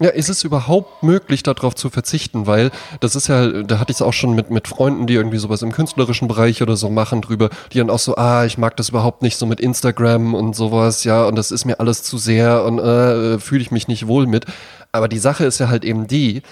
Ja, 0.00 0.10
ist 0.10 0.28
es 0.28 0.44
überhaupt 0.44 1.02
möglich, 1.02 1.42
darauf 1.42 1.74
zu 1.74 1.90
verzichten? 1.90 2.46
Weil 2.46 2.70
das 3.00 3.16
ist 3.16 3.26
ja, 3.26 3.62
da 3.62 3.80
hatte 3.80 3.90
ich 3.90 3.96
es 3.96 4.02
auch 4.02 4.12
schon 4.12 4.34
mit, 4.34 4.48
mit 4.48 4.68
Freunden, 4.68 5.08
die 5.08 5.14
irgendwie 5.14 5.38
sowas 5.38 5.62
im 5.62 5.72
künstlerischen 5.72 6.28
Bereich 6.28 6.62
oder 6.62 6.76
so 6.76 6.88
machen 6.88 7.20
drüber, 7.20 7.50
die 7.72 7.78
dann 7.78 7.90
auch 7.90 7.98
so, 7.98 8.14
ah, 8.16 8.44
ich 8.44 8.58
mag 8.58 8.76
das 8.76 8.90
überhaupt 8.90 9.22
nicht 9.22 9.36
so 9.36 9.46
mit 9.46 9.58
Instagram 9.60 10.34
und 10.34 10.54
sowas, 10.54 11.02
ja, 11.02 11.24
und 11.24 11.34
das 11.34 11.50
ist 11.50 11.64
mir 11.64 11.80
alles 11.80 12.04
zu 12.04 12.16
sehr 12.16 12.64
und 12.64 12.78
äh, 12.78 13.40
fühle 13.40 13.62
ich 13.62 13.72
mich 13.72 13.88
nicht 13.88 14.06
wohl 14.06 14.28
mit. 14.28 14.46
Aber 14.92 15.08
die 15.08 15.18
Sache 15.18 15.44
ist 15.44 15.58
ja 15.58 15.68
halt 15.68 15.84
eben 15.84 16.06
die, 16.06 16.42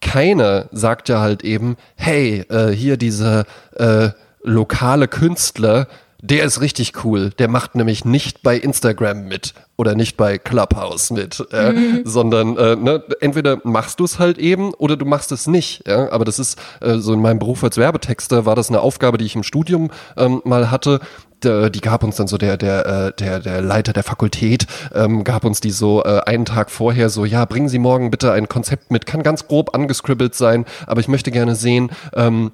keiner 0.00 0.68
sagt 0.70 1.08
ja 1.08 1.20
halt 1.20 1.42
eben, 1.42 1.76
hey, 1.96 2.44
äh, 2.48 2.70
hier 2.70 2.96
dieser 2.96 3.44
äh, 3.74 4.10
lokale 4.44 5.08
Künstler, 5.08 5.88
der 6.24 6.44
ist 6.44 6.62
richtig 6.62 7.04
cool. 7.04 7.30
Der 7.38 7.48
macht 7.48 7.74
nämlich 7.74 8.06
nicht 8.06 8.42
bei 8.42 8.56
Instagram 8.56 9.28
mit 9.28 9.52
oder 9.76 9.94
nicht 9.94 10.16
bei 10.16 10.38
Clubhouse 10.38 11.10
mit, 11.10 11.44
äh, 11.52 11.74
sondern 12.04 12.56
äh, 12.56 12.76
ne, 12.76 13.02
entweder 13.20 13.58
machst 13.64 14.00
du 14.00 14.04
es 14.04 14.18
halt 14.18 14.38
eben 14.38 14.72
oder 14.72 14.96
du 14.96 15.04
machst 15.04 15.32
es 15.32 15.46
nicht. 15.46 15.86
Ja? 15.86 16.10
Aber 16.12 16.24
das 16.24 16.38
ist 16.38 16.58
äh, 16.80 16.96
so 16.96 17.12
in 17.12 17.20
meinem 17.20 17.38
Beruf 17.38 17.62
als 17.62 17.76
Werbetexter 17.76 18.46
war 18.46 18.56
das 18.56 18.70
eine 18.70 18.80
Aufgabe, 18.80 19.18
die 19.18 19.26
ich 19.26 19.36
im 19.36 19.42
Studium 19.42 19.90
ähm, 20.16 20.40
mal 20.44 20.70
hatte. 20.70 21.00
Der, 21.42 21.68
die 21.68 21.82
gab 21.82 22.02
uns 22.02 22.16
dann 22.16 22.26
so 22.26 22.38
der 22.38 22.56
der 22.56 22.86
äh, 22.86 23.12
der 23.12 23.40
der 23.40 23.60
Leiter 23.60 23.92
der 23.92 24.04
Fakultät 24.04 24.66
ähm, 24.94 25.24
gab 25.24 25.44
uns 25.44 25.60
die 25.60 25.72
so 25.72 26.02
äh, 26.02 26.20
einen 26.24 26.46
Tag 26.46 26.70
vorher 26.70 27.10
so 27.10 27.26
ja 27.26 27.44
bringen 27.44 27.68
Sie 27.68 27.78
morgen 27.78 28.10
bitte 28.10 28.32
ein 28.32 28.48
Konzept 28.48 28.90
mit 28.90 29.04
kann 29.04 29.22
ganz 29.22 29.46
grob 29.46 29.74
angescribbelt 29.74 30.34
sein 30.34 30.64
aber 30.86 31.00
ich 31.00 31.08
möchte 31.08 31.30
gerne 31.30 31.54
sehen 31.54 31.90
ähm, 32.14 32.52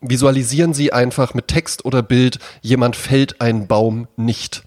visualisieren 0.00 0.74
Sie 0.74 0.92
einfach 0.92 1.34
mit 1.34 1.48
Text 1.48 1.84
oder 1.84 2.02
Bild 2.02 2.38
jemand 2.62 2.96
fällt 2.96 3.40
einen 3.40 3.66
Baum 3.66 4.08
nicht 4.16 4.62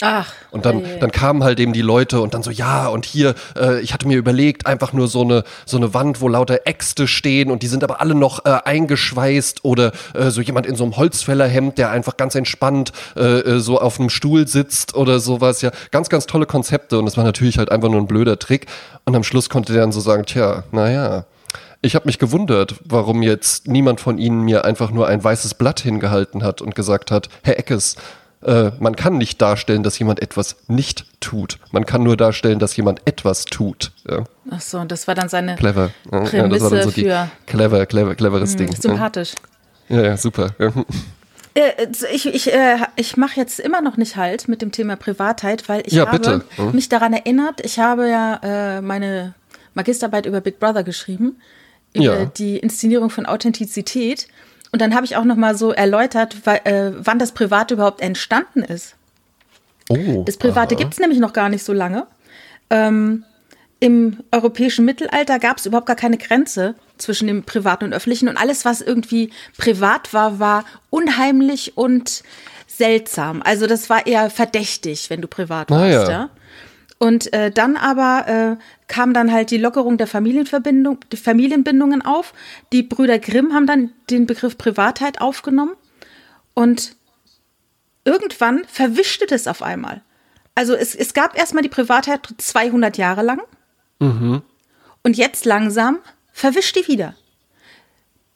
Ach. 0.00 0.32
und 0.52 0.64
dann, 0.64 0.84
ey. 0.84 1.00
dann 1.00 1.10
kamen 1.10 1.42
halt 1.42 1.58
eben 1.58 1.72
die 1.72 1.82
Leute 1.82 2.20
und 2.20 2.32
dann 2.32 2.44
so, 2.44 2.52
ja, 2.52 2.86
und 2.86 3.04
hier, 3.04 3.34
äh, 3.56 3.80
ich 3.80 3.92
hatte 3.92 4.06
mir 4.06 4.16
überlegt, 4.16 4.64
einfach 4.66 4.92
nur 4.92 5.08
so 5.08 5.22
eine, 5.22 5.42
so 5.66 5.76
eine 5.76 5.92
Wand, 5.92 6.20
wo 6.20 6.28
lauter 6.28 6.60
Äxte 6.66 7.08
stehen 7.08 7.50
und 7.50 7.64
die 7.64 7.66
sind 7.66 7.82
aber 7.82 8.00
alle 8.00 8.14
noch 8.14 8.44
äh, 8.44 8.58
eingeschweißt 8.64 9.64
oder 9.64 9.90
äh, 10.14 10.30
so 10.30 10.40
jemand 10.40 10.66
in 10.66 10.76
so 10.76 10.84
einem 10.84 10.96
Holzfällerhemd, 10.96 11.78
der 11.78 11.90
einfach 11.90 12.16
ganz 12.16 12.36
entspannt 12.36 12.92
äh, 13.16 13.22
äh, 13.22 13.58
so 13.58 13.80
auf 13.80 13.98
einem 13.98 14.08
Stuhl 14.08 14.46
sitzt 14.46 14.94
oder 14.94 15.18
sowas. 15.18 15.62
Ja, 15.62 15.72
ganz, 15.90 16.08
ganz 16.08 16.26
tolle 16.26 16.46
Konzepte 16.46 16.98
und 16.98 17.04
das 17.04 17.16
war 17.16 17.24
natürlich 17.24 17.58
halt 17.58 17.72
einfach 17.72 17.88
nur 17.88 18.00
ein 18.00 18.06
blöder 18.06 18.38
Trick. 18.38 18.66
Und 19.04 19.16
am 19.16 19.24
Schluss 19.24 19.50
konnte 19.50 19.72
der 19.72 19.82
dann 19.82 19.92
so 19.92 20.00
sagen, 20.00 20.26
tja, 20.26 20.62
naja. 20.70 21.24
Ich 21.80 21.94
habe 21.94 22.06
mich 22.06 22.18
gewundert, 22.18 22.74
warum 22.84 23.22
jetzt 23.22 23.68
niemand 23.68 24.00
von 24.00 24.18
Ihnen 24.18 24.42
mir 24.42 24.64
einfach 24.64 24.90
nur 24.90 25.06
ein 25.06 25.22
weißes 25.22 25.54
Blatt 25.54 25.80
hingehalten 25.80 26.42
hat 26.42 26.60
und 26.60 26.74
gesagt 26.74 27.10
hat, 27.12 27.28
Herr 27.44 27.58
Eckes, 27.58 27.94
äh, 28.42 28.70
man 28.80 28.96
kann 28.96 29.16
nicht 29.18 29.40
darstellen, 29.40 29.82
dass 29.84 29.98
jemand 29.98 30.20
etwas 30.20 30.56
nicht 30.66 31.06
tut. 31.20 31.58
Man 31.70 31.86
kann 31.86 32.02
nur 32.02 32.16
darstellen, 32.16 32.58
dass 32.58 32.76
jemand 32.76 33.00
etwas 33.04 33.44
tut. 33.44 33.92
Ja, 34.08 34.24
Ach 34.50 34.60
so, 34.60 34.78
und 34.78 34.90
das 34.90 35.06
war 35.06 35.14
dann 35.14 35.28
seine 35.28 35.54
clever. 35.56 35.90
Ja, 36.10 36.20
das 36.20 36.30
Prämisse 36.30 36.64
war 36.64 36.70
dann 36.70 36.82
so 36.82 36.90
die 36.90 37.04
für- 37.04 37.22
Hm, 37.22 37.30
clever, 37.46 37.86
clever, 37.86 38.14
cleveres 38.16 38.56
Ding. 38.56 38.72
sympathisch. 38.74 39.32
Ja, 39.88 40.02
ja, 40.02 40.16
super. 40.16 40.50
Ja. 40.58 40.72
Äh, 41.54 41.86
Ich, 42.12 42.26
ich, 42.26 42.52
äh, 42.52 42.76
ich 42.96 43.16
mache 43.16 43.38
jetzt 43.40 43.58
immer 43.60 43.80
noch 43.82 43.96
nicht 43.96 44.16
halt 44.16 44.46
mit 44.48 44.62
dem 44.62 44.70
Thema 44.72 44.96
Privatheit, 44.96 45.68
weil 45.68 45.82
ich 45.86 45.92
Ja, 45.94 46.06
habe 46.06 46.18
bitte. 46.18 46.44
Hm? 46.56 46.72
mich 46.72 46.88
daran 46.88 47.12
erinnert, 47.12 47.60
ich 47.64 47.78
habe 47.78 48.08
ja 48.08 48.38
äh, 48.42 48.80
meine 48.80 49.34
Magisterarbeit 49.74 50.26
über 50.26 50.40
Big 50.40 50.58
Brother 50.60 50.82
geschrieben, 50.84 51.40
über 51.94 52.04
Ja. 52.20 52.24
die 52.26 52.56
Inszenierung 52.58 53.10
von 53.10 53.26
Authentizität. 53.26 54.28
Und 54.72 54.82
dann 54.82 54.94
habe 54.94 55.06
ich 55.06 55.16
auch 55.16 55.24
noch 55.24 55.36
mal 55.36 55.56
so 55.56 55.72
erläutert, 55.72 56.36
äh, 56.46 56.92
wann 56.98 57.18
das 57.18 57.32
Private 57.32 57.74
überhaupt 57.74 58.00
entstanden 58.02 58.62
ist. 58.62 58.94
Oh, 59.88 60.22
Das 60.26 60.36
Private 60.36 60.76
gibt 60.76 60.92
es 60.92 60.98
nämlich 61.00 61.18
noch 61.18 61.32
gar 61.32 61.48
nicht 61.48 61.64
so 61.64 61.72
lange. 61.72 62.06
Ähm, 62.70 63.24
Im 63.80 64.18
europäischen 64.32 64.84
Mittelalter 64.84 65.38
gab 65.38 65.58
es 65.58 65.64
überhaupt 65.66 65.86
gar 65.86 65.94
keine 65.96 66.18
Grenze 66.18 66.74
zwischen 66.98 67.28
dem 67.28 67.44
Privaten 67.44 67.84
und 67.84 67.94
Öffentlichen. 67.94 68.28
Und 68.28 68.36
alles, 68.36 68.64
was 68.64 68.80
irgendwie 68.80 69.30
privat 69.56 70.12
war, 70.12 70.40
war 70.40 70.64
unheimlich 70.90 71.76
und 71.78 72.24
seltsam. 72.66 73.40
Also 73.42 73.66
das 73.68 73.88
war 73.88 74.04
eher 74.06 74.30
verdächtig, 74.30 75.10
wenn 75.10 75.20
du 75.22 75.28
privat 75.28 75.70
Ah, 75.70 75.76
warst. 75.76 76.08
ja. 76.08 76.10
Ja. 76.10 76.30
Und 76.98 77.32
äh, 77.32 77.50
dann 77.52 77.76
aber 77.76 78.26
äh, 78.58 78.64
kam 78.88 79.14
dann 79.14 79.32
halt 79.32 79.52
die 79.52 79.58
Lockerung 79.58 79.98
der 79.98 80.08
Familienverbindung, 80.08 80.98
die 81.12 81.16
Familienbindungen 81.16 82.02
auf. 82.02 82.34
Die 82.72 82.82
Brüder 82.82 83.20
Grimm 83.20 83.54
haben 83.54 83.66
dann 83.66 83.92
den 84.10 84.26
Begriff 84.26 84.58
Privatheit 84.58 85.20
aufgenommen. 85.20 85.74
Und 86.54 86.96
irgendwann 88.04 88.64
verwischte 88.64 89.26
das 89.26 89.46
auf 89.46 89.62
einmal. 89.62 90.02
Also 90.56 90.74
es, 90.74 90.96
es 90.96 91.14
gab 91.14 91.38
erstmal 91.38 91.62
die 91.62 91.68
Privatheit 91.68 92.34
200 92.36 92.98
Jahre 92.98 93.22
lang. 93.22 93.40
Und 95.02 95.16
jetzt 95.16 95.44
langsam 95.44 95.98
verwischt 96.32 96.74
die 96.74 96.88
wieder. 96.88 97.14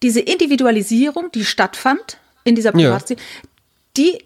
Diese 0.02 0.20
Individualisierung, 0.20 1.32
die 1.32 1.44
stattfand 1.44 2.18
in 2.44 2.54
dieser 2.54 2.76
Ja. 2.76 2.90
Privatsphäre, 2.90 3.20
die 3.96 4.24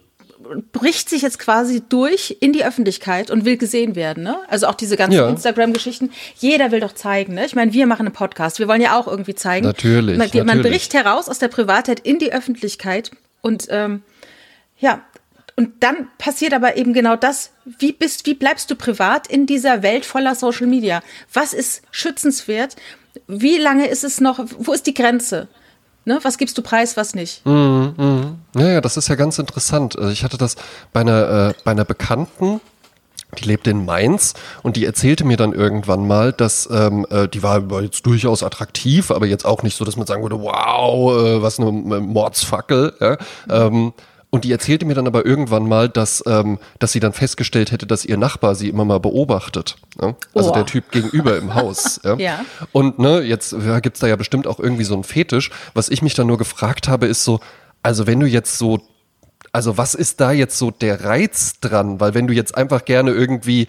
bricht 0.73 1.09
sich 1.09 1.23
jetzt 1.23 1.39
quasi 1.39 1.83
durch 1.89 2.37
in 2.41 2.53
die 2.53 2.65
Öffentlichkeit 2.65 3.31
und 3.31 3.45
will 3.45 3.57
gesehen 3.57 3.95
werden. 3.97 4.23
Ne? 4.23 4.37
Also 4.49 4.67
auch 4.67 4.75
diese 4.75 4.97
ganzen 4.97 5.17
Ja. 5.19 5.29
Instagram-Geschichten. 5.29 6.11
Jeder 6.39 6.71
will 6.71 6.81
doch 6.81 6.95
zeigen. 6.95 7.35
Ne? 7.35 7.47
Ich 7.47 7.55
meine, 7.55 7.73
wir 7.73 7.87
machen 7.87 8.07
einen 8.07 8.15
Podcast. 8.15 8.59
Wir 8.59 8.69
wollen 8.69 8.81
ja 8.81 8.99
auch 8.99 9.07
irgendwie 9.07 9.35
zeigen. 9.35 9.67
Natürlich, 9.67 10.19
Man, 10.19 10.29
man 10.35 10.47
natürlich. 10.47 10.73
bricht 10.73 10.95
heraus 10.95 11.29
aus 11.29 11.39
der 11.39 11.49
Privatheit 11.49 12.01
in 12.01 12.19
die 12.19 12.33
Öffentlichkeit 12.33 13.11
und 13.43 13.67
ähm, 13.71 14.03
ja, 14.79 15.03
und 15.57 15.83
dann 15.83 16.09
passiert 16.19 16.53
aber 16.53 16.77
eben 16.77 16.93
genau 16.93 17.17
das. 17.17 17.51
Wie 17.65 17.93
bist, 17.93 18.27
wie 18.27 18.35
bleibst 18.35 18.71
du 18.71 18.77
privat 18.77 19.27
in 19.27 19.47
dieser 19.47 19.83
Welt 19.83 20.05
voller 20.05 20.35
Social 20.35 20.67
Media? 20.67 21.03
Was 21.33 21.55
ist 21.55 21.83
schützenswert? 21.91 22.77
Wie 23.27 23.57
lange 23.57 23.89
ist 23.89 24.05
es 24.05 24.21
noch? 24.21 24.39
Wo 24.59 24.73
ist 24.75 24.87
die 24.87 24.93
Grenze? 24.93 25.49
Ne? 26.07 26.21
Was 26.23 26.39
gibst 26.39 26.57
du 26.57 26.63
preis, 26.63 26.97
was 26.97 27.15
nicht? 27.15 27.43
Ja, 28.55 28.69
ja, 28.69 28.81
das 28.81 28.97
ist 28.97 29.09
ja 29.09 29.17
ganz 29.17 29.41
interessant. 29.41 29.99
Also 29.99 30.11
ich 30.11 30.23
hatte 30.23 30.39
das 30.39 30.55
bei 30.93 31.01
einer, 31.01 31.51
äh, 31.51 31.55
bei 31.65 31.73
einer 31.73 31.85
Bekannten, 31.85 32.61
die 33.37 33.45
lebte 33.45 33.71
in 33.71 33.85
Mainz 33.85 34.35
und 34.63 34.77
die 34.77 34.85
erzählte 34.85 35.25
mir 35.25 35.37
dann 35.37 35.53
irgendwann 35.53 36.07
mal, 36.07 36.33
dass 36.33 36.69
ähm, 36.71 37.07
äh, 37.11 37.27
die 37.27 37.43
war, 37.43 37.69
war 37.71 37.83
jetzt 37.83 38.07
durchaus 38.07 38.45
attraktiv, 38.45 39.11
aber 39.11 39.27
jetzt 39.27 39.45
auch 39.45 39.65
nicht 39.65 39.77
so, 39.77 39.85
dass 39.85 39.97
man 39.97 40.07
sagen 40.07 40.23
würde, 40.23 40.41
wow, 40.41 41.13
äh, 41.25 41.43
was 41.43 41.59
eine 41.59 41.73
Mordsfackel. 41.73 42.95
Ja? 43.01 43.17
Ähm, 43.51 43.93
und 44.31 44.45
die 44.45 44.53
erzählte 44.53 44.85
mir 44.85 44.95
dann 44.95 45.07
aber 45.07 45.25
irgendwann 45.25 45.69
mal, 45.69 45.89
dass, 45.89 46.23
ähm, 46.27 46.59
dass 46.79 46.93
sie 46.93 47.01
dann 47.01 47.13
festgestellt 47.13 47.71
hätte, 47.73 47.87
dass 47.87 48.05
ihr 48.05 48.17
Nachbar 48.17 48.55
sie 48.55 48.69
immer 48.69 48.85
mal 48.85 49.01
beobachtet. 49.01 49.77
Ja? 50.01 50.15
Also 50.35 50.51
oh. 50.51 50.53
der 50.53 50.67
Typ 50.67 50.91
gegenüber 50.91 51.37
im 51.39 51.55
Haus. 51.55 52.01
Ja? 52.07 52.15
ja. 52.17 52.45
Und 52.73 52.99
ne, 52.99 53.21
jetzt 53.23 53.53
ja, 53.53 53.81
gibt's 53.81 54.01
da 54.01 54.07
ja 54.07 54.17
bestimmt 54.17 54.47
auch 54.47 54.61
irgendwie 54.61 54.85
so 54.85 54.95
einen 54.95 55.03
Fetisch. 55.03 55.51
Was 55.75 55.89
ich 55.89 56.03
mich 56.03 56.15
dann 56.15 56.27
nur 56.27 56.39
gefragt 56.39 56.89
habe, 56.89 57.07
ist 57.07 57.25
so, 57.25 57.41
also 57.83 58.07
wenn 58.07 58.21
du 58.21 58.27
jetzt 58.27 58.59
so 58.59 58.81
also 59.57 59.79
was 59.79 59.95
ist 59.95 60.21
da 60.21 60.33
jetzt 60.33 60.59
so 60.59 60.71
der 60.71 61.05
Reiz 61.05 61.61
dran? 61.61 61.99
Weil 61.99 62.13
wenn 62.13 62.27
du 62.27 62.35
jetzt 62.35 62.55
einfach 62.59 62.85
gerne 62.85 63.13
irgendwie, 63.13 63.67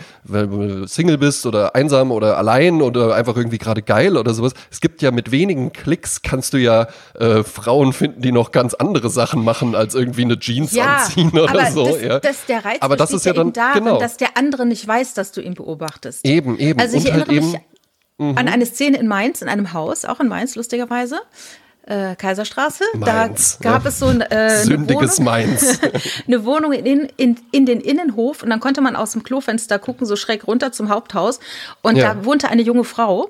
Single 0.86 1.18
bist 1.18 1.46
oder 1.46 1.76
einsam 1.76 2.12
oder 2.12 2.38
allein 2.38 2.82
oder 2.82 3.16
einfach 3.16 3.38
irgendwie 3.38 3.58
gerade 3.58 3.82
geil 3.82 4.18
oder 4.18 4.34
sowas, 4.34 4.52
es 4.70 4.82
gibt 4.82 5.02
ja 5.02 5.12
mit 5.12 5.32
wenigen 5.32 5.72
Klicks 5.72 6.22
kannst 6.22 6.52
du 6.52 6.58
ja 6.58 6.88
äh, 7.18 7.42
Frauen 7.42 7.94
finden, 7.94 8.22
die 8.22 8.34
noch 8.34 8.52
ganz 8.52 8.74
andere 8.74 9.10
Sachen 9.10 9.46
machen, 9.46 9.76
als 9.76 9.96
irgendwie 9.96 10.24
eine 10.24 10.38
Jeans 10.38 10.74
ja, 10.74 10.98
anziehen 10.98 11.30
oder 11.32 11.52
aber 11.52 11.72
so. 11.72 11.86
Das, 11.86 12.02
ja. 12.02 12.20
das, 12.20 12.46
der 12.48 12.66
Reiz 12.66 12.82
aber 12.82 12.98
das 12.98 13.14
ist 13.14 13.26
ja 13.26 13.32
dann 13.32 13.54
daran, 13.54 13.86
genau. 13.86 13.98
dass 13.98 14.18
der 14.18 14.36
andere 14.36 14.66
nicht 14.66 14.86
weiß, 14.86 15.14
dass 15.14 15.32
du 15.32 15.40
ihn 15.40 15.54
beobachtest. 15.54 16.26
Eben, 16.28 16.60
eben. 16.60 16.82
Also 16.82 16.98
ich 16.98 17.06
Und 17.06 17.14
halt 17.14 17.30
erinnere 17.30 17.46
halt 17.46 17.54
mich 17.54 18.28
mhm. 18.28 18.38
an 18.38 18.50
eine 18.50 18.66
Szene 18.66 18.98
in 18.98 19.08
Mainz, 19.08 19.42
in 19.42 19.48
einem 19.48 19.72
Haus, 19.72 20.04
auch 20.04 20.20
in 20.20 20.28
Mainz 20.28 20.56
lustigerweise 20.56 21.22
äh, 21.88 22.16
Kaiserstraße. 22.16 22.84
Mainz, 22.96 23.58
da 23.62 23.72
gab 23.72 23.84
ja. 23.84 23.90
es 23.90 24.00
so 24.00 24.08
ein, 24.08 24.22
äh, 24.22 24.64
Sündiges 24.64 25.20
eine 25.20 25.26
Wohnung, 25.28 25.48
Mainz. 25.48 25.80
eine 26.28 26.46
Wohnung 26.46 26.74
in, 26.74 27.10
in, 27.18 27.40
in 27.52 27.66
den 27.66 27.82
Innenhof 27.82 28.44
und 28.44 28.50
dann 28.50 28.60
konnte 28.60 28.82
man 28.82 28.96
aus 28.96 29.14
dem 29.14 29.24
Klofenster 29.24 29.80
gucken, 29.80 30.06
so 30.06 30.16
schräg 30.16 30.48
runter 30.48 30.72
zum 30.72 30.90
Haupthaus. 30.90 31.40
Und 31.82 31.96
ja. 31.96 32.14
da 32.14 32.26
wohnte 32.26 32.50
eine 32.50 32.62
junge 32.62 32.84
Frau. 32.84 33.30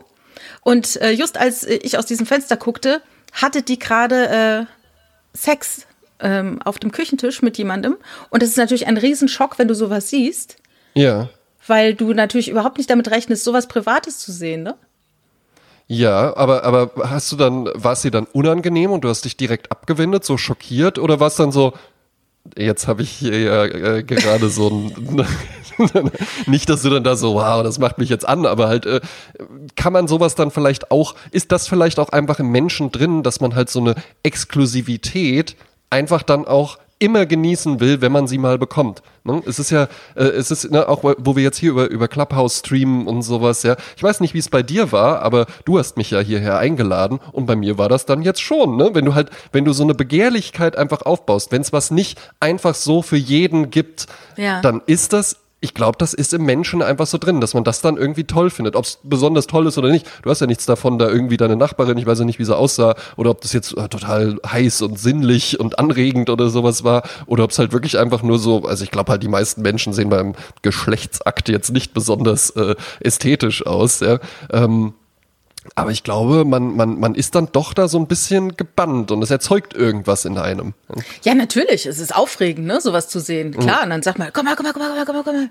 Und 0.62 1.00
äh, 1.02 1.12
just 1.12 1.38
als 1.38 1.64
ich 1.64 1.98
aus 1.98 2.06
diesem 2.06 2.26
Fenster 2.26 2.58
guckte, 2.58 3.02
hatte 3.32 3.62
die 3.62 3.80
gerade 3.80 4.68
äh, 4.68 5.38
Sex 5.38 5.86
ähm, 6.20 6.60
auf 6.64 6.80
dem 6.80 6.92
Küchentisch 6.92 7.42
mit 7.42 7.58
jemandem. 7.58 7.98
Und 8.30 8.42
das 8.42 8.50
ist 8.50 8.58
natürlich 8.58 8.88
ein 8.88 8.98
Riesenschock, 8.98 9.60
wenn 9.60 9.68
du 9.68 9.76
sowas 9.76 10.10
siehst. 10.10 10.58
Ja. 10.94 11.30
Weil 11.68 11.94
du 11.94 12.14
natürlich 12.14 12.50
überhaupt 12.50 12.78
nicht 12.78 12.90
damit 12.90 13.12
rechnest, 13.12 13.44
sowas 13.44 13.68
Privates 13.68 14.20
zu 14.20 14.32
sehen, 14.32 14.64
ne? 14.64 14.76
Ja, 15.88 16.36
aber, 16.36 16.64
aber 16.64 16.92
hast 17.10 17.32
du 17.32 17.38
dann, 17.38 17.70
war 17.74 17.94
es 17.94 18.02
dir 18.02 18.12
dann 18.12 18.26
unangenehm 18.26 18.92
und 18.92 19.02
du 19.02 19.10
hast 19.10 19.24
dich 19.24 19.38
direkt 19.38 19.72
abgewendet, 19.72 20.26
so 20.26 20.38
schockiert? 20.38 21.00
Oder 21.00 21.22
war 21.22 21.28
es 21.28 21.36
dann 21.36 21.54
so, 21.54 21.74
jetzt 22.58 22.88
habe 22.88 23.04
ich 23.04 23.10
hier 23.12 23.40
ja 23.40 23.66
äh, 23.66 24.04
gerade 24.04 24.50
so 24.50 24.70
ein, 24.70 25.26
nicht, 26.46 26.70
dass 26.70 26.82
du 26.82 26.90
dann 26.90 27.06
da 27.06 27.16
so, 27.16 27.36
wow, 27.36 27.64
das 27.64 27.80
macht 27.80 28.00
mich 28.00 28.10
jetzt 28.10 28.28
an, 28.28 28.46
aber 28.46 28.68
halt, 28.68 28.86
äh, 28.86 29.00
kann 29.76 29.94
man 29.94 30.10
sowas 30.10 30.36
dann 30.36 30.52
vielleicht 30.52 30.92
auch, 30.92 31.16
ist 31.32 31.54
das 31.54 31.70
vielleicht 31.70 32.00
auch 32.00 32.10
einfach 32.10 32.40
im 32.40 32.50
Menschen 32.50 32.92
drin, 32.92 33.24
dass 33.24 33.40
man 33.40 33.56
halt 33.56 33.70
so 33.70 33.80
eine 33.80 33.96
Exklusivität 34.24 35.56
einfach 35.90 36.22
dann 36.22 36.46
auch 36.46 36.80
immer 37.00 37.26
genießen 37.26 37.80
will, 37.80 38.02
wenn 38.02 38.12
man 38.12 38.28
sie 38.28 38.38
mal 38.38 38.58
bekommt. 38.58 39.02
Ne? 39.24 39.42
Es 39.46 39.60
ist 39.60 39.70
ja, 39.70 39.88
äh, 40.16 40.24
es 40.24 40.52
ist 40.52 40.72
ne, 40.72 40.88
auch, 40.88 41.04
wo 41.04 41.36
wir 41.36 41.44
jetzt 41.44 41.58
hier 41.58 41.72
über, 41.72 41.90
über 41.90 42.08
Clubhouse 42.08 42.60
streamen 42.60 43.08
und 43.08 43.22
sowas, 43.22 43.64
ja. 43.64 43.76
Ich 43.96 44.04
weiß 44.04 44.20
nicht, 44.20 44.34
wie 44.34 44.40
es 44.40 44.50
bei 44.50 44.64
dir 44.64 44.92
war, 44.92 45.22
aber 45.22 45.46
du 45.66 45.78
hast 45.78 45.98
mich 45.98 46.12
ja 46.12 46.20
hierher 46.20 46.58
eingeladen 46.58 47.20
und 47.32 47.46
bei 47.46 47.56
mir 47.56 47.78
war 47.78 47.90
das 47.90 48.06
dann 48.06 48.22
jetzt 48.22 48.42
schon, 48.42 48.78
ne? 48.78 48.92
Wenn 48.94 49.06
du 49.06 49.14
halt, 49.14 49.30
wenn 49.52 49.66
du 49.66 49.74
so 49.74 49.84
eine 49.84 49.94
Begehrlichkeit 49.94 50.76
einfach 50.76 51.04
aufbaust, 51.04 51.52
wenn 51.52 51.62
es 51.62 51.74
was 51.74 51.92
nicht 51.92 52.20
einfach 52.40 52.76
so 52.76 53.02
für 53.02 53.18
jeden 53.18 53.70
gibt, 53.70 54.08
ja. 54.36 54.62
dann 54.62 54.82
ist 54.86 55.14
das 55.14 55.38
ich 55.60 55.74
glaube, 55.74 55.98
das 55.98 56.14
ist 56.14 56.34
im 56.34 56.46
Menschen 56.46 56.84
einfach 56.84 57.08
so 57.08 57.18
drin, 57.18 57.42
dass 57.42 57.56
man 57.56 57.64
das 57.64 57.82
dann 57.82 57.98
irgendwie 57.98 58.26
toll 58.26 58.52
findet. 58.52 58.76
Ob 58.76 58.86
es 58.86 59.00
besonders 59.04 59.48
toll 59.48 59.66
ist 59.66 59.78
oder 59.78 59.90
nicht. 59.90 60.06
Du 60.22 60.30
hast 60.30 60.40
ja 60.40 60.46
nichts 60.46 60.68
davon, 60.68 61.00
da 61.00 61.08
irgendwie 61.08 61.38
deine 61.38 61.56
Nachbarin, 61.56 61.98
ich 61.98 62.06
weiß 62.06 62.20
ja 62.20 62.26
nicht, 62.26 62.38
wie 62.38 62.46
sie 62.46 62.56
aussah, 62.56 62.96
oder 63.16 63.32
ob 63.32 63.42
das 63.42 63.54
jetzt 63.54 63.76
äh, 63.76 63.90
total 63.90 64.40
heiß 64.46 64.84
und 64.84 65.00
sinnlich 65.00 65.60
und 65.60 65.80
anregend 65.80 66.30
oder 66.30 66.50
sowas 66.50 66.84
war, 66.84 67.04
oder 67.26 67.44
ob 67.44 67.52
es 67.52 67.60
halt 67.60 67.72
wirklich 67.72 67.98
einfach 67.98 68.22
nur 68.22 68.38
so, 68.38 68.66
also 68.66 68.84
ich 68.84 68.92
glaube 68.92 69.12
halt, 69.12 69.24
die 69.24 69.28
meisten 69.28 69.64
Menschen 69.64 69.94
sehen 69.94 70.10
beim 70.10 70.36
Geschlechtsakt 70.62 71.50
jetzt 71.50 71.72
nicht 71.72 71.94
besonders 71.94 72.52
äh, 72.52 72.76
ästhetisch 73.00 73.66
aus. 73.66 74.02
Ja. 74.02 74.20
Ähm, 74.52 74.94
aber 75.76 75.92
ich 75.92 76.04
glaube, 76.04 76.46
man, 76.46 76.76
man, 76.76 77.00
man 77.00 77.16
ist 77.16 77.36
dann 77.36 77.50
doch 77.52 77.74
da 77.74 77.88
so 77.88 77.98
ein 78.00 78.08
bisschen 78.08 78.58
gebannt 78.58 79.12
und 79.12 79.22
es 79.22 79.32
erzeugt 79.32 79.74
irgendwas 79.74 80.26
in 80.26 80.38
einem. 80.38 80.74
Ja, 81.24 81.34
natürlich. 81.34 81.86
Es 81.86 82.00
ist 82.00 82.16
aufregend, 82.16 82.68
ne, 82.68 82.82
sowas 82.82 83.10
zu 83.10 83.20
sehen. 83.20 83.52
Klar, 83.52 83.78
mhm. 83.78 83.84
und 83.84 83.90
dann 83.90 84.04
sagt 84.04 84.20
man, 84.20 84.32
komm 84.34 84.46
mal, 84.46 84.56
komm 84.56 84.66
mal, 84.66 84.74
komm 84.74 84.82
mal, 84.82 85.06
komm 85.06 85.16
mal, 85.16 85.24
komm 85.24 85.36
mal. 85.36 85.50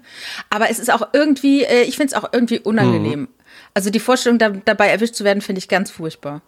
Aber 0.50 0.70
es 0.70 0.78
ist 0.78 0.92
auch 0.92 1.08
irgendwie, 1.12 1.64
äh, 1.64 1.82
ich 1.82 1.96
finde 1.96 2.14
es 2.14 2.22
auch 2.22 2.28
irgendwie 2.32 2.60
unangenehm. 2.60 3.20
Mhm. 3.20 3.28
Also 3.74 3.90
die 3.90 4.00
Vorstellung, 4.00 4.38
da, 4.38 4.50
dabei 4.50 4.88
erwischt 4.88 5.14
zu 5.14 5.24
werden, 5.24 5.40
finde 5.40 5.58
ich 5.58 5.68
ganz 5.68 5.90
furchtbar. 5.90 6.42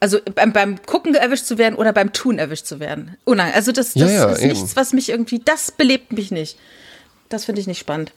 Also 0.00 0.18
beim, 0.34 0.52
beim 0.52 0.82
Gucken 0.82 1.14
erwischt 1.14 1.44
zu 1.44 1.58
werden 1.58 1.74
oder 1.76 1.92
beim 1.92 2.12
Tun 2.12 2.38
erwischt 2.38 2.66
zu 2.66 2.80
werden. 2.80 3.16
Unang 3.24 3.52
also 3.52 3.70
das, 3.70 3.92
das 3.92 4.02
ja, 4.02 4.08
ja, 4.08 4.30
ist 4.30 4.40
eben. 4.40 4.48
nichts, 4.48 4.74
was 4.74 4.92
mich 4.92 5.10
irgendwie, 5.10 5.40
das 5.40 5.72
belebt 5.72 6.12
mich 6.12 6.30
nicht. 6.30 6.58
Das 7.28 7.44
finde 7.44 7.60
ich 7.60 7.66
nicht 7.66 7.78
spannend. 7.78 8.12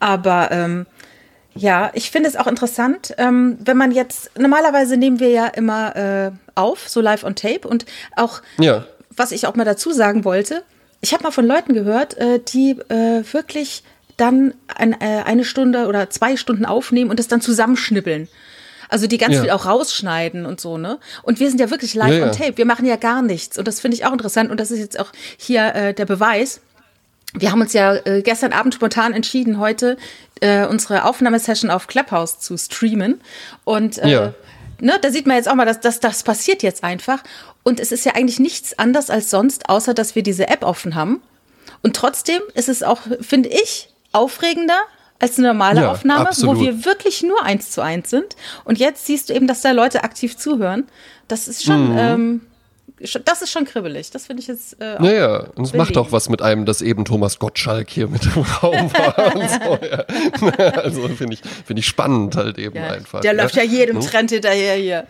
Aber 0.00 0.50
ähm, 0.50 0.86
ja, 1.54 1.90
ich 1.94 2.10
finde 2.10 2.28
es 2.28 2.36
auch 2.36 2.46
interessant, 2.46 3.14
ähm, 3.18 3.58
wenn 3.64 3.76
man 3.76 3.92
jetzt, 3.92 4.30
normalerweise 4.38 4.96
nehmen 4.96 5.20
wir 5.20 5.30
ja 5.30 5.46
immer 5.46 5.96
äh, 5.96 6.30
auf, 6.54 6.88
so 6.88 7.00
live 7.00 7.24
on 7.24 7.34
tape 7.34 7.66
und 7.68 7.86
auch, 8.16 8.42
ja. 8.58 8.84
was 9.10 9.32
ich 9.32 9.46
auch 9.46 9.54
mal 9.54 9.64
dazu 9.64 9.92
sagen 9.92 10.24
wollte, 10.24 10.62
ich 11.00 11.12
habe 11.12 11.22
mal 11.22 11.30
von 11.30 11.46
Leuten 11.46 11.74
gehört, 11.74 12.16
äh, 12.16 12.40
die 12.40 12.72
äh, 12.88 13.22
wirklich 13.32 13.84
dann 14.16 14.54
ein, 14.74 14.92
äh, 15.00 15.22
eine 15.24 15.44
Stunde 15.44 15.86
oder 15.86 16.10
zwei 16.10 16.36
Stunden 16.36 16.64
aufnehmen 16.64 17.10
und 17.10 17.18
das 17.18 17.28
dann 17.28 17.40
zusammenschnippeln. 17.40 18.28
Also 18.88 19.06
die 19.06 19.18
ganz 19.18 19.34
ja. 19.34 19.42
viel 19.42 19.50
auch 19.50 19.66
rausschneiden 19.66 20.46
und 20.46 20.60
so, 20.60 20.78
ne? 20.78 20.98
Und 21.22 21.40
wir 21.40 21.48
sind 21.48 21.58
ja 21.58 21.70
wirklich 21.70 21.94
live 21.94 22.18
ja, 22.18 22.26
on 22.26 22.32
tape. 22.32 22.58
Wir 22.58 22.66
machen 22.66 22.86
ja 22.86 22.96
gar 22.96 23.22
nichts. 23.22 23.58
Und 23.58 23.66
das 23.66 23.80
finde 23.80 23.96
ich 23.96 24.06
auch 24.06 24.12
interessant. 24.12 24.50
Und 24.50 24.60
das 24.60 24.70
ist 24.70 24.78
jetzt 24.78 25.00
auch 25.00 25.10
hier 25.36 25.74
äh, 25.74 25.94
der 25.94 26.04
Beweis. 26.04 26.60
Wir 27.36 27.50
haben 27.50 27.60
uns 27.60 27.72
ja 27.72 27.94
äh, 27.94 28.22
gestern 28.22 28.52
Abend 28.52 28.74
spontan 28.74 29.12
entschieden, 29.12 29.58
heute 29.58 29.96
äh, 30.40 30.66
unsere 30.66 31.04
Aufnahmesession 31.04 31.70
auf 31.70 31.88
Clubhouse 31.88 32.38
zu 32.38 32.56
streamen. 32.56 33.20
Und 33.64 33.98
äh, 33.98 34.08
ja. 34.08 34.34
ne, 34.80 34.98
da 35.02 35.10
sieht 35.10 35.26
man 35.26 35.36
jetzt 35.36 35.48
auch 35.48 35.54
mal, 35.54 35.66
dass, 35.66 35.80
dass 35.80 36.00
das 36.00 36.22
passiert 36.22 36.62
jetzt 36.62 36.84
einfach. 36.84 37.22
Und 37.64 37.80
es 37.80 37.92
ist 37.92 38.04
ja 38.04 38.14
eigentlich 38.14 38.38
nichts 38.38 38.78
anders 38.78 39.10
als 39.10 39.30
sonst, 39.30 39.68
außer 39.68 39.94
dass 39.94 40.14
wir 40.14 40.22
diese 40.22 40.48
App 40.48 40.64
offen 40.64 40.94
haben. 40.94 41.22
Und 41.82 41.96
trotzdem 41.96 42.40
ist 42.54 42.68
es 42.68 42.82
auch, 42.82 43.00
finde 43.20 43.48
ich, 43.48 43.88
aufregender 44.12 44.78
als 45.18 45.38
eine 45.38 45.48
normale 45.48 45.82
ja, 45.82 45.90
Aufnahme, 45.90 46.28
absolut. 46.28 46.56
wo 46.56 46.60
wir 46.60 46.84
wirklich 46.84 47.22
nur 47.22 47.42
eins 47.42 47.70
zu 47.70 47.80
eins 47.80 48.10
sind. 48.10 48.36
Und 48.64 48.78
jetzt 48.78 49.06
siehst 49.06 49.28
du 49.28 49.34
eben, 49.34 49.46
dass 49.46 49.62
da 49.62 49.72
Leute 49.72 50.04
aktiv 50.04 50.36
zuhören. 50.36 50.86
Das 51.28 51.48
ist 51.48 51.64
schon, 51.64 51.92
mhm. 51.92 51.98
ähm, 51.98 52.40
das 53.24 53.42
ist 53.42 53.50
schon 53.50 53.64
kribbelig. 53.64 54.10
Das 54.10 54.26
finde 54.26 54.42
ich 54.42 54.46
jetzt. 54.46 54.80
Äh, 54.80 55.00
naja, 55.00 55.46
und 55.56 55.64
es 55.64 55.74
macht 55.74 55.96
auch 55.96 56.12
was 56.12 56.28
mit 56.28 56.42
einem, 56.42 56.64
dass 56.64 56.80
eben 56.80 57.04
Thomas 57.04 57.38
Gottschalk 57.38 57.90
hier 57.90 58.06
mit 58.06 58.24
im 58.24 58.42
Raum 58.42 58.92
war. 58.92 59.34
und 59.34 59.50
so, 59.50 59.78
ja. 59.84 60.68
Also 60.76 61.08
finde 61.08 61.34
ich, 61.34 61.40
find 61.66 61.78
ich 61.78 61.86
spannend 61.86 62.36
halt 62.36 62.58
eben 62.58 62.76
ja, 62.76 62.88
einfach. 62.88 63.20
Der 63.20 63.34
ja. 63.34 63.42
läuft 63.42 63.56
ja 63.56 63.64
jedem 63.64 64.00
hm? 64.00 64.06
Trend 64.06 64.30
hinterher 64.30 64.76
hier. 64.76 65.06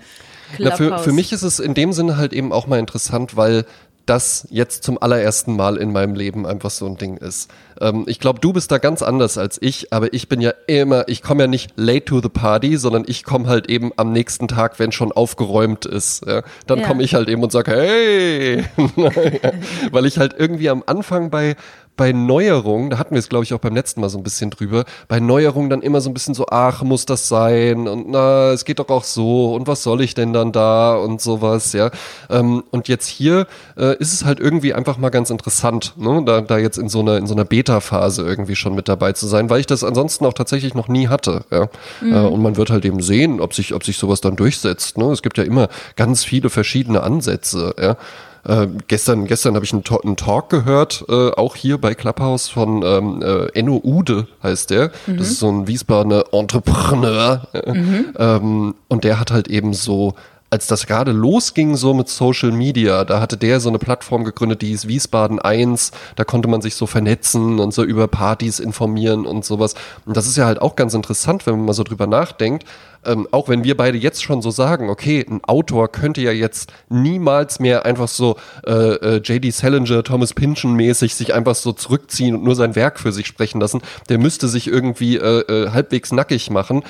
Na, 0.58 0.76
für, 0.76 0.98
für 0.98 1.12
mich 1.12 1.32
ist 1.32 1.42
es 1.42 1.58
in 1.58 1.74
dem 1.74 1.92
Sinne 1.92 2.16
halt 2.16 2.32
eben 2.32 2.52
auch 2.52 2.66
mal 2.66 2.78
interessant, 2.78 3.36
weil 3.36 3.66
das 4.06 4.46
jetzt 4.50 4.84
zum 4.84 5.00
allerersten 5.00 5.56
Mal 5.56 5.76
in 5.76 5.92
meinem 5.92 6.14
Leben 6.14 6.46
einfach 6.46 6.70
so 6.70 6.86
ein 6.86 6.96
Ding 6.96 7.16
ist. 7.16 7.50
Ähm, 7.80 8.04
ich 8.06 8.20
glaube, 8.20 8.40
du 8.40 8.52
bist 8.52 8.70
da 8.70 8.78
ganz 8.78 9.02
anders 9.02 9.38
als 9.38 9.58
ich, 9.60 9.92
aber 9.92 10.12
ich 10.12 10.28
bin 10.28 10.40
ja 10.40 10.52
immer, 10.66 11.08
ich 11.08 11.22
komme 11.22 11.44
ja 11.44 11.46
nicht 11.46 11.72
late 11.76 12.04
to 12.04 12.20
the 12.20 12.28
party, 12.28 12.76
sondern 12.76 13.04
ich 13.06 13.24
komme 13.24 13.48
halt 13.48 13.68
eben 13.70 13.92
am 13.96 14.12
nächsten 14.12 14.48
Tag, 14.48 14.78
wenn 14.78 14.92
schon 14.92 15.12
aufgeräumt 15.12 15.86
ist. 15.86 16.26
Ja? 16.26 16.42
Dann 16.66 16.80
ja. 16.80 16.86
komme 16.86 17.02
ich 17.02 17.14
halt 17.14 17.28
eben 17.28 17.42
und 17.42 17.52
sage, 17.52 17.70
hey, 17.72 18.64
weil 19.90 20.06
ich 20.06 20.18
halt 20.18 20.34
irgendwie 20.38 20.68
am 20.68 20.82
Anfang 20.86 21.30
bei 21.30 21.56
bei 21.96 22.12
Neuerungen, 22.12 22.90
da 22.90 22.98
hatten 22.98 23.14
wir 23.14 23.18
es 23.18 23.28
glaube 23.28 23.44
ich 23.44 23.54
auch 23.54 23.60
beim 23.60 23.74
letzten 23.74 24.00
Mal 24.00 24.08
so 24.08 24.18
ein 24.18 24.24
bisschen 24.24 24.50
drüber, 24.50 24.84
bei 25.08 25.20
Neuerungen 25.20 25.70
dann 25.70 25.82
immer 25.82 26.00
so 26.00 26.10
ein 26.10 26.14
bisschen 26.14 26.34
so, 26.34 26.46
ach, 26.50 26.82
muss 26.82 27.06
das 27.06 27.28
sein 27.28 27.86
und 27.86 28.10
na, 28.10 28.50
es 28.50 28.64
geht 28.64 28.78
doch 28.78 28.88
auch 28.88 29.04
so 29.04 29.54
und 29.54 29.66
was 29.66 29.82
soll 29.82 30.00
ich 30.00 30.14
denn 30.14 30.32
dann 30.32 30.52
da 30.52 30.96
und 30.96 31.20
sowas, 31.20 31.72
ja. 31.72 31.90
Ähm, 32.30 32.64
und 32.70 32.88
jetzt 32.88 33.06
hier 33.06 33.46
äh, 33.76 33.96
ist 33.98 34.12
es 34.12 34.24
halt 34.24 34.40
irgendwie 34.40 34.74
einfach 34.74 34.98
mal 34.98 35.10
ganz 35.10 35.30
interessant, 35.30 35.94
ne, 35.96 36.22
da, 36.24 36.40
da 36.40 36.58
jetzt 36.58 36.78
in 36.78 36.88
so 36.88 37.00
einer, 37.00 37.16
in 37.18 37.26
so 37.26 37.34
einer 37.34 37.44
Beta-Phase 37.44 38.22
irgendwie 38.22 38.56
schon 38.56 38.74
mit 38.74 38.88
dabei 38.88 39.12
zu 39.12 39.26
sein, 39.26 39.48
weil 39.50 39.60
ich 39.60 39.66
das 39.66 39.84
ansonsten 39.84 40.26
auch 40.26 40.34
tatsächlich 40.34 40.74
noch 40.74 40.88
nie 40.88 41.08
hatte, 41.08 41.44
ja. 41.50 41.68
Mhm. 42.00 42.12
Äh, 42.12 42.18
und 42.26 42.42
man 42.42 42.56
wird 42.56 42.70
halt 42.70 42.84
eben 42.84 43.02
sehen, 43.02 43.40
ob 43.40 43.54
sich, 43.54 43.72
ob 43.72 43.84
sich 43.84 43.98
sowas 43.98 44.20
dann 44.20 44.36
durchsetzt, 44.36 44.98
ne. 44.98 45.06
Es 45.12 45.22
gibt 45.22 45.38
ja 45.38 45.44
immer 45.44 45.68
ganz 45.96 46.24
viele 46.24 46.50
verschiedene 46.50 47.02
Ansätze, 47.02 47.74
ja. 47.80 47.96
Äh, 48.46 48.66
gestern 48.88 49.26
gestern 49.26 49.54
habe 49.54 49.64
ich 49.64 49.72
einen, 49.72 49.84
einen, 50.04 50.16
Talk 50.16 50.50
gehört, 50.50 51.04
äh, 51.08 51.30
auch 51.30 51.56
hier 51.56 51.78
bei 51.78 51.94
Clubhouse 51.94 52.48
von 52.48 52.82
ähm, 52.84 53.22
äh, 53.22 53.46
Enno 53.58 53.80
Ude 53.82 54.26
heißt 54.42 54.70
der. 54.70 54.90
Mhm. 55.06 55.16
Das 55.16 55.28
ist 55.28 55.38
so 55.38 55.50
ein 55.50 55.66
Wiesbadener 55.66 56.24
Entrepreneur. 56.32 57.46
Mhm. 57.66 58.04
Ähm, 58.16 58.74
und 58.88 59.04
der 59.04 59.18
hat 59.18 59.30
halt 59.32 59.48
eben 59.48 59.74
so 59.74 60.14
als 60.54 60.68
das 60.68 60.86
gerade 60.86 61.10
losging 61.10 61.74
so 61.74 61.94
mit 61.94 62.08
Social 62.08 62.52
Media, 62.52 63.04
da 63.04 63.20
hatte 63.20 63.36
der 63.36 63.58
so 63.58 63.68
eine 63.68 63.80
Plattform 63.80 64.22
gegründet, 64.22 64.62
die 64.62 64.68
hieß 64.68 64.86
Wiesbaden 64.86 65.40
1. 65.40 65.90
Da 66.14 66.22
konnte 66.22 66.46
man 66.46 66.62
sich 66.62 66.76
so 66.76 66.86
vernetzen 66.86 67.58
und 67.58 67.74
so 67.74 67.82
über 67.82 68.06
Partys 68.06 68.60
informieren 68.60 69.26
und 69.26 69.44
sowas. 69.44 69.74
Und 70.06 70.16
das 70.16 70.28
ist 70.28 70.36
ja 70.36 70.46
halt 70.46 70.62
auch 70.62 70.76
ganz 70.76 70.94
interessant, 70.94 71.44
wenn 71.48 71.56
man 71.56 71.66
mal 71.66 71.72
so 71.72 71.82
drüber 71.82 72.06
nachdenkt. 72.06 72.68
Ähm, 73.04 73.26
auch 73.32 73.48
wenn 73.48 73.64
wir 73.64 73.76
beide 73.76 73.98
jetzt 73.98 74.22
schon 74.22 74.42
so 74.42 74.52
sagen, 74.52 74.90
okay, 74.90 75.26
ein 75.28 75.42
Autor 75.42 75.90
könnte 75.90 76.20
ja 76.20 76.30
jetzt 76.30 76.72
niemals 76.88 77.58
mehr 77.58 77.84
einfach 77.84 78.06
so 78.06 78.36
äh, 78.64 78.70
äh, 78.70 79.16
J.D. 79.16 79.50
Salinger, 79.50 80.04
Thomas 80.04 80.34
Pynchon 80.34 80.74
mäßig 80.74 81.16
sich 81.16 81.34
einfach 81.34 81.56
so 81.56 81.72
zurückziehen 81.72 82.36
und 82.36 82.44
nur 82.44 82.54
sein 82.54 82.76
Werk 82.76 83.00
für 83.00 83.10
sich 83.10 83.26
sprechen 83.26 83.60
lassen. 83.60 83.82
Der 84.08 84.18
müsste 84.18 84.46
sich 84.46 84.68
irgendwie 84.68 85.16
äh, 85.16 85.40
äh, 85.40 85.70
halbwegs 85.70 86.12
nackig 86.12 86.48
machen 86.50 86.84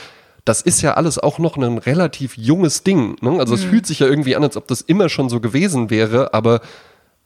das 0.44 0.60
ist 0.60 0.82
ja 0.82 0.94
alles 0.94 1.18
auch 1.18 1.38
noch 1.38 1.56
ein 1.56 1.78
relativ 1.78 2.36
junges 2.36 2.82
Ding. 2.82 3.16
Ne? 3.20 3.38
Also 3.38 3.54
mhm. 3.54 3.60
es 3.60 3.64
fühlt 3.64 3.86
sich 3.86 4.00
ja 4.00 4.06
irgendwie 4.06 4.36
an, 4.36 4.42
als 4.42 4.56
ob 4.56 4.68
das 4.68 4.82
immer 4.82 5.08
schon 5.08 5.28
so 5.28 5.40
gewesen 5.40 5.90
wäre, 5.90 6.34
aber 6.34 6.60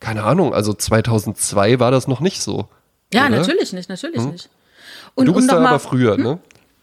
keine 0.00 0.22
Ahnung, 0.22 0.54
also 0.54 0.72
2002 0.72 1.80
war 1.80 1.90
das 1.90 2.06
noch 2.06 2.20
nicht 2.20 2.40
so. 2.40 2.68
Ja, 3.12 3.26
oder? 3.26 3.38
natürlich 3.38 3.72
nicht, 3.72 3.88
natürlich 3.88 4.22
hm? 4.22 4.30
nicht. 4.30 4.48
Und 5.14 5.26
du 5.26 5.32
bist 5.32 5.50
um 5.50 5.56
da 5.56 5.66
aber 5.66 5.80
früher, 5.80 6.14
hm? 6.14 6.22
ne? 6.22 6.38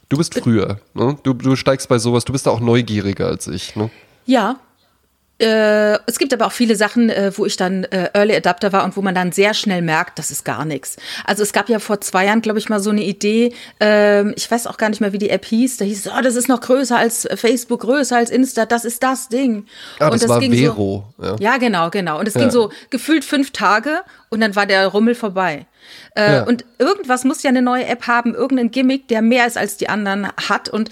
Du 0.10 0.18
bist 0.18 0.38
früher, 0.38 0.80
ne? 0.94 1.18
Du, 1.24 1.34
du 1.34 1.56
steigst 1.56 1.88
bei 1.88 1.98
sowas, 1.98 2.26
du 2.26 2.34
bist 2.34 2.46
da 2.46 2.52
auch 2.52 2.60
neugieriger 2.60 3.28
als 3.28 3.48
ich, 3.48 3.76
ne? 3.76 3.90
Ja, 4.26 4.58
äh, 5.38 6.00
es 6.06 6.18
gibt 6.18 6.34
aber 6.34 6.46
auch 6.46 6.52
viele 6.54 6.76
Sachen, 6.78 7.10
äh, 7.10 7.32
wo 7.36 7.46
ich 7.46 7.58
dann 7.58 7.84
äh, 7.86 8.10
Early 8.14 8.36
Adapter 8.36 8.72
war 8.72 8.86
und 8.86 8.96
wo 8.96 9.02
man 9.02 9.14
dann 9.14 9.34
sehr 9.34 9.54
schnell 9.54 9.82
merkt, 9.82 10.18
das 10.18 10.32
ist 10.32 10.46
gar 10.46 10.64
nichts. 10.64 10.96
Also 11.26 11.44
es 11.44 11.52
gab 11.52 11.68
ja 11.68 11.80
vor 11.80 12.00
zwei 12.00 12.26
Jahren, 12.26 12.42
glaube 12.42 12.60
ich, 12.60 12.70
mal 12.70 12.80
so 12.80 12.90
eine 12.90 13.04
Idee, 13.04 13.54
ähm, 13.82 14.34
ich 14.38 14.50
weiß 14.50 14.66
auch 14.68 14.78
gar 14.78 14.90
nicht 14.90 15.02
mehr, 15.02 15.12
wie 15.12 15.18
die 15.18 15.30
App 15.30 15.44
hieß, 15.44 15.78
da 15.78 15.86
hieß 15.86 16.06
es, 16.06 16.12
oh, 16.12 16.22
das 16.22 16.36
ist 16.36 16.48
noch 16.48 16.62
größer 16.62 16.98
als 16.98 17.28
Facebook, 17.36 17.82
größer 17.82 18.16
als 18.16 18.30
Insta, 18.30 18.66
das 18.66 18.86
ist 18.86 19.04
das 19.04 19.28
Ding. 19.28 19.66
Ah, 20.00 20.10
das, 20.10 20.22
das 20.22 20.30
war 20.30 20.40
Vero. 20.42 21.14
So, 21.18 21.26
ja. 21.26 21.36
ja. 21.40 21.58
genau, 21.58 21.90
genau. 21.90 22.20
Und 22.20 22.28
es 22.28 22.36
ja. 22.36 22.42
ging 22.42 22.52
so 22.52 22.72
gefühlt 22.90 23.26
fünf 23.26 23.52
Tage 23.52 24.02
und 24.30 24.40
dann 24.40 24.56
war 24.56 24.66
der 24.66 24.88
Rummel 24.88 25.16
vorbei. 25.16 25.66
Äh, 26.16 26.34
ja. 26.34 26.44
Und 26.44 26.66
irgendwas 26.80 27.24
muss 27.24 27.44
ja 27.44 27.50
eine 27.50 27.62
neue 27.62 27.86
App 27.86 28.08
haben, 28.08 28.34
irgendein 28.34 28.72
Gimmick, 28.72 29.08
der 29.08 29.22
mehr 29.22 29.48
ist 29.48 29.58
als 29.58 29.78
die 29.78 29.90
anderen 29.90 30.28
hat. 30.50 30.70
Und 30.70 30.90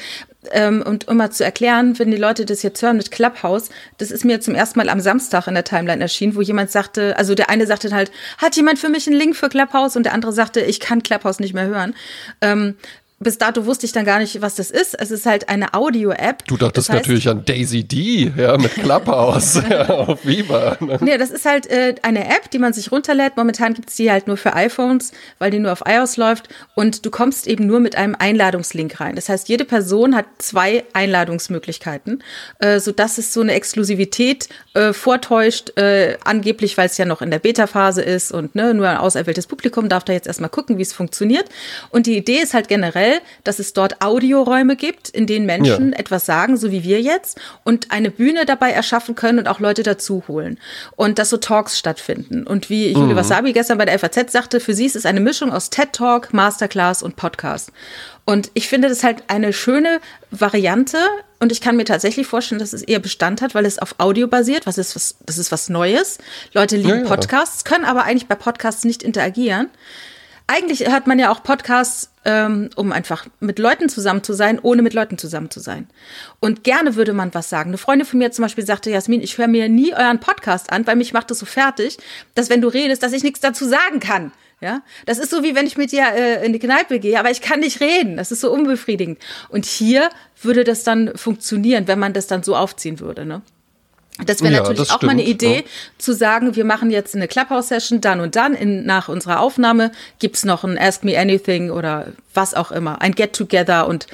ähm, 0.52 0.84
und 0.86 1.08
um 1.08 1.18
mal 1.18 1.32
zu 1.32 1.44
erklären, 1.44 1.98
wenn 2.00 2.12
die 2.12 2.18
Leute 2.18 2.46
das 2.46 2.64
jetzt 2.64 2.82
hören 2.82 2.98
mit 2.98 3.12
Clubhouse, 3.12 3.70
das 3.98 4.12
ist 4.12 4.26
mir 4.26 4.41
zum 4.41 4.56
ersten 4.56 4.80
Mal 4.80 4.89
am 4.89 5.00
Samstag 5.00 5.48
in 5.48 5.54
der 5.54 5.64
Timeline 5.64 6.02
erschienen, 6.02 6.36
wo 6.36 6.41
jemand 6.41 6.72
sagte, 6.72 7.18
also 7.18 7.36
der 7.36 7.50
eine 7.50 7.66
sagte 7.66 7.91
halt, 7.94 8.12
hat 8.38 8.56
jemand 8.56 8.80
für 8.80 8.89
mich 8.89 9.08
einen 9.08 9.16
Link 9.16 9.36
für 9.36 9.50
Clubhouse? 9.50 9.96
Und 9.96 10.04
der 10.04 10.14
andere 10.14 10.34
sagte, 10.34 10.62
ich 10.62 10.80
kann 10.80 11.04
Clubhouse 11.04 11.39
nicht 11.39 11.54
mehr 11.54 11.68
hören. 11.68 11.96
Ähm, 12.41 12.76
bis 13.24 13.38
dato 13.38 13.65
wusste 13.65 13.86
ich 13.86 13.91
dann 13.91 14.05
gar 14.05 14.19
nicht, 14.19 14.41
was 14.41 14.55
das 14.55 14.71
ist. 14.71 14.93
Es 14.99 15.11
ist 15.11 15.26
halt 15.26 15.49
eine 15.49 15.74
Audio-App. 15.74 16.45
Du 16.45 16.57
dachtest 16.57 16.89
das 16.89 16.95
heißt, 16.95 17.05
natürlich 17.05 17.30
an 17.30 17.45
Daisy 17.45 17.84
D, 17.84 18.32
ja, 18.36 18.57
mit 18.57 18.74
Clubhouse 18.74 19.61
ja, 19.69 19.89
auf 19.89 20.26
Viva. 20.26 20.78
Ne? 20.80 20.97
Nee, 21.01 21.17
das 21.17 21.32
ist 21.32 21.45
halt 21.45 21.67
äh, 21.67 21.95
eine 22.01 22.26
App, 22.26 22.51
die 22.51 22.59
man 22.59 22.74
sich 22.74 22.91
runterlädt. 22.91 23.38
Momentan 23.38 23.74
gibt 23.74 23.89
es 23.89 23.95
die 23.95 24.11
halt 24.11 24.28
nur 24.28 24.38
für 24.38 24.53
iPhones, 24.53 25.11
weil 25.39 25.51
die 25.51 25.59
nur 25.59 25.71
auf 25.71 25.84
iOS 25.88 26.17
läuft. 26.17 26.49
Und 26.76 27.05
du 27.05 27.11
kommst 27.11 27.47
eben 27.47 27.65
nur 27.65 27.80
mit 27.80 27.95
einem 27.95 28.15
Einladungslink 28.17 28.99
rein. 28.99 29.15
Das 29.15 29.30
heißt, 29.30 29.49
jede 29.49 29.65
Person 29.65 30.15
hat 30.15 30.26
zwei 30.38 30.84
Einladungsmöglichkeiten, 30.93 32.24
äh, 32.59 32.80
sodass 32.80 33.17
es 33.17 33.34
so 33.34 33.41
eine 33.41 33.53
Exklusivität 33.53 34.49
äh, 34.74 34.93
vortäuscht, 34.93 35.78
äh, 35.78 36.17
angeblich, 36.24 36.78
weil 36.78 36.88
es 36.88 36.97
ja 36.97 37.05
noch 37.05 37.21
in 37.21 37.32
der 37.32 37.39
Beta-Phase 37.39 38.01
ist 38.01 38.32
und 38.32 38.55
ne, 38.55 38.74
nur 38.74 38.88
ein 38.88 38.97
auserwähltes 38.97 39.47
Publikum 39.47 39.89
darf 39.89 40.03
da 40.03 40.13
jetzt 40.13 40.28
erstmal 40.28 40.49
gucken, 40.49 40.78
wie 40.78 40.82
es 40.82 40.93
funktioniert. 40.93 41.45
Und 41.89 42.07
die 42.07 42.17
Idee 42.17 42.39
ist 42.39 42.53
halt 42.53 42.67
generell, 42.67 43.12
dass 43.43 43.59
es 43.59 43.74
dort 43.74 44.01
Audioräume 44.01 44.76
gibt, 44.76 45.09
in 45.09 45.28
denen 45.28 45.45
Menschen 45.45 45.91
ja. 45.91 45.99
etwas 45.99 46.26
sagen, 46.26 46.57
so 46.57 46.72
wie 46.72 46.84
wir 46.84 47.01
jetzt, 47.01 47.39
und 47.64 47.91
eine 47.91 48.11
Bühne 48.11 48.45
dabei 48.45 48.72
erschaffen 48.72 49.16
können 49.16 49.39
und 49.39 49.47
auch 49.47 49.59
Leute 49.59 49.84
dazu 49.84 50.24
holen. 50.28 50.59
Und 50.95 51.20
dass 51.20 51.30
so 51.30 51.38
Talks 51.38 51.78
stattfinden. 51.78 52.45
Und 52.45 52.70
wie 52.70 52.91
Julie 52.91 53.14
mhm. 53.14 53.16
Wasabi 53.16 53.53
gestern 53.53 53.78
bei 53.78 53.86
der 53.86 53.99
FAZ 53.99 54.32
sagte, 54.32 54.59
für 54.59 54.74
sie 54.74 54.86
ist 54.86 54.95
es 54.95 55.05
eine 55.05 55.20
Mischung 55.20 55.51
aus 55.51 55.70
TED 55.70 55.93
Talk, 55.93 56.34
Masterclass 56.34 57.03
und 57.03 57.16
Podcast. 57.16 57.72
Und 58.26 58.51
ich 58.53 58.70
finde 58.70 58.88
das 58.88 59.03
halt 59.03 59.24
eine 59.28 59.51
schöne 59.51 59.99
Variante 60.32 60.97
und 61.39 61.51
ich 61.51 61.59
kann 61.59 61.76
mir 61.76 61.84
tatsächlich 61.84 62.26
vorstellen, 62.26 62.59
dass 62.59 62.72
es 62.72 62.82
eher 62.82 62.99
Bestand 62.99 63.41
hat, 63.41 63.53
weil 63.53 63.66
es 63.66 63.80
auf 63.80 63.95
Audio 63.97 64.28
basiert, 64.28 64.66
was 64.66 64.78
ist 64.78 64.95
was, 64.95 65.16
das 65.26 65.38
ist 65.38 65.51
was 65.51 65.68
Neues. 65.68 66.20
Leute 66.53 66.78
lieben 66.78 66.89
ja, 66.89 67.03
ja. 67.03 67.03
Podcasts, 67.03 67.66
können 67.66 67.84
aber 67.84 68.05
eigentlich 68.05 68.28
bei 68.28 68.36
Podcasts 68.36 68.86
nicht 68.86 69.03
interagieren. 69.03 69.70
Eigentlich 70.48 70.88
hört 70.88 71.08
man 71.08 71.20
ja 71.20 71.32
auch 71.32 71.41
Podcasts, 71.41 72.12
ähm, 72.26 72.70
um 72.76 72.91
einfach 72.91 73.26
mit 73.39 73.60
Leuten 73.60 73.88
zusammen 73.88 74.24
zu 74.24 74.34
sein, 74.34 74.60
ohne 74.62 74.82
mit 74.82 74.94
Leuten 74.94 75.18
zusammen 75.18 75.50
zu 75.50 75.60
sein. 75.60 75.88
Und 76.39 76.64
gerne 76.64 76.96
würde 76.96 77.14
man 77.14 77.34
was 77.34 77.50
sagen. 77.50 77.70
Eine 77.70 77.78
Freundin 77.78 78.06
von 78.06 78.20
mir 78.20 78.32
zum 78.32 78.44
Beispiel 78.44 78.66
sagte, 78.66 78.89
Jasmin, 78.89 79.22
ich 79.22 79.38
höre 79.38 79.48
mir 79.48 79.70
nie 79.70 79.94
euren 79.94 80.20
Podcast 80.20 80.72
an, 80.72 80.86
weil 80.86 80.98
mich 80.98 81.14
macht 81.14 81.32
das 81.32 81.39
so 81.39 81.46
fertig, 81.46 81.98
dass 82.36 82.50
wenn 82.50 82.62
du 82.62 82.68
redest, 82.68 83.04
dass 83.04 83.14
ich 83.14 83.24
nichts 83.24 83.39
dazu 83.39 83.66
sagen 83.66 84.00
kann. 84.00 84.32
Ja, 84.60 84.82
das 85.06 85.18
ist 85.18 85.30
so 85.30 85.44
wie 85.44 85.56
wenn 85.56 85.68
ich 85.68 85.76
mit 85.76 85.91
dir 85.91 86.06
äh, 86.14 86.46
in 86.46 86.54
die 86.54 86.60
Kneipe 86.60 87.00
gehe, 87.00 87.20
aber 87.20 87.30
ich 87.30 87.41
kann 87.41 87.60
nicht 87.60 87.82
reden. 87.82 88.16
Das 88.16 88.32
ist 88.32 88.39
so 88.39 88.50
unbefriedigend. 88.52 89.20
Und 89.50 89.66
hier 89.66 90.10
würde 90.41 90.64
das 90.64 90.86
dann 90.86 91.18
funktionieren, 91.18 91.88
wenn 91.88 92.00
man 92.00 92.14
das 92.14 92.28
dann 92.28 92.44
so 92.44 92.56
aufziehen 92.56 93.02
würde. 93.02 93.26
Ne? 93.26 93.41
Das 94.26 94.41
wäre 94.41 94.53
ja, 94.53 94.59
natürlich 94.59 94.80
das 94.80 94.89
auch 94.91 94.97
stimmt, 94.97 95.13
mal 95.13 95.19
eine 95.19 95.28
Idee, 95.28 95.57
ja. 95.57 95.63
zu 95.97 96.13
sagen, 96.13 96.55
wir 96.55 96.65
machen 96.65 96.91
jetzt 96.91 97.15
eine 97.15 97.28
Clubhouse-Session 97.28 98.01
dann 98.01 98.19
und 98.19 98.36
dann. 98.36 98.53
In, 98.53 98.86
nach 98.86 99.09
unserer 99.09 99.39
Aufnahme 99.39 99.91
gibt's 100.19 100.45
noch 100.45 100.63
ein 100.63 100.78
Ask 100.78 101.03
Me 101.03 101.17
Anything 101.17 101.71
oder 101.71 102.07
was 102.34 102.53
auch 102.53 102.71
immer, 102.71 103.01
ein 103.01 103.13
Get-Together 103.13 103.88
und 103.88 104.07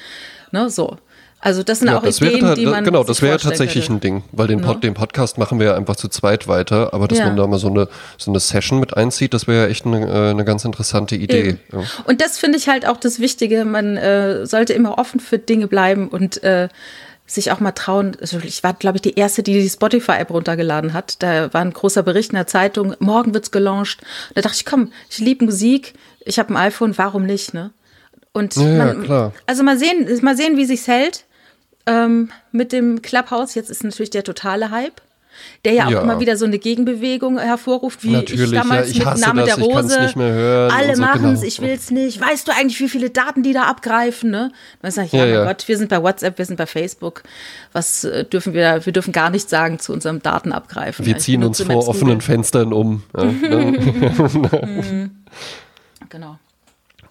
ne, 0.51 0.70
so. 0.70 0.97
Also 1.41 1.64
das 1.64 1.80
sind 1.80 1.88
ja, 1.88 1.97
auch 1.97 2.03
das 2.03 2.20
Ideen, 2.20 2.41
wäre, 2.41 2.55
die 2.55 2.66
man 2.66 2.84
Genau, 2.84 3.03
das 3.03 3.22
wäre 3.22 3.38
tatsächlich 3.38 3.88
könnte. 3.88 4.07
ein 4.07 4.16
Ding, 4.16 4.24
weil 4.34 4.47
den, 4.47 4.60
Pod, 4.60 4.84
den 4.84 4.93
Podcast 4.93 5.38
machen 5.38 5.57
wir 5.57 5.68
ja 5.68 5.76
einfach 5.76 5.95
zu 5.95 6.10
zweit 6.10 6.49
weiter, 6.49 6.93
aber 6.93 7.07
dass 7.07 7.20
man 7.20 7.38
da 7.38 7.47
mal 7.47 7.60
so 7.60 7.70
eine, 7.70 7.88
so 8.18 8.30
eine 8.30 8.41
Session 8.41 8.80
mit 8.82 8.97
einzieht, 8.97 9.34
das 9.34 9.47
wäre 9.47 9.64
ja 9.64 9.70
echt 9.70 9.86
eine, 9.86 10.05
äh, 10.05 10.30
eine 10.32 10.43
ganz 10.43 10.66
interessante 10.66 11.16
Idee. 11.16 11.57
Und 12.05 12.20
das 12.20 12.38
finde 12.38 12.57
ich 12.57 12.68
halt 12.68 12.86
auch 12.86 12.97
das 12.97 13.20
Wichtige, 13.20 13.64
man 13.64 13.95
äh, 13.95 14.45
sollte 14.45 14.74
immer 14.74 14.97
offen 14.97 15.22
für 15.22 15.39
Dinge 15.39 15.68
bleiben 15.68 16.10
und 16.10 16.43
äh, 16.43 16.68
sich 17.30 17.52
auch 17.52 17.60
mal 17.60 17.72
trauen. 17.72 18.18
Also 18.20 18.40
ich 18.40 18.64
war, 18.64 18.74
glaube 18.74 18.98
ich, 18.98 19.02
die 19.02 19.16
erste, 19.16 19.44
die 19.44 19.54
die 19.54 19.70
Spotify-App 19.70 20.32
runtergeladen 20.32 20.94
hat. 20.94 21.22
Da 21.22 21.54
war 21.54 21.62
ein 21.62 21.74
großer 21.74 22.04
Bericht 22.04 22.32
in 22.32 22.36
der 22.36 22.48
Zeitung, 22.48 22.96
morgen 23.00 23.34
wird's 23.34 23.52
gelauncht. 23.52 24.02
Da 24.36 24.42
dachte 24.42 24.58
ich, 24.58 24.66
komm, 24.66 24.92
ich 25.10 25.20
liebe 25.20 25.46
Musik, 25.46 25.94
ich 26.26 26.40
habe 26.40 26.54
ein 26.54 26.58
iPhone, 26.58 26.98
warum 26.98 27.26
nicht, 27.26 27.54
ne? 27.54 27.72
Und 28.32 28.56
ja, 28.56 28.64
man, 28.64 29.04
klar. 29.04 29.34
also 29.46 29.64
mal 29.64 29.78
sehen, 29.78 30.08
mal 30.22 30.38
sehen, 30.38 30.58
wie 30.58 30.66
sich's 30.66 30.88
hält. 30.88 31.26
Ähm, 31.86 32.30
mit 32.52 32.72
dem 32.72 33.02
Clubhouse, 33.02 33.56
jetzt 33.56 33.70
ist 33.70 33.84
natürlich 33.84 34.12
der 34.12 34.24
totale 34.24 34.70
Hype 34.70 35.02
der 35.66 35.74
ja 35.74 35.88
auch 35.88 35.92
ja. 35.92 36.02
immer 36.02 36.20
wieder 36.20 36.38
so 36.38 36.46
eine 36.46 36.60
Gegenbewegung 36.60 37.38
hervorruft, 37.38 38.04
wie 38.04 38.12
Natürlich, 38.12 38.52
ich 38.52 38.58
damals 38.58 38.94
ja, 38.94 39.02
ich 39.02 39.06
mit 39.06 39.26
Name 39.26 39.46
das, 39.46 39.56
der 39.56 39.66
Rose. 39.66 40.00
Alle 40.72 40.96
so, 40.96 41.02
machen 41.02 41.26
es, 41.26 41.42
genau. 41.42 41.48
ich 41.48 41.62
will 41.62 41.72
es 41.72 41.92
nicht. 41.92 42.22
Weißt 42.22 42.48
du 42.48 42.52
eigentlich, 42.52 42.80
wie 42.80 42.90
viele 42.90 43.10
Daten 43.10 43.44
die 43.44 43.54
da 43.54 43.64
abgreifen? 43.64 44.32
Ne? 44.32 44.52
Dann 44.82 44.92
sag 44.92 45.06
ich, 45.06 45.12
ja, 45.14 45.26
ja, 45.26 45.38
mein 45.40 45.48
Gott, 45.48 45.68
wir 45.68 45.78
sind 45.78 45.90
bei 45.90 46.02
WhatsApp, 46.02 46.38
wir 46.38 46.46
sind 46.46 46.58
bei 46.58 46.66
Facebook. 46.66 47.24
Was 47.74 48.04
äh, 48.04 48.26
dürfen 48.26 48.54
wir, 48.54 48.86
wir 48.86 48.94
dürfen 48.94 49.12
gar 49.12 49.30
nichts 49.30 49.50
sagen 49.50 49.80
zu 49.80 49.94
unserem 49.94 50.22
Datenabgreifen. 50.22 51.06
Wir 51.06 51.18
ziehen 51.18 51.44
uns 51.44 51.62
vor 51.62 51.88
offenen 51.88 52.22
Fenstern 52.22 52.74
um. 52.74 53.04
Ne? 53.14 55.10
genau. 56.10 56.38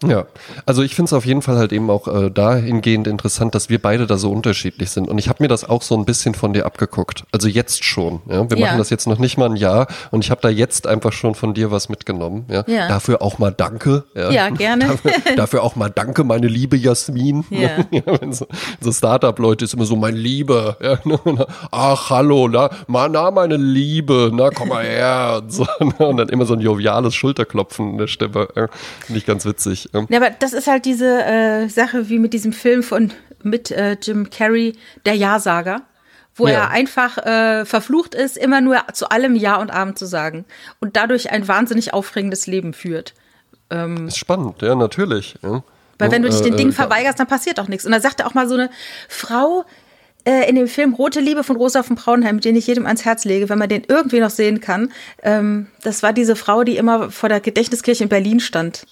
Ja, 0.03 0.25
also 0.65 0.81
ich 0.81 0.95
finde 0.95 1.09
es 1.09 1.13
auf 1.13 1.25
jeden 1.25 1.41
Fall 1.41 1.57
halt 1.57 1.73
eben 1.73 1.89
auch 1.89 2.07
äh, 2.07 2.29
dahingehend 2.29 3.07
interessant, 3.07 3.53
dass 3.55 3.69
wir 3.69 3.81
beide 3.81 4.07
da 4.07 4.17
so 4.17 4.31
unterschiedlich 4.31 4.91
sind. 4.91 5.09
Und 5.09 5.17
ich 5.17 5.27
habe 5.27 5.43
mir 5.43 5.49
das 5.49 5.67
auch 5.67 5.81
so 5.81 5.95
ein 5.97 6.05
bisschen 6.05 6.35
von 6.35 6.53
dir 6.53 6.65
abgeguckt. 6.65 7.23
Also 7.31 7.47
jetzt 7.47 7.83
schon. 7.83 8.21
Ja? 8.29 8.49
Wir 8.49 8.57
ja. 8.57 8.67
machen 8.67 8.77
das 8.77 8.89
jetzt 8.89 9.07
noch 9.07 9.19
nicht 9.19 9.37
mal 9.37 9.49
ein 9.49 9.55
Jahr 9.55 9.87
und 10.11 10.23
ich 10.23 10.31
habe 10.31 10.41
da 10.41 10.49
jetzt 10.49 10.87
einfach 10.87 11.11
schon 11.11 11.35
von 11.35 11.53
dir 11.53 11.71
was 11.71 11.89
mitgenommen. 11.89 12.45
Ja? 12.49 12.63
ja. 12.67 12.87
Dafür 12.87 13.21
auch 13.21 13.39
mal 13.39 13.51
danke. 13.51 14.05
Ja, 14.15 14.31
ja 14.31 14.49
gerne. 14.49 14.87
Dafür, 14.89 15.11
dafür, 15.35 15.63
auch 15.63 15.75
mal 15.75 15.89
danke, 15.89 16.23
meine 16.23 16.47
liebe 16.47 16.77
Jasmin. 16.77 17.45
Ja. 17.49 17.85
wenn 18.21 18.33
so, 18.33 18.47
so 18.79 18.91
Startup-Leute 18.91 19.65
ist 19.65 19.73
immer 19.73 19.85
so, 19.85 19.95
mein 19.95 20.15
Liebe. 20.15 20.77
Ja? 20.81 20.99
Ach, 21.71 22.09
hallo, 22.09 22.47
na, 22.47 22.69
na, 22.87 23.31
meine 23.31 23.57
Liebe, 23.57 24.31
na, 24.33 24.49
komm 24.49 24.69
mal 24.69 24.85
her. 24.85 25.41
Und, 25.41 25.51
so, 25.51 25.67
und 25.79 26.17
dann 26.17 26.29
immer 26.29 26.45
so 26.45 26.53
ein 26.53 26.61
joviales 26.61 27.15
Schulterklopfen 27.15 27.91
in 27.91 27.97
der 27.97 28.07
Stimme. 28.07 28.47
Finde 28.53 29.17
ich 29.17 29.25
ganz 29.25 29.45
witzig. 29.45 29.88
Ja, 29.93 30.17
aber 30.17 30.29
das 30.29 30.53
ist 30.53 30.67
halt 30.67 30.85
diese 30.85 31.23
äh, 31.23 31.67
Sache 31.67 32.09
wie 32.09 32.19
mit 32.19 32.33
diesem 32.33 32.53
Film 32.53 32.83
von 32.83 33.11
mit 33.43 33.71
äh, 33.71 33.97
Jim 34.01 34.29
Carrey, 34.29 34.77
der 35.05 35.15
Ja-Sager, 35.15 35.81
wo 36.35 36.47
ja. 36.47 36.53
er 36.53 36.69
einfach 36.69 37.17
äh, 37.17 37.65
verflucht 37.65 38.15
ist, 38.15 38.37
immer 38.37 38.61
nur 38.61 38.77
zu 38.93 39.09
allem 39.09 39.35
Ja 39.35 39.55
und 39.55 39.71
Abend 39.71 39.97
zu 39.97 40.05
sagen 40.05 40.45
und 40.79 40.95
dadurch 40.95 41.31
ein 41.31 41.47
wahnsinnig 41.47 41.93
aufregendes 41.93 42.47
Leben 42.47 42.73
führt. 42.73 43.13
Ähm, 43.69 44.07
ist 44.07 44.17
spannend, 44.17 44.61
ja, 44.61 44.75
natürlich. 44.75 45.35
Ja. 45.41 45.63
Weil 45.97 46.11
wenn 46.11 46.21
du 46.21 46.29
dich 46.29 46.41
den 46.41 46.53
äh, 46.53 46.57
Dingen 46.57 46.71
verweigerst, 46.71 47.19
dann 47.19 47.27
passiert 47.27 47.59
auch 47.59 47.67
nichts. 47.67 47.85
Und 47.85 47.91
da 47.91 47.99
sagte 47.99 48.25
auch 48.25 48.33
mal 48.33 48.47
so 48.47 48.55
eine 48.55 48.69
Frau, 49.09 49.65
äh, 50.25 50.49
in 50.49 50.55
dem 50.55 50.67
Film 50.67 50.93
Rote 50.93 51.19
Liebe 51.19 51.43
von 51.43 51.57
Rosa 51.57 51.83
von 51.83 51.95
Braunheim, 51.95 52.39
den 52.39 52.55
ich 52.55 52.67
jedem 52.67 52.85
ans 52.85 53.03
Herz 53.05 53.25
lege, 53.25 53.49
wenn 53.49 53.59
man 53.59 53.69
den 53.69 53.83
irgendwie 53.87 54.19
noch 54.19 54.29
sehen 54.29 54.61
kann. 54.61 54.91
Ähm, 55.23 55.67
das 55.83 56.01
war 56.01 56.13
diese 56.13 56.35
Frau, 56.35 56.63
die 56.63 56.77
immer 56.77 57.11
vor 57.11 57.29
der 57.29 57.41
Gedächtniskirche 57.41 58.03
in 58.03 58.09
Berlin 58.09 58.39
stand 58.39 58.85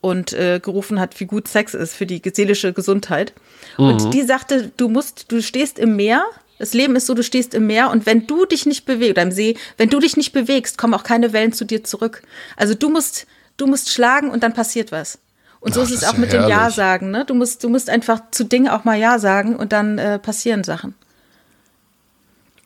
und 0.00 0.32
äh, 0.32 0.60
gerufen 0.62 1.00
hat, 1.00 1.18
wie 1.20 1.26
gut 1.26 1.48
Sex 1.48 1.74
ist 1.74 1.94
für 1.94 2.06
die 2.06 2.22
seelische 2.32 2.72
Gesundheit. 2.72 3.32
Mhm. 3.78 3.84
Und 3.86 4.14
die 4.14 4.22
sagte, 4.22 4.70
du 4.76 4.88
musst, 4.88 5.30
du 5.32 5.42
stehst 5.42 5.78
im 5.78 5.96
Meer 5.96 6.24
Das 6.58 6.72
Leben 6.74 6.96
ist 6.96 7.06
so, 7.06 7.14
du 7.14 7.22
stehst 7.22 7.54
im 7.54 7.66
Meer 7.66 7.90
und 7.90 8.06
wenn 8.06 8.26
du 8.26 8.46
dich 8.46 8.64
nicht 8.66 8.84
bewegst, 8.86 9.10
oder 9.12 9.22
im 9.22 9.32
See, 9.32 9.56
wenn 9.76 9.90
du 9.90 9.98
dich 10.00 10.16
nicht 10.16 10.32
bewegst, 10.32 10.78
kommen 10.78 10.94
auch 10.94 11.02
keine 11.02 11.32
Wellen 11.32 11.52
zu 11.52 11.64
dir 11.64 11.84
zurück. 11.84 12.22
Also 12.56 12.74
du 12.74 12.88
musst, 12.88 13.26
du 13.56 13.66
musst 13.66 13.90
schlagen 13.90 14.30
und 14.30 14.42
dann 14.42 14.54
passiert 14.54 14.90
was. 14.92 15.18
Und 15.60 15.74
so 15.74 15.80
Ach, 15.80 15.84
ist 15.84 15.90
es 15.90 16.02
ist 16.02 16.08
auch 16.08 16.14
ja 16.14 16.18
mit 16.18 16.32
dem 16.32 16.42
Ja 16.42 16.60
herrlich. 16.60 16.76
sagen, 16.76 17.10
ne? 17.10 17.24
Du 17.26 17.34
musst, 17.34 17.64
du 17.64 17.68
musst 17.68 17.90
einfach 17.90 18.20
zu 18.30 18.44
Dingen 18.44 18.68
auch 18.68 18.84
mal 18.84 18.96
Ja 18.98 19.18
sagen 19.18 19.56
und 19.56 19.72
dann 19.72 19.98
äh, 19.98 20.18
passieren 20.18 20.64
Sachen. 20.64 20.94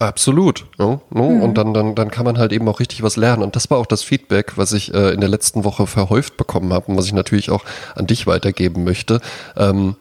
Absolut. 0.00 0.64
Ja, 0.78 0.98
ne? 1.10 1.22
Und 1.42 1.58
dann, 1.58 1.74
dann, 1.74 1.94
dann 1.94 2.10
kann 2.10 2.24
man 2.24 2.38
halt 2.38 2.52
eben 2.52 2.66
auch 2.68 2.80
richtig 2.80 3.02
was 3.02 3.16
lernen. 3.16 3.42
Und 3.42 3.54
das 3.54 3.70
war 3.70 3.76
auch 3.76 3.86
das 3.86 4.02
Feedback, 4.02 4.56
was 4.56 4.72
ich 4.72 4.94
äh, 4.94 5.10
in 5.10 5.20
der 5.20 5.28
letzten 5.28 5.62
Woche 5.62 5.86
verhäuft 5.86 6.38
bekommen 6.38 6.72
habe 6.72 6.90
und 6.90 6.96
was 6.96 7.04
ich 7.04 7.12
natürlich 7.12 7.50
auch 7.50 7.66
an 7.94 8.06
dich 8.06 8.26
weitergeben 8.26 8.82
möchte. 8.82 9.20
Ähm, 9.58 9.96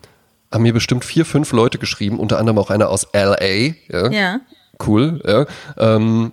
haben 0.53 0.63
mir 0.63 0.73
bestimmt 0.73 1.03
vier, 1.03 1.25
fünf 1.25 1.51
Leute 1.51 1.79
geschrieben, 1.79 2.17
unter 2.17 2.39
anderem 2.39 2.57
auch 2.59 2.69
einer 2.69 2.89
aus 2.89 3.07
LA. 3.13 3.73
Ja. 3.89 4.09
Ja. 4.09 4.39
Cool, 4.85 5.21
ja. 5.27 5.45
Ähm, 5.77 6.31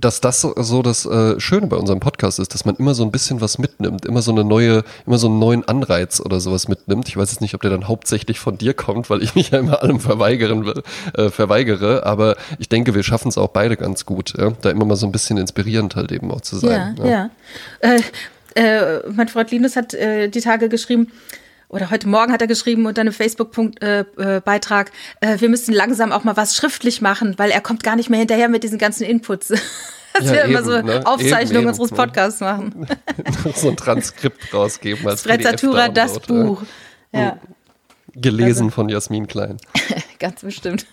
dass 0.00 0.20
das 0.20 0.40
so, 0.40 0.54
so 0.56 0.82
das 0.82 1.06
äh, 1.06 1.38
Schöne 1.40 1.66
bei 1.66 1.76
unserem 1.76 2.00
Podcast 2.00 2.38
ist, 2.38 2.54
dass 2.54 2.64
man 2.64 2.76
immer 2.76 2.94
so 2.94 3.02
ein 3.04 3.10
bisschen 3.10 3.40
was 3.40 3.58
mitnimmt, 3.58 4.04
immer 4.04 4.22
so 4.22 4.30
eine 4.30 4.44
neue, 4.44 4.84
immer 5.06 5.18
so 5.18 5.28
einen 5.28 5.38
neuen 5.38 5.66
Anreiz 5.66 6.20
oder 6.20 6.40
sowas 6.40 6.68
mitnimmt. 6.68 7.08
Ich 7.08 7.16
weiß 7.16 7.30
jetzt 7.30 7.40
nicht, 7.40 7.54
ob 7.54 7.62
der 7.62 7.70
dann 7.70 7.88
hauptsächlich 7.88 8.38
von 8.38 8.58
dir 8.58 8.74
kommt, 8.74 9.10
weil 9.10 9.22
ich 9.22 9.34
mich 9.34 9.50
ja 9.50 9.58
immer 9.58 9.82
allem 9.82 10.00
verweigern 10.00 10.64
will, 10.64 10.82
äh, 11.14 11.30
verweigere, 11.30 12.06
aber 12.06 12.36
ich 12.58 12.68
denke, 12.68 12.94
wir 12.94 13.02
schaffen 13.02 13.28
es 13.28 13.38
auch 13.38 13.48
beide 13.48 13.76
ganz 13.76 14.06
gut, 14.06 14.34
ja? 14.38 14.52
da 14.60 14.70
immer 14.70 14.84
mal 14.84 14.96
so 14.96 15.06
ein 15.06 15.12
bisschen 15.12 15.38
inspirierend 15.38 15.96
halt 15.96 16.12
eben 16.12 16.30
auch 16.30 16.40
zu 16.40 16.56
sein. 16.58 16.96
Ja, 16.98 17.06
ja. 17.06 17.30
Äh, 17.80 18.00
äh, 18.54 19.02
mein 19.12 19.28
Freund 19.28 19.50
Linus 19.50 19.76
hat 19.76 19.94
äh, 19.94 20.28
die 20.28 20.40
Tage 20.40 20.68
geschrieben, 20.68 21.12
oder 21.68 21.90
heute 21.90 22.08
Morgen 22.08 22.32
hat 22.32 22.40
er 22.40 22.46
geschrieben 22.46 22.86
unter 22.86 23.02
einem 23.02 23.12
Facebook-Beitrag, 23.12 24.90
äh, 25.20 25.40
wir 25.40 25.48
müssen 25.48 25.74
langsam 25.74 26.12
auch 26.12 26.24
mal 26.24 26.36
was 26.36 26.56
schriftlich 26.56 27.00
machen, 27.00 27.34
weil 27.38 27.50
er 27.50 27.60
kommt 27.60 27.82
gar 27.82 27.96
nicht 27.96 28.08
mehr 28.10 28.18
hinterher 28.18 28.48
mit 28.48 28.62
diesen 28.62 28.78
ganzen 28.78 29.04
Inputs. 29.04 29.48
Dass 30.14 30.26
Ja, 30.26 30.32
wir 30.32 30.44
immer 30.44 30.60
eben, 30.60 30.64
so 30.64 30.82
ne? 30.82 31.06
Aufzeichnungen 31.06 31.62
Eben, 31.62 31.68
unseres 31.68 31.90
ne? 31.90 31.96
Podcasts 31.96 32.40
machen. 32.40 32.86
so 33.54 33.68
ein 33.68 33.76
Transkript 33.76 34.52
rausgeben 34.52 35.06
als 35.06 35.20
Sprezzatura, 35.20 35.88
das 35.90 36.14
PDF-Download, 36.14 36.48
Buch. 36.48 36.62
Ja, 37.12 37.20
Ja. 37.20 37.38
Gelesen 38.14 38.70
von 38.70 38.88
Jasmin 38.88 39.26
Klein. 39.28 39.58
ganz 40.18 40.40
bestimmt. 40.40 40.86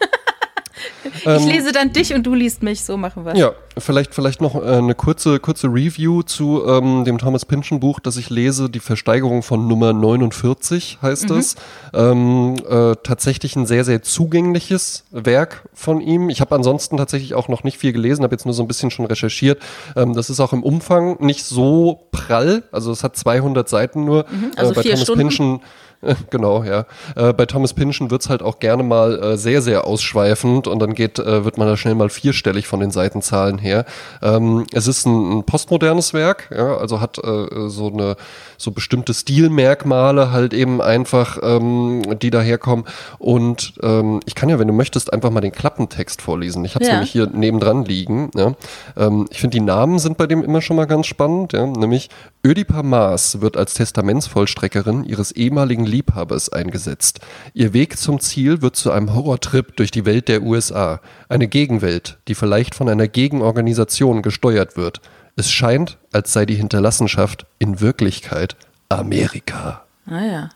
Ähm, 1.25 1.37
Ich 1.39 1.45
lese 1.45 1.71
dann 1.71 1.91
dich 1.91 2.13
und 2.13 2.23
du 2.23 2.33
liest 2.33 2.61
mich, 2.61 2.83
so 2.83 2.97
machen 2.97 3.25
wir 3.25 3.35
Ja, 3.35 3.53
vielleicht, 3.77 4.13
vielleicht 4.13 4.41
noch 4.41 4.55
äh, 4.55 4.77
eine 4.77 4.95
kurze, 4.95 5.39
kurze 5.39 5.67
Review 5.67 6.21
zu 6.21 6.63
ähm, 6.67 7.03
dem 7.03 7.17
Thomas 7.17 7.45
Pynchon 7.45 7.79
Buch, 7.79 7.99
das 7.99 8.17
ich 8.17 8.29
lese. 8.29 8.69
Die 8.69 8.79
Versteigerung 8.79 9.41
von 9.41 9.67
Nummer 9.67 9.93
49 9.93 10.99
heißt 11.01 11.31
es. 11.31 11.55
Ähm, 11.93 12.55
äh, 12.69 12.95
tatsächlich 13.03 13.55
ein 13.55 13.65
sehr, 13.65 13.83
sehr 13.85 14.01
zugängliches 14.03 15.05
Werk 15.11 15.67
von 15.73 16.01
ihm. 16.01 16.29
Ich 16.29 16.41
habe 16.41 16.53
ansonsten 16.53 16.97
tatsächlich 16.97 17.33
auch 17.33 17.47
noch 17.47 17.63
nicht 17.63 17.77
viel 17.77 17.93
gelesen, 17.93 18.23
habe 18.23 18.33
jetzt 18.33 18.45
nur 18.45 18.53
so 18.53 18.63
ein 18.63 18.67
bisschen 18.67 18.91
schon 18.91 19.05
recherchiert. 19.05 19.61
Ähm, 19.95 20.13
das 20.13 20.29
ist 20.29 20.39
auch 20.39 20.53
im 20.53 20.63
Umfang 20.63 21.17
nicht 21.23 21.43
so 21.43 22.07
prall. 22.11 22.63
Also 22.71 22.91
es 22.91 23.03
hat 23.03 23.15
200 23.15 23.67
Seiten 23.67 24.05
nur. 24.05 24.25
also 24.55 24.73
bei 24.73 24.81
vier 24.81 24.91
Thomas 24.91 25.03
Stunden. 25.03 25.21
Pynchon 25.21 25.61
äh, 26.01 26.15
Genau, 26.29 26.63
ja. 26.63 26.85
Äh, 27.15 27.33
bei 27.33 27.45
Thomas 27.45 27.73
Pynchon 27.73 28.11
wird's 28.11 28.29
halt 28.29 28.41
auch 28.41 28.59
gerne 28.59 28.83
mal 28.83 29.21
äh, 29.21 29.37
sehr, 29.37 29.61
sehr 29.61 29.85
ausschweifend 29.85 30.67
und 30.67 30.79
dann 30.79 30.93
geht, 30.95 31.19
äh, 31.19 31.45
wird 31.45 31.57
man 31.57 31.67
da 31.67 31.77
schnell 31.77 31.95
mal 31.95 32.09
vierstellig 32.09 32.67
von 32.67 32.79
den 32.79 32.91
Seitenzahlen 32.91 33.57
her. 33.57 33.85
Ähm, 34.21 34.65
es 34.73 34.87
ist 34.87 35.05
ein, 35.05 35.39
ein 35.39 35.43
postmodernes 35.43 36.13
Werk, 36.13 36.49
ja, 36.55 36.77
also 36.77 37.01
hat 37.01 37.17
äh, 37.19 37.69
so 37.69 37.91
eine 37.91 38.15
so 38.57 38.71
bestimmte 38.71 39.13
Stilmerkmale 39.13 40.31
halt 40.31 40.53
eben 40.53 40.81
einfach, 40.81 41.37
ähm, 41.43 42.01
die 42.21 42.29
daherkommen. 42.31 42.85
Und 43.19 43.73
ähm, 43.83 44.19
ich 44.25 44.35
kann 44.35 44.49
ja, 44.49 44.59
wenn 44.59 44.67
du 44.67 44.73
möchtest, 44.73 45.11
einfach 45.13 45.29
mal 45.29 45.41
den 45.41 45.51
Klappentext 45.51 46.21
vorlesen. 46.21 46.63
Ich 46.65 46.75
habe 46.75 46.83
es 46.83 46.89
Ja. 46.89 46.95
nämlich 46.95 47.11
hier 47.11 47.27
nebendran 47.27 47.85
liegen. 47.85 48.31
Ja. 48.35 48.53
Ähm, 48.97 49.27
ich 49.29 49.39
finde, 49.41 49.57
die 49.57 49.63
Namen 49.63 49.99
sind 49.99 50.17
bei 50.17 50.25
dem 50.27 50.43
immer 50.43 50.61
schon 50.61 50.75
mal 50.77 50.85
ganz 50.85 51.05
spannend. 51.07 51.53
Ja. 51.53 51.65
Nämlich 51.65 52.09
Ödipa 52.45 52.83
Maas 52.83 53.41
wird 53.41 53.57
als 53.57 53.73
Testamentsvollstreckerin 53.73 55.03
ihres 55.03 55.31
ehemaligen 55.31 55.85
Liebhabers 55.85 56.49
eingesetzt. 56.49 57.19
Ihr 57.53 57.73
Weg 57.73 57.97
zum 57.97 58.19
Ziel 58.19 58.61
wird 58.61 58.75
zu 58.75 58.91
einem 58.91 59.13
Horrortrip 59.13 59.75
durch 59.75 59.91
die 59.91 60.05
Welt 60.05 60.27
der 60.27 60.43
USA. 60.43 60.84
Eine 61.29 61.47
Gegenwelt, 61.47 62.17
die 62.27 62.35
vielleicht 62.35 62.75
von 62.75 62.89
einer 62.89 63.07
Gegenorganisation 63.07 64.21
gesteuert 64.21 64.77
wird. 64.77 65.01
Es 65.35 65.51
scheint, 65.51 65.97
als 66.13 66.33
sei 66.33 66.45
die 66.45 66.55
Hinterlassenschaft 66.55 67.45
in 67.59 67.81
Wirklichkeit 67.81 68.55
Amerika. 68.89 69.83
Ah 70.07 70.25
ja. 70.25 70.49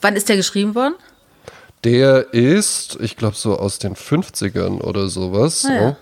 Wann 0.00 0.16
ist 0.16 0.28
der 0.28 0.36
geschrieben 0.36 0.74
worden? 0.74 0.94
Der 1.84 2.34
ist, 2.34 2.98
ich 3.00 3.16
glaube, 3.16 3.36
so 3.36 3.58
aus 3.58 3.78
den 3.78 3.94
50ern 3.94 4.80
oder 4.82 5.08
sowas. 5.08 5.66
Ah, 5.66 5.72
ja. 5.72 5.96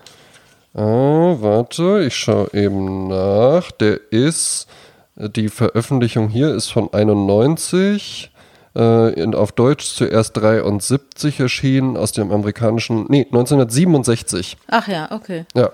Ah, 0.73 1.37
warte, 1.39 2.03
ich 2.05 2.15
schaue 2.15 2.53
eben 2.53 3.07
nach. 3.07 3.71
Der 3.71 3.99
ist, 4.11 4.67
die 5.15 5.49
Veröffentlichung 5.49 6.29
hier 6.29 6.53
ist 6.53 6.69
von 6.69 6.93
91. 6.93 8.31
Äh, 8.75 9.13
in, 9.19 9.33
auf 9.33 9.51
Deutsch 9.51 9.85
zuerst 9.95 10.37
73 10.37 11.39
erschienen, 11.39 11.97
aus 11.97 12.11
dem 12.11 12.31
amerikanischen, 12.31 13.05
nee, 13.09 13.25
1967. 13.25 14.57
Ach 14.67 14.87
ja, 14.87 15.11
okay. 15.11 15.45
Ja. 15.55 15.71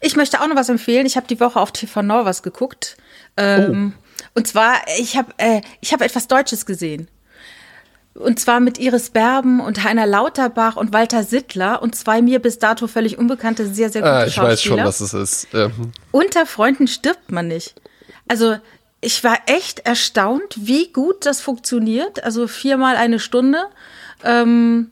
Ich 0.00 0.16
möchte 0.16 0.40
auch 0.40 0.46
noch 0.48 0.56
was 0.56 0.68
empfehlen. 0.68 1.04
Ich 1.06 1.16
habe 1.16 1.26
die 1.26 1.40
Woche 1.40 1.58
auf 1.60 1.72
TV 1.72 2.02
Now 2.02 2.24
was 2.24 2.42
geguckt. 2.42 2.96
Ähm, 3.36 3.94
Und 4.34 4.46
zwar, 4.46 4.74
ich 4.98 5.16
habe 5.16 5.32
äh, 5.38 5.60
ich 5.80 5.92
hab 5.92 6.00
etwas 6.00 6.28
Deutsches 6.28 6.64
gesehen. 6.66 7.08
Und 8.14 8.40
zwar 8.40 8.60
mit 8.60 8.78
Iris 8.78 9.10
Berben 9.10 9.60
und 9.60 9.84
Heiner 9.84 10.06
Lauterbach 10.06 10.76
und 10.76 10.92
Walter 10.92 11.22
Sittler 11.22 11.80
und 11.80 11.94
zwei 11.94 12.22
mir 12.22 12.40
bis 12.40 12.58
dato 12.58 12.86
völlig 12.86 13.18
unbekannte, 13.18 13.66
sehr, 13.66 13.88
sehr 13.90 14.02
gute 14.02 14.12
Ah, 14.12 14.26
ich 14.26 14.36
weiß 14.36 14.62
schon, 14.62 14.78
Schauspieler. 14.78 14.84
was 14.86 15.00
es 15.00 15.14
ist. 15.14 15.48
Ähm, 15.54 15.92
Unter 16.10 16.44
Freunden 16.44 16.86
stirbt 16.88 17.30
man 17.30 17.48
nicht. 17.48 17.74
Also 18.28 18.56
ich 19.00 19.24
war 19.24 19.38
echt 19.46 19.80
erstaunt, 19.80 20.54
wie 20.56 20.92
gut 20.92 21.24
das 21.26 21.40
funktioniert. 21.40 22.22
Also 22.24 22.46
viermal 22.46 22.96
eine 22.96 23.18
Stunde. 23.18 23.58
Ähm, 24.24 24.90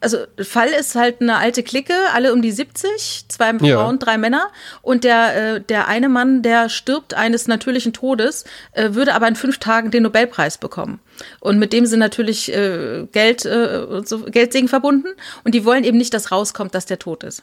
also 0.00 0.18
Fall 0.40 0.68
ist 0.68 0.96
halt 0.96 1.20
eine 1.20 1.36
alte 1.36 1.62
Clique, 1.62 1.94
alle 2.12 2.32
um 2.32 2.42
die 2.42 2.50
70, 2.50 3.26
zwei 3.28 3.52
Ja. 3.60 3.76
Frauen, 3.78 3.98
drei 4.00 4.18
Männer. 4.18 4.48
Und 4.82 5.04
der, 5.04 5.54
äh, 5.56 5.60
der 5.60 5.86
eine 5.86 6.08
Mann, 6.08 6.42
der 6.42 6.68
stirbt 6.68 7.14
eines 7.14 7.46
natürlichen 7.46 7.92
Todes, 7.92 8.44
äh, 8.72 8.94
würde 8.94 9.14
aber 9.14 9.28
in 9.28 9.36
fünf 9.36 9.58
Tagen 9.58 9.90
den 9.92 10.02
Nobelpreis 10.02 10.58
bekommen. 10.58 10.98
Und 11.38 11.58
mit 11.60 11.72
dem 11.72 11.86
sind 11.86 12.00
natürlich 12.00 12.52
äh, 12.52 13.06
Geld, 13.12 13.44
äh, 13.44 14.02
so, 14.04 14.20
Geldsegen 14.24 14.68
verbunden. 14.68 15.08
Und 15.44 15.54
die 15.54 15.64
wollen 15.64 15.84
eben 15.84 15.98
nicht, 15.98 16.14
dass 16.14 16.32
rauskommt, 16.32 16.74
dass 16.74 16.86
der 16.86 16.98
tot 16.98 17.22
ist. 17.22 17.42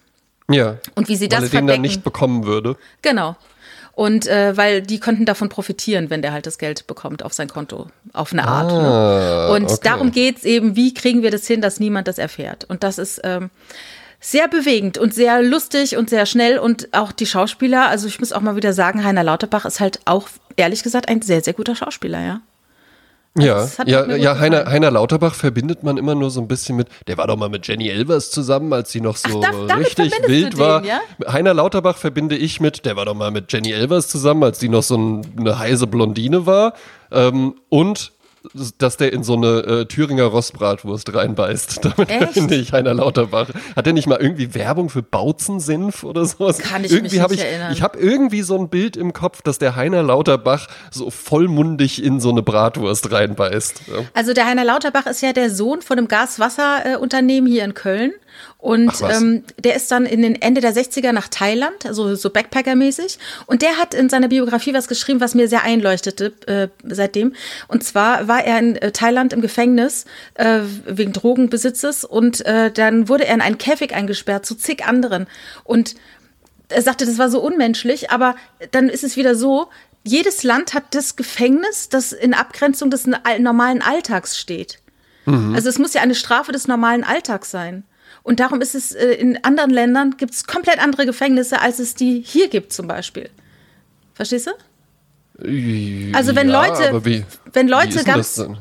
ja. 0.49 0.77
Und 0.95 1.07
wie 1.07 1.15
sie 1.15 1.25
Weil 1.25 1.29
das 1.29 1.43
er 1.43 1.49
den 1.49 1.51
dann 1.51 1.65
verdecken. 1.67 1.81
nicht 1.81 2.03
bekommen 2.03 2.45
würde. 2.45 2.75
Genau. 3.01 3.37
Und 3.99 4.27
äh, 4.27 4.55
weil 4.55 4.81
die 4.81 5.01
könnten 5.01 5.25
davon 5.25 5.49
profitieren, 5.49 6.09
wenn 6.09 6.21
der 6.21 6.31
halt 6.31 6.45
das 6.45 6.57
Geld 6.57 6.87
bekommt 6.87 7.21
auf 7.21 7.33
sein 7.33 7.49
Konto, 7.49 7.87
auf 8.13 8.31
eine 8.31 8.47
Art. 8.47 8.71
Ah, 8.71 9.49
ne? 9.49 9.53
Und 9.57 9.65
okay. 9.65 9.79
darum 9.83 10.13
geht's 10.13 10.45
eben, 10.45 10.77
wie 10.77 10.93
kriegen 10.93 11.21
wir 11.21 11.31
das 11.31 11.45
hin, 11.45 11.59
dass 11.59 11.81
niemand 11.81 12.07
das 12.07 12.17
erfährt. 12.17 12.63
Und 12.63 12.83
das 12.83 12.97
ist 12.97 13.19
ähm, 13.25 13.49
sehr 14.21 14.47
bewegend 14.47 14.97
und 14.97 15.13
sehr 15.13 15.41
lustig 15.41 15.97
und 15.97 16.09
sehr 16.09 16.25
schnell. 16.25 16.59
Und 16.59 16.87
auch 16.93 17.11
die 17.11 17.25
Schauspieler, 17.25 17.89
also 17.89 18.07
ich 18.07 18.21
muss 18.21 18.31
auch 18.31 18.39
mal 18.39 18.55
wieder 18.55 18.71
sagen, 18.71 19.03
Heiner 19.03 19.25
Lauterbach 19.25 19.65
ist 19.65 19.81
halt 19.81 19.99
auch, 20.05 20.29
ehrlich 20.55 20.81
gesagt, 20.81 21.09
ein 21.09 21.21
sehr, 21.21 21.41
sehr 21.41 21.51
guter 21.51 21.75
Schauspieler, 21.75 22.21
ja. 22.21 22.39
Ja, 23.37 23.69
hat 23.77 23.87
ja, 23.87 24.01
gut 24.03 24.17
ja 24.17 24.37
Heiner. 24.39 24.65
Heiner 24.65 24.91
Lauterbach 24.91 25.35
verbindet 25.35 25.83
man 25.83 25.97
immer 25.97 26.15
nur 26.15 26.31
so 26.31 26.41
ein 26.41 26.47
bisschen 26.47 26.75
mit, 26.75 26.87
der 27.07 27.17
war 27.17 27.27
doch 27.27 27.37
mal 27.37 27.47
mit 27.49 27.67
Jenny 27.67 27.87
Elvers 27.87 28.31
zusammen, 28.31 28.73
als 28.73 28.91
sie 28.91 29.01
noch 29.01 29.15
so 29.17 29.39
da- 29.41 29.51
damit 29.67 29.85
richtig 29.99 30.11
wild 30.27 30.53
du 30.55 30.57
war. 30.57 30.81
den, 30.81 30.89
ja? 30.89 30.99
Heiner 31.31 31.53
Lauterbach 31.53 31.97
verbinde 31.97 32.35
ich 32.35 32.59
mit, 32.59 32.85
der 32.85 32.95
war 32.95 33.05
doch 33.05 33.13
mal 33.13 33.31
mit 33.31 33.51
Jenny 33.53 33.71
Elvers 33.71 34.07
zusammen, 34.07 34.43
als 34.43 34.59
die 34.59 34.67
noch 34.69 34.83
so 34.83 34.97
ein, 34.97 35.21
eine 35.37 35.57
heiße 35.59 35.87
Blondine 35.87 36.45
war. 36.45 36.73
Ähm, 37.11 37.55
und 37.69 38.11
dass 38.77 38.97
der 38.97 39.13
in 39.13 39.23
so 39.23 39.35
eine 39.35 39.59
äh, 39.59 39.85
Thüringer 39.85 40.25
Rostbratwurst 40.25 41.13
reinbeißt. 41.13 41.79
Damit 41.83 42.09
Echt? 42.09 42.33
finde 42.33 42.55
ich 42.55 42.73
Heiner 42.73 42.93
Lauterbach. 42.93 43.49
Hat 43.75 43.85
der 43.85 43.93
nicht 43.93 44.07
mal 44.07 44.19
irgendwie 44.19 44.53
Werbung 44.55 44.89
für 44.89 45.03
Bauzensenf 45.03 46.03
oder 46.03 46.25
sowas? 46.25 46.59
Kann 46.59 46.83
ich 46.83 46.91
irgendwie 46.91 47.19
mich 47.19 47.27
nicht 47.29 47.39
ich, 47.41 47.45
erinnern. 47.45 47.73
Ich 47.73 47.81
habe 47.81 47.99
irgendwie 47.99 48.41
so 48.41 48.57
ein 48.57 48.69
Bild 48.69 48.97
im 48.97 49.13
Kopf, 49.13 49.41
dass 49.41 49.59
der 49.59 49.75
Heiner 49.75 50.03
Lauterbach 50.03 50.67
so 50.91 51.09
vollmundig 51.09 52.03
in 52.03 52.19
so 52.19 52.29
eine 52.29 52.41
Bratwurst 52.41 53.11
reinbeißt. 53.11 53.81
Ja. 53.87 53.93
Also 54.13 54.33
der 54.33 54.45
Heiner 54.45 54.65
Lauterbach 54.65 55.05
ist 55.05 55.21
ja 55.21 55.33
der 55.33 55.49
Sohn 55.49 55.81
von 55.81 55.97
einem 55.97 56.07
Gas-Wasser-Unternehmen 56.07 57.47
hier 57.47 57.63
in 57.63 57.73
Köln. 57.73 58.11
Und 58.57 58.91
ähm, 59.09 59.43
der 59.57 59.75
ist 59.75 59.91
dann 59.91 60.05
in 60.05 60.21
den 60.21 60.41
Ende 60.41 60.61
der 60.61 60.73
60er 60.73 61.11
nach 61.11 61.27
Thailand, 61.27 61.85
also 61.85 62.15
so 62.15 62.29
Backpacker-mäßig. 62.29 63.17
Und 63.45 63.61
der 63.61 63.77
hat 63.77 63.93
in 63.93 64.09
seiner 64.09 64.27
Biografie 64.27 64.73
was 64.73 64.87
geschrieben, 64.87 65.21
was 65.21 65.35
mir 65.35 65.47
sehr 65.47 65.63
einleuchtete 65.63 66.33
äh, 66.47 66.67
seitdem. 66.83 67.33
Und 67.67 67.83
zwar 67.83 68.27
war 68.27 68.43
er 68.43 68.59
in 68.59 68.75
äh, 68.75 68.91
Thailand 68.91 69.33
im 69.33 69.41
Gefängnis 69.41 70.05
äh, 70.35 70.59
wegen 70.85 71.13
Drogenbesitzes 71.13 72.03
und 72.03 72.45
äh, 72.45 72.71
dann 72.71 73.07
wurde 73.07 73.25
er 73.25 73.35
in 73.35 73.41
einen 73.41 73.57
Käfig 73.57 73.93
eingesperrt 73.93 74.45
zu 74.45 74.55
zig 74.55 74.85
anderen. 74.85 75.27
Und 75.63 75.95
er 76.67 76.81
sagte, 76.81 77.05
das 77.05 77.17
war 77.17 77.29
so 77.29 77.41
unmenschlich, 77.41 78.11
aber 78.11 78.35
dann 78.71 78.89
ist 78.89 79.03
es 79.03 79.17
wieder 79.17 79.35
so, 79.35 79.69
jedes 80.03 80.43
Land 80.43 80.73
hat 80.73 80.95
das 80.95 81.15
Gefängnis, 81.15 81.89
das 81.89 82.13
in 82.13 82.33
Abgrenzung 82.33 82.91
des 82.91 83.07
normalen 83.39 83.81
Alltags 83.81 84.39
steht. 84.39 84.79
Also 85.53 85.69
es 85.69 85.77
muss 85.77 85.93
ja 85.93 86.01
eine 86.01 86.15
Strafe 86.15 86.51
des 86.51 86.67
normalen 86.67 87.03
Alltags 87.03 87.51
sein. 87.51 87.83
Und 88.23 88.39
darum 88.39 88.61
ist 88.61 88.75
es 88.75 88.91
äh, 88.93 89.13
in 89.13 89.43
anderen 89.43 89.71
Ländern 89.71 90.15
gibt 90.17 90.33
es 90.33 90.45
komplett 90.45 90.79
andere 90.83 91.05
Gefängnisse, 91.05 91.61
als 91.61 91.79
es 91.79 91.95
die 91.95 92.21
hier 92.25 92.47
gibt 92.49 92.73
zum 92.73 92.87
Beispiel. 92.87 93.29
Verstehst 94.13 94.47
du? 94.47 94.51
Also 96.13 96.35
wenn 96.35 96.49
Ja, 96.49 96.67
Leute, 96.67 97.05
wie- 97.05 97.23
wenn 97.53 97.67
Leute 97.69 98.03
ganz, 98.03 98.35
denn? 98.35 98.57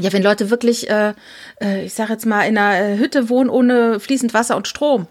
ja, 0.00 0.12
wenn 0.12 0.22
Leute 0.22 0.50
wirklich, 0.50 0.88
äh, 0.88 1.12
äh, 1.60 1.84
ich 1.84 1.94
sag 1.94 2.08
jetzt 2.10 2.24
mal, 2.24 2.42
in 2.42 2.56
einer 2.56 2.78
äh, 2.92 2.98
Hütte 2.98 3.28
wohnen 3.28 3.50
ohne 3.50 3.98
fließend 3.98 4.32
Wasser 4.34 4.56
und 4.56 4.68
Strom 4.68 5.08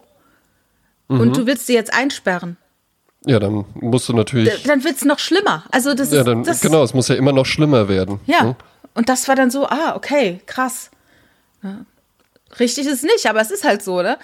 Mhm. 1.09 1.19
und 1.19 1.37
du 1.37 1.45
willst 1.45 1.67
sie 1.67 1.73
jetzt 1.73 1.93
einsperren, 1.93 2.55
Ja, 3.25 3.39
dann 3.39 3.65
musst 3.75 4.07
du 4.07 4.13
natürlich. 4.13 4.63
dann 4.63 4.83
wird 4.85 4.95
es 4.95 5.03
noch 5.05 5.19
schlimmer. 5.19 5.65
Also 5.71 5.93
das 5.93 6.11
Ja, 6.13 6.19
ist, 6.19 6.27
dann, 6.27 6.43
das, 6.43 6.61
genau, 6.61 6.83
es 6.83 6.93
muss 6.93 7.09
ja 7.09 7.15
immer 7.15 7.33
noch 7.33 7.45
schlimmer 7.45 7.89
werden. 7.89 8.19
ja. 8.25 8.43
ne? 8.43 8.55
Und 8.93 9.09
das 9.09 9.27
war 9.27 9.35
dann 9.35 9.51
so, 9.51 9.67
ah, 9.67 9.95
okay, 9.95 10.39
krass. 10.47 10.89
Ja. 11.61 11.81
Richtig 12.59 12.87
ist 12.87 13.03
nicht, 13.03 13.25
aber 13.27 13.41
es 13.41 13.51
ist 13.51 13.63
halt 13.63 13.83
so, 13.83 14.01
ne? 14.01 14.17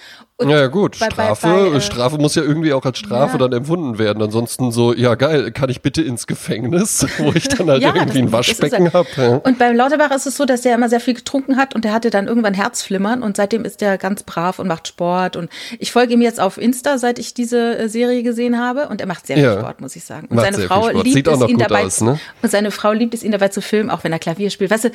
Und 0.43 0.49
Ja, 0.49 0.59
ja, 0.59 0.67
gut. 0.67 0.99
bei- 0.99 1.07
Strafe, 1.09 1.47
bei, 1.47 1.77
äh, 1.77 1.81
Strafe 1.81 2.17
muss 2.17 2.35
ja 2.35 2.43
irgendwie 2.43 2.73
auch 2.73 2.83
als 2.85 2.99
Strafe 2.99 3.33
Ja. 3.33 3.37
dann 3.39 3.53
empfunden 3.53 3.97
werden. 3.97 4.21
Ansonsten 4.21 4.71
so, 4.71 4.93
ja 4.93 5.15
geil, 5.15 5.51
kann 5.51 5.69
ich 5.69 5.81
bitte 5.81 6.01
ins 6.01 6.27
Gefängnis, 6.27 7.05
wo 7.17 7.31
ich 7.33 7.47
dann 7.47 7.69
halt 7.69 7.81
Ja, 7.81 7.93
irgendwie 7.95 8.19
ein 8.19 8.31
Waschbecken 8.31 8.85
halt- 8.85 8.93
habe. 8.93 9.07
Ja. 9.17 9.35
Und 9.37 9.57
beim 9.59 9.75
Lauterbach 9.75 10.11
ist 10.11 10.25
es 10.27 10.37
so, 10.37 10.45
dass 10.45 10.61
der 10.61 10.75
immer 10.75 10.89
sehr 10.89 10.99
viel 10.99 11.13
getrunken 11.13 11.57
hat 11.57 11.75
und 11.75 11.85
der 11.85 11.93
hatte 11.93 12.09
dann 12.09 12.27
irgendwann 12.27 12.53
Herzflimmern 12.53 13.23
und 13.23 13.37
seitdem 13.37 13.65
ist 13.65 13.81
der 13.81 13.97
ganz 13.97 14.23
brav 14.23 14.59
und 14.59 14.67
macht 14.67 14.87
Sport 14.87 15.35
und 15.35 15.49
ich 15.79 15.91
folge 15.91 16.13
ihm 16.13 16.21
jetzt 16.21 16.39
auf 16.39 16.57
Insta, 16.57 16.97
seit 16.97 17.19
ich 17.19 17.33
diese 17.33 17.77
äh, 17.77 17.89
Serie 17.89 18.23
gesehen 18.23 18.59
habe 18.59 18.87
und 18.89 19.01
er 19.01 19.07
macht 19.07 19.27
sehr 19.27 19.37
viel 19.37 19.51
Sport, 19.59 19.81
muss 19.81 19.95
ich 19.95 20.03
sagen. 20.03 20.27
Und 20.29 20.35
Macht 20.37 20.53
seine 20.53 20.65
Frau 20.67 20.89
liebt 20.89 21.27
es 21.27 21.41
ihn 21.49 21.57
dabei 21.57 21.85
aus, 21.85 22.01
ne? 22.01 22.19
und 22.41 22.51
seine 22.51 22.71
Frau 22.71 22.91
liebt 22.91 23.13
es 23.13 23.23
ihn 23.23 23.31
dabei 23.31 23.47
zu 23.49 23.61
filmen, 23.61 23.89
auch 23.89 24.03
wenn 24.03 24.11
er 24.11 24.19
Klavier 24.19 24.49
spielt. 24.49 24.71
Weißt 24.71 24.85
du, 24.85 24.89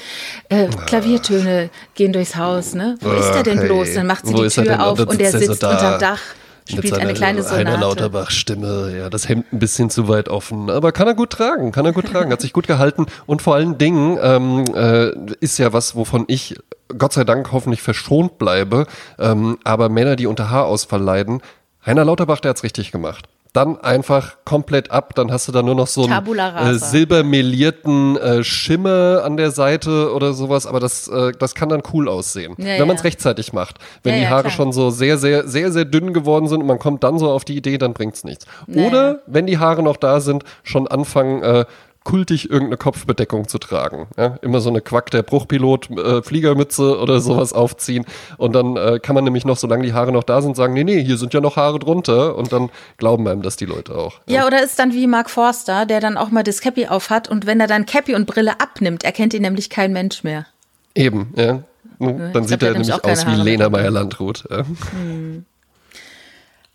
äh, 0.48 0.68
Klaviertöne 0.86 1.70
gehen 1.94 2.12
durchs 2.12 2.36
Haus, 2.36 2.74
ne? 2.74 2.96
Wo 3.00 3.10
ist 3.12 3.30
er 3.34 3.42
denn 3.42 3.60
bloß? 3.60 3.94
Dann 3.94 4.06
macht 4.06 4.26
sie 4.26 4.34
Wo 4.34 4.42
die? 4.42 4.48
Tür 4.48 4.84
auf 4.84 4.90
Und 4.92 4.98
dann 5.00 5.08
und 5.08 5.20
er 5.20 5.30
sitzt 5.38 5.46
so 5.46 5.52
sitzt 5.52 5.62
da 5.62 5.70
unterm 5.70 6.00
Dach, 6.00 6.20
spielt 6.68 6.94
eine 6.94 7.14
kleine 7.14 7.40
Heiner 7.40 7.48
Sonate. 7.48 7.80
Lauterbach-Stimme, 7.80 8.96
ja, 8.98 9.10
das 9.10 9.28
Hemd 9.28 9.52
ein 9.52 9.58
bisschen 9.58 9.90
zu 9.90 10.08
weit 10.08 10.28
offen. 10.28 10.70
Aber 10.70 10.92
kann 10.92 11.06
er 11.06 11.14
gut 11.14 11.30
tragen, 11.30 11.72
kann 11.72 11.86
er 11.86 11.92
gut 11.92 12.06
tragen, 12.06 12.30
hat 12.32 12.40
sich 12.40 12.52
gut 12.52 12.66
gehalten. 12.66 13.06
Und 13.26 13.42
vor 13.42 13.54
allen 13.54 13.78
Dingen 13.78 14.18
ähm, 14.22 14.64
äh, 14.74 15.10
ist 15.40 15.58
ja 15.58 15.72
was, 15.72 15.94
wovon 15.96 16.24
ich 16.28 16.56
Gott 16.96 17.12
sei 17.12 17.24
Dank 17.24 17.52
hoffentlich 17.52 17.82
verschont 17.82 18.38
bleibe. 18.38 18.86
Ähm, 19.18 19.58
aber 19.64 19.88
Männer, 19.88 20.16
die 20.16 20.26
unter 20.26 20.50
Haarausfall 20.50 21.02
leiden, 21.02 21.42
Heiner 21.84 22.04
Lauterbach, 22.04 22.40
der 22.40 22.50
hat's 22.50 22.62
richtig 22.62 22.92
gemacht. 22.92 23.28
Dann 23.52 23.78
einfach 23.80 24.36
komplett 24.44 24.90
ab, 24.90 25.14
dann 25.14 25.32
hast 25.32 25.48
du 25.48 25.52
da 25.52 25.62
nur 25.62 25.74
noch 25.74 25.86
so 25.86 26.04
einen 26.06 26.38
äh, 26.38 26.74
silbermelierten 26.74 28.16
äh, 28.16 28.44
Schimmer 28.44 29.22
an 29.24 29.36
der 29.36 29.50
Seite 29.50 30.12
oder 30.14 30.32
sowas, 30.34 30.66
aber 30.66 30.80
das, 30.80 31.08
äh, 31.08 31.32
das 31.38 31.54
kann 31.54 31.68
dann 31.68 31.82
cool 31.92 32.08
aussehen, 32.08 32.54
Ja, 32.58 32.78
wenn 32.78 32.86
man 32.86 32.96
es 32.96 33.02
ja. 33.02 33.06
rechtzeitig 33.08 33.52
macht. 33.52 33.76
Wenn 34.02 34.12
Ja, 34.14 34.18
die 34.18 34.24
ja, 34.24 34.30
Haare 34.30 34.42
klar. 34.42 34.52
schon 34.52 34.72
so 34.72 34.90
sehr, 34.90 35.18
sehr, 35.18 35.48
sehr, 35.48 35.72
sehr 35.72 35.84
dünn 35.84 36.12
geworden 36.12 36.46
sind 36.48 36.60
und 36.60 36.66
man 36.66 36.78
kommt 36.78 37.04
dann 37.04 37.18
so 37.18 37.30
auf 37.30 37.44
die 37.44 37.56
Idee, 37.56 37.78
dann 37.78 37.94
bringt's 37.94 38.24
nichts. 38.24 38.46
Naja. 38.66 38.86
Oder 38.88 39.18
wenn 39.26 39.46
die 39.46 39.58
Haare 39.58 39.82
noch 39.82 39.96
da 39.96 40.20
sind, 40.20 40.44
schon 40.62 40.86
anfangen, 40.86 41.42
äh, 41.42 41.64
kultig 42.04 42.48
irgendeine 42.48 42.76
Kopfbedeckung 42.76 43.48
zu 43.48 43.58
tragen. 43.58 44.06
Ja? 44.16 44.38
Immer 44.42 44.60
so 44.60 44.70
eine 44.70 44.80
Quack 44.80 45.10
der 45.10 45.22
Bruchpilot 45.22 45.90
äh, 45.90 46.22
Fliegermütze 46.22 46.98
oder 46.98 47.20
sowas 47.20 47.52
aufziehen 47.52 48.06
und 48.36 48.54
dann 48.54 48.76
äh, 48.76 48.98
kann 48.98 49.14
man 49.14 49.24
nämlich 49.24 49.44
noch, 49.44 49.56
solange 49.56 49.84
die 49.84 49.92
Haare 49.92 50.12
noch 50.12 50.24
da 50.24 50.40
sind, 50.40 50.56
sagen, 50.56 50.72
nee, 50.72 50.84
nee, 50.84 51.02
hier 51.02 51.16
sind 51.16 51.34
ja 51.34 51.40
noch 51.40 51.56
Haare 51.56 51.78
drunter 51.78 52.36
und 52.36 52.52
dann 52.52 52.70
glauben 52.96 53.26
einem 53.28 53.42
das 53.42 53.56
die 53.56 53.66
Leute 53.66 53.94
auch. 53.94 54.20
Ja, 54.26 54.46
oder 54.46 54.62
ist 54.62 54.78
dann 54.78 54.92
wie 54.92 55.06
Mark 55.06 55.28
Forster, 55.30 55.86
der 55.86 56.00
dann 56.00 56.16
auch 56.16 56.30
mal 56.30 56.44
das 56.44 56.60
Cappy 56.60 56.86
aufhat 56.86 57.28
und 57.28 57.46
wenn 57.46 57.60
er 57.60 57.66
dann 57.66 57.84
Cappy 57.86 58.14
und 58.14 58.26
Brille 58.26 58.60
abnimmt, 58.60 59.04
erkennt 59.04 59.34
ihn 59.34 59.42
nämlich 59.42 59.70
kein 59.70 59.92
Mensch 59.92 60.24
mehr. 60.24 60.46
Eben, 60.94 61.32
ja. 61.36 61.62
Dann 61.98 62.32
glaub, 62.32 62.46
sieht 62.46 62.62
der 62.62 62.68
er 62.68 62.72
nämlich 62.74 62.92
aus 62.92 63.26
wie 63.26 63.34
Lena. 63.34 63.68
Meyer-Landrut. 63.68 64.44
Ja. 64.50 64.62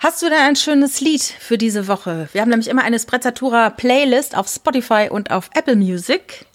Hast 0.04 0.22
du 0.22 0.26
denn 0.26 0.38
ein 0.38 0.58
schönes 0.58 0.99
Lied 0.99 1.22
für 1.22 1.58
diese 1.58 1.88
Woche? 1.88 2.28
Wir 2.34 2.41
haben 2.41 2.49
nämlich 2.49 2.68
immer 2.68 2.84
eine 2.84 2.99
Sprezzatura 2.99 3.70
Playlist 3.70 4.36
auf 4.36 4.49
Spotify 4.49 5.08
und 5.10 5.32
auf 5.32 5.49
Apple 5.54 5.78
Music. 5.78 6.45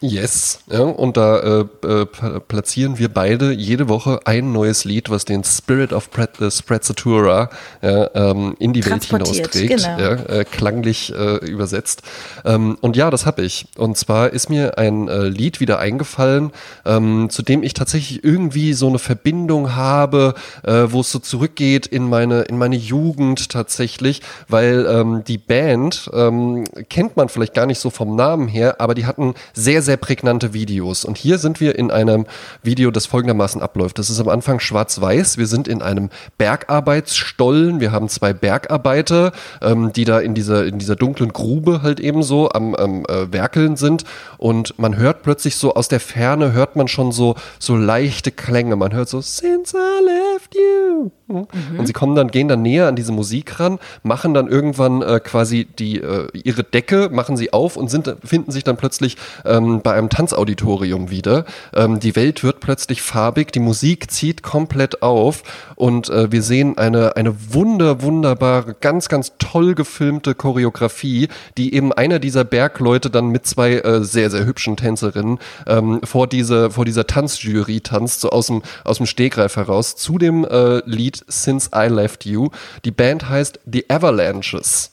Yes, 0.00 0.60
ja, 0.70 0.82
und 0.82 1.16
da 1.16 1.40
äh, 1.40 1.60
äh, 1.84 2.06
pla- 2.06 2.38
platzieren 2.38 2.98
wir 2.98 3.08
beide 3.08 3.50
jede 3.50 3.88
Woche 3.88 4.20
ein 4.26 4.52
neues 4.52 4.84
Lied, 4.84 5.10
was 5.10 5.24
den 5.24 5.42
Spirit 5.42 5.92
of 5.92 6.08
äh, 6.16 6.50
Sprezzatura 6.52 7.50
ja, 7.82 8.08
ähm, 8.14 8.54
in 8.60 8.72
die 8.72 8.86
Welt 8.86 9.02
hinausträgt, 9.02 9.82
genau. 9.82 9.98
ja, 9.98 10.12
äh, 10.12 10.44
klanglich 10.44 11.12
äh, 11.12 11.44
übersetzt. 11.44 12.02
Ähm, 12.44 12.78
und 12.80 12.96
ja, 12.96 13.10
das 13.10 13.26
habe 13.26 13.42
ich. 13.42 13.66
Und 13.76 13.96
zwar 13.96 14.32
ist 14.32 14.48
mir 14.50 14.78
ein 14.78 15.08
äh, 15.08 15.24
Lied 15.24 15.58
wieder 15.58 15.80
eingefallen, 15.80 16.52
ähm, 16.86 17.28
zu 17.28 17.42
dem 17.42 17.64
ich 17.64 17.74
tatsächlich 17.74 18.22
irgendwie 18.22 18.74
so 18.74 18.86
eine 18.86 19.00
Verbindung 19.00 19.74
habe, 19.74 20.34
wo 20.62 21.00
es 21.00 21.10
so 21.10 21.18
zurückgeht 21.18 21.86
in 21.86 22.08
meine 22.08 22.42
in 22.42 22.58
meine 22.58 22.76
Jugend 22.76 23.48
tatsächlich, 23.50 24.22
weil 24.48 24.86
ähm, 24.86 25.24
die 25.26 25.38
Band 25.38 26.10
ähm, 26.12 26.64
kennt 26.88 27.16
man 27.16 27.28
vielleicht 27.28 27.54
gar 27.54 27.66
nicht 27.66 27.80
so 27.80 27.90
vom 27.90 28.14
Namen 28.14 28.48
her, 28.48 28.80
aber 28.80 28.94
die 28.94 29.06
hatten 29.06 29.34
sehr 29.54 29.82
sehr 29.82 29.87
prägnante 29.96 30.52
Videos. 30.52 31.04
Und 31.04 31.16
hier 31.18 31.38
sind 31.38 31.60
wir 31.60 31.78
in 31.78 31.90
einem 31.90 32.26
Video, 32.62 32.90
das 32.90 33.06
folgendermaßen 33.06 33.62
abläuft. 33.62 33.98
Das 33.98 34.10
ist 34.10 34.20
am 34.20 34.28
Anfang 34.28 34.60
schwarz-weiß. 34.60 35.38
Wir 35.38 35.46
sind 35.46 35.68
in 35.68 35.82
einem 35.82 36.10
Bergarbeitsstollen. 36.36 37.80
Wir 37.80 37.92
haben 37.92 38.08
zwei 38.08 38.32
Bergarbeiter, 38.32 39.32
ähm, 39.62 39.92
die 39.92 40.04
da 40.04 40.20
in 40.20 40.34
dieser, 40.34 40.66
in 40.66 40.78
dieser 40.78 40.96
dunklen 40.96 41.32
Grube 41.32 41.82
halt 41.82 42.00
eben 42.00 42.22
so 42.22 42.50
am, 42.50 42.74
am 42.74 43.04
äh, 43.06 43.32
Werkeln 43.32 43.76
sind. 43.76 44.04
Und 44.36 44.78
man 44.78 44.96
hört 44.96 45.22
plötzlich 45.22 45.56
so 45.56 45.74
aus 45.74 45.88
der 45.88 46.00
Ferne, 46.00 46.52
hört 46.52 46.76
man 46.76 46.88
schon 46.88 47.12
so, 47.12 47.34
so 47.58 47.76
leichte 47.76 48.30
Klänge. 48.30 48.76
Man 48.76 48.92
hört 48.92 49.08
so, 49.08 49.20
Since 49.20 49.76
I 49.76 50.04
left 50.04 50.54
you. 50.54 51.17
Und 51.28 51.86
sie 51.86 51.92
kommen 51.92 52.16
dann, 52.16 52.28
gehen 52.30 52.48
dann 52.48 52.62
näher 52.62 52.88
an 52.88 52.96
diese 52.96 53.12
Musik 53.12 53.60
ran, 53.60 53.78
machen 54.02 54.32
dann 54.32 54.48
irgendwann 54.48 55.02
äh, 55.02 55.20
quasi 55.20 55.66
die, 55.66 56.00
äh, 56.00 56.28
ihre 56.32 56.64
Decke, 56.64 57.10
machen 57.12 57.36
sie 57.36 57.52
auf 57.52 57.76
und 57.76 57.90
sind, 57.90 58.16
finden 58.24 58.50
sich 58.50 58.64
dann 58.64 58.78
plötzlich 58.78 59.16
ähm, 59.44 59.82
bei 59.82 59.92
einem 59.92 60.08
Tanzauditorium 60.08 61.10
wieder. 61.10 61.44
Ähm, 61.74 62.00
die 62.00 62.16
Welt 62.16 62.42
wird 62.42 62.60
plötzlich 62.60 63.02
farbig, 63.02 63.52
die 63.52 63.60
Musik 63.60 64.10
zieht 64.10 64.42
komplett 64.42 65.02
auf 65.02 65.42
und 65.76 66.08
äh, 66.08 66.32
wir 66.32 66.42
sehen 66.42 66.78
eine, 66.78 67.16
eine 67.16 67.34
wunder, 67.52 68.00
wunderbare, 68.00 68.74
ganz, 68.80 69.08
ganz 69.08 69.32
toll 69.38 69.74
gefilmte 69.74 70.34
Choreografie, 70.34 71.28
die 71.58 71.74
eben 71.74 71.92
einer 71.92 72.20
dieser 72.20 72.44
Bergleute 72.44 73.10
dann 73.10 73.28
mit 73.28 73.46
zwei 73.46 73.74
äh, 73.74 74.02
sehr, 74.02 74.30
sehr 74.30 74.46
hübschen 74.46 74.76
Tänzerinnen 74.78 75.38
ähm, 75.66 76.00
vor, 76.04 76.26
diese, 76.26 76.70
vor 76.70 76.86
dieser 76.86 77.06
Tanzjury 77.06 77.82
tanzt, 77.82 78.22
so 78.22 78.30
aus 78.30 78.46
dem, 78.46 78.62
aus 78.84 78.96
dem 78.96 79.06
Stegreif 79.06 79.56
heraus, 79.56 79.96
zu 79.96 80.16
dem 80.16 80.46
äh, 80.46 80.78
Lied 80.86 81.17
Since 81.28 81.70
I 81.74 81.88
Left 81.88 82.24
You. 82.24 82.50
Die 82.84 82.90
Band 82.90 83.28
heißt 83.28 83.60
The 83.66 83.88
Avalanches. 83.88 84.90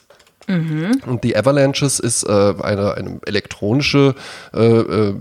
Und 1.07 1.23
die 1.23 1.35
Avalanches 1.35 1.99
ist 1.99 2.23
äh, 2.23 2.53
eine, 2.61 2.93
eine 2.93 3.19
elektronische 3.25 4.13
äh, 4.53 4.63
äh, 4.63 5.15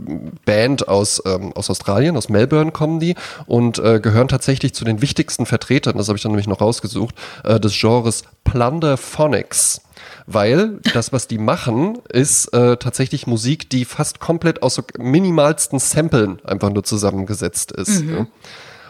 Band 0.45 0.87
aus, 0.87 1.23
ähm, 1.25 1.53
aus 1.55 1.71
Australien, 1.71 2.17
aus 2.17 2.29
Melbourne 2.29 2.73
kommen 2.73 3.01
die 3.01 3.15
und 3.47 3.79
äh, 3.79 4.01
gehören 4.01 4.29
tatsächlich 4.29 4.75
zu 4.75 4.85
den 4.85 5.01
wichtigsten 5.01 5.47
Vertretern, 5.47 5.97
das 5.97 6.09
habe 6.09 6.17
ich 6.17 6.23
dann 6.23 6.33
nämlich 6.33 6.47
noch 6.47 6.61
rausgesucht, 6.61 7.15
äh, 7.43 7.59
des 7.59 7.79
Genres 7.79 8.25
Plunderphonics. 8.45 9.81
Weil 10.27 10.79
das, 10.93 11.13
was 11.13 11.29
die 11.29 11.39
machen, 11.39 11.99
ist 12.11 12.49
äh, 12.55 12.77
tatsächlich 12.77 13.27
Musik, 13.27 13.71
die 13.71 13.85
fast 13.85 14.21
komplett 14.21 14.63
aus 14.63 14.75
so 14.75 14.83
minimalsten 14.99 15.79
Samplen 15.79 16.39
einfach 16.45 16.71
nur 16.71 16.85
zusammengesetzt 16.85 17.73
ist. 17.73 18.03
Ja. 18.03 18.27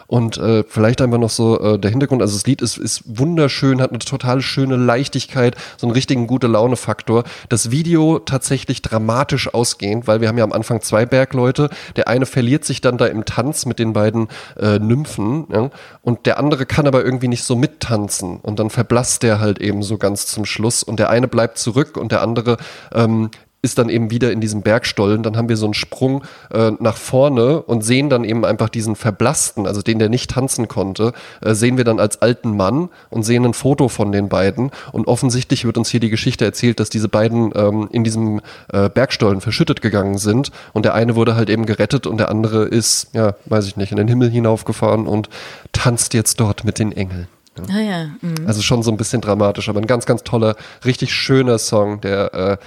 Und 0.07 0.37
äh, 0.37 0.63
vielleicht 0.67 1.01
einfach 1.01 1.17
noch 1.17 1.29
so 1.29 1.59
äh, 1.59 1.79
der 1.79 1.91
Hintergrund, 1.91 2.21
also 2.21 2.35
das 2.35 2.45
Lied 2.45 2.61
ist, 2.61 2.77
ist 2.77 3.03
wunderschön, 3.05 3.81
hat 3.81 3.89
eine 3.89 3.99
total 3.99 4.41
schöne 4.41 4.75
Leichtigkeit, 4.75 5.55
so 5.77 5.87
einen 5.87 5.93
richtigen 5.93 6.27
gute 6.27 6.47
Laune-Faktor. 6.47 7.23
Das 7.49 7.71
Video 7.71 8.19
tatsächlich 8.19 8.81
dramatisch 8.81 9.53
ausgehend, 9.53 10.07
weil 10.07 10.21
wir 10.21 10.27
haben 10.27 10.37
ja 10.37 10.43
am 10.43 10.53
Anfang 10.53 10.81
zwei 10.81 11.05
Bergleute. 11.05 11.69
Der 11.95 12.07
eine 12.07 12.25
verliert 12.25 12.65
sich 12.65 12.81
dann 12.81 12.97
da 12.97 13.07
im 13.07 13.25
Tanz 13.25 13.65
mit 13.65 13.79
den 13.79 13.93
beiden 13.93 14.27
äh, 14.59 14.79
Nymphen 14.79 15.45
ja, 15.51 15.69
und 16.01 16.25
der 16.25 16.37
andere 16.37 16.65
kann 16.65 16.87
aber 16.87 17.03
irgendwie 17.03 17.27
nicht 17.27 17.43
so 17.43 17.55
mittanzen 17.55 18.39
und 18.41 18.59
dann 18.59 18.69
verblasst 18.69 19.23
der 19.23 19.39
halt 19.39 19.59
eben 19.59 19.83
so 19.83 19.97
ganz 19.97 20.27
zum 20.27 20.45
Schluss 20.45 20.83
und 20.83 20.99
der 20.99 21.09
eine 21.09 21.27
bleibt 21.27 21.57
zurück 21.57 21.97
und 21.97 22.11
der 22.11 22.21
andere 22.21 22.57
ähm, 22.93 23.29
ist 23.65 23.77
dann 23.77 23.89
eben 23.89 24.11
wieder 24.11 24.31
in 24.31 24.39
diesem 24.39 24.61
Bergstollen. 24.61 25.23
Dann 25.23 25.35
haben 25.35 25.49
wir 25.49 25.57
so 25.57 25.65
einen 25.65 25.73
Sprung 25.73 26.23
äh, 26.53 26.71
nach 26.79 26.95
vorne 26.95 27.61
und 27.63 27.83
sehen 27.83 28.09
dann 28.09 28.23
eben 28.23 28.45
einfach 28.45 28.69
diesen 28.69 28.95
Verblassten, 28.95 29.67
also 29.67 29.81
den, 29.81 29.99
der 29.99 30.07
nicht 30.07 30.31
tanzen 30.31 30.67
konnte, 30.67 31.11
äh, 31.41 31.53
sehen 31.53 31.75
wir 31.77 31.83
dann 31.83 31.99
als 31.99 32.21
alten 32.21 32.55
Mann 32.55 32.89
und 33.09 33.23
sehen 33.23 33.43
ein 33.43 33.53
Foto 33.53 33.89
von 33.89 34.11
den 34.11 34.29
beiden. 34.29 34.71
Und 34.91 35.07
offensichtlich 35.07 35.65
wird 35.65 35.77
uns 35.77 35.89
hier 35.89 35.99
die 35.99 36.09
Geschichte 36.09 36.45
erzählt, 36.45 36.79
dass 36.79 36.89
diese 36.89 37.09
beiden 37.09 37.51
ähm, 37.55 37.89
in 37.91 38.03
diesem 38.03 38.39
äh, 38.71 38.89
Bergstollen 38.89 39.41
verschüttet 39.41 39.81
gegangen 39.81 40.17
sind. 40.17 40.51
Und 40.73 40.85
der 40.85 40.93
eine 40.93 41.15
wurde 41.15 41.35
halt 41.35 41.49
eben 41.49 41.65
gerettet 41.65 42.07
und 42.07 42.17
der 42.17 42.29
andere 42.29 42.65
ist, 42.65 43.09
ja, 43.13 43.35
weiß 43.45 43.67
ich 43.67 43.75
nicht, 43.75 43.91
in 43.91 43.97
den 43.97 44.07
Himmel 44.07 44.29
hinaufgefahren 44.29 45.07
und 45.07 45.29
tanzt 45.71 46.13
jetzt 46.13 46.39
dort 46.39 46.63
mit 46.63 46.79
den 46.79 46.91
Engeln. 46.91 47.27
Ah 47.69 47.79
ja. 47.79 48.05
mhm. 48.21 48.47
Also 48.47 48.61
schon 48.61 48.83
so 48.83 48.91
ein 48.91 48.97
bisschen 48.97 49.21
dramatisch, 49.21 49.69
aber 49.69 49.79
ein 49.79 49.87
ganz, 49.87 50.05
ganz 50.05 50.23
toller, 50.23 50.55
richtig 50.83 51.13
schöner 51.13 51.57
Song, 51.57 52.01
der 52.01 52.33
äh, 52.33 52.57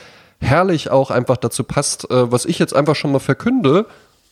herrlich 0.40 0.90
auch 0.90 1.10
einfach 1.10 1.36
dazu 1.36 1.64
passt, 1.64 2.10
äh, 2.10 2.30
was 2.30 2.44
ich 2.44 2.58
jetzt 2.58 2.74
einfach 2.74 2.96
schon 2.96 3.12
mal 3.12 3.18
verkünde. 3.18 3.86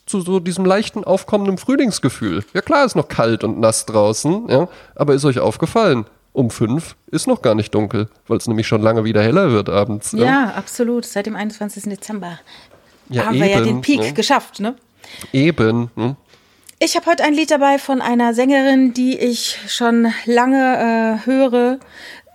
zu 0.07 0.21
so 0.21 0.39
diesem 0.39 0.65
leichten 0.65 1.03
aufkommenden 1.03 1.59
Frühlingsgefühl. 1.59 2.45
Ja 2.55 2.61
klar, 2.61 2.85
ist 2.85 2.95
noch 2.95 3.09
kalt 3.09 3.43
und 3.43 3.59
nass 3.59 3.87
draußen, 3.87 4.49
ja, 4.49 4.69
aber 4.95 5.15
ist 5.15 5.25
euch 5.25 5.41
aufgefallen? 5.41 6.07
Um 6.33 6.51
fünf 6.51 6.95
ist 7.07 7.27
noch 7.27 7.43
gar 7.43 7.57
nicht 7.57 7.75
dunkel, 7.75 8.09
weil 8.29 8.37
es 8.37 8.47
nämlich 8.47 8.69
schon 8.69 8.83
lange 8.83 9.03
wieder 9.03 9.21
heller 9.21 9.51
wird 9.51 9.69
abends. 9.69 10.13
Ja, 10.13 10.25
ja 10.25 10.53
absolut. 10.55 11.07
Seit 11.07 11.27
dem 11.27 11.35
21. 11.35 11.85
Dezember 11.85 12.39
ja, 13.09 13.25
haben 13.25 13.35
eben, 13.35 13.45
wir 13.45 13.51
ja 13.51 13.61
den 13.63 13.81
Peak 13.81 14.01
ne? 14.01 14.13
geschafft, 14.13 14.61
ne? 14.61 14.77
Eben. 15.33 15.91
Hm? 15.97 16.15
Ich 16.79 16.95
habe 16.95 17.07
heute 17.07 17.25
ein 17.25 17.33
Lied 17.33 17.51
dabei 17.51 17.79
von 17.79 18.03
einer 18.03 18.35
Sängerin, 18.35 18.93
die 18.93 19.19
ich 19.19 19.59
schon 19.67 20.13
lange 20.27 21.23
äh, 21.23 21.27
höre. 21.27 21.79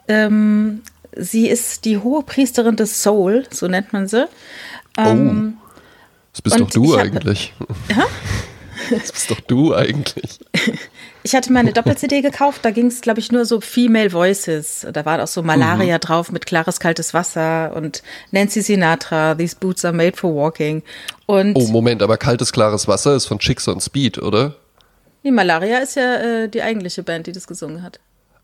Ähm, 0.07 0.81
sie 1.15 1.47
ist 1.47 1.85
die 1.85 1.97
hohe 1.97 2.23
Priesterin 2.23 2.75
des 2.75 3.03
Soul, 3.03 3.45
so 3.51 3.67
nennt 3.67 3.93
man 3.93 4.07
sie. 4.07 4.27
Ähm, 4.97 5.57
oh, 5.57 5.69
das 6.33 6.41
bist 6.41 6.59
doch 6.59 6.69
du 6.69 6.93
hab, 6.97 7.05
eigentlich. 7.05 7.53
Ja? 7.89 8.05
Das 8.89 9.11
bist 9.11 9.29
doch 9.29 9.39
du 9.41 9.75
eigentlich. 9.75 10.39
Ich 11.23 11.35
hatte 11.35 11.53
mal 11.53 11.59
eine 11.59 11.71
Doppel-CD 11.71 12.21
gekauft, 12.21 12.61
da 12.63 12.71
ging 12.71 12.87
es, 12.87 13.01
glaube 13.01 13.19
ich, 13.19 13.31
nur 13.31 13.45
so 13.45 13.61
Female 13.61 14.11
Voices. 14.11 14.87
Da 14.91 15.05
war 15.05 15.21
auch 15.21 15.27
so 15.27 15.43
Malaria 15.43 15.97
mhm. 15.97 16.01
drauf 16.01 16.31
mit 16.31 16.47
klares, 16.47 16.79
kaltes 16.79 17.13
Wasser 17.13 17.75
und 17.75 18.01
Nancy 18.31 18.63
Sinatra, 18.63 19.35
These 19.35 19.57
Boots 19.59 19.85
are 19.85 19.93
made 19.93 20.17
for 20.17 20.33
walking. 20.33 20.81
Und 21.27 21.55
oh, 21.55 21.67
Moment, 21.67 22.01
aber 22.01 22.17
kaltes, 22.17 22.51
klares 22.51 22.87
Wasser 22.87 23.15
ist 23.15 23.27
von 23.27 23.37
Chicks 23.37 23.67
on 23.67 23.79
Speed, 23.79 24.17
oder? 24.17 24.55
Die 25.23 25.29
Malaria 25.29 25.77
ist 25.77 25.95
ja 25.95 26.15
äh, 26.15 26.49
die 26.49 26.63
eigentliche 26.63 27.03
Band, 27.03 27.27
die 27.27 27.31
das 27.31 27.45
gesungen 27.45 27.83
hat. 27.83 27.99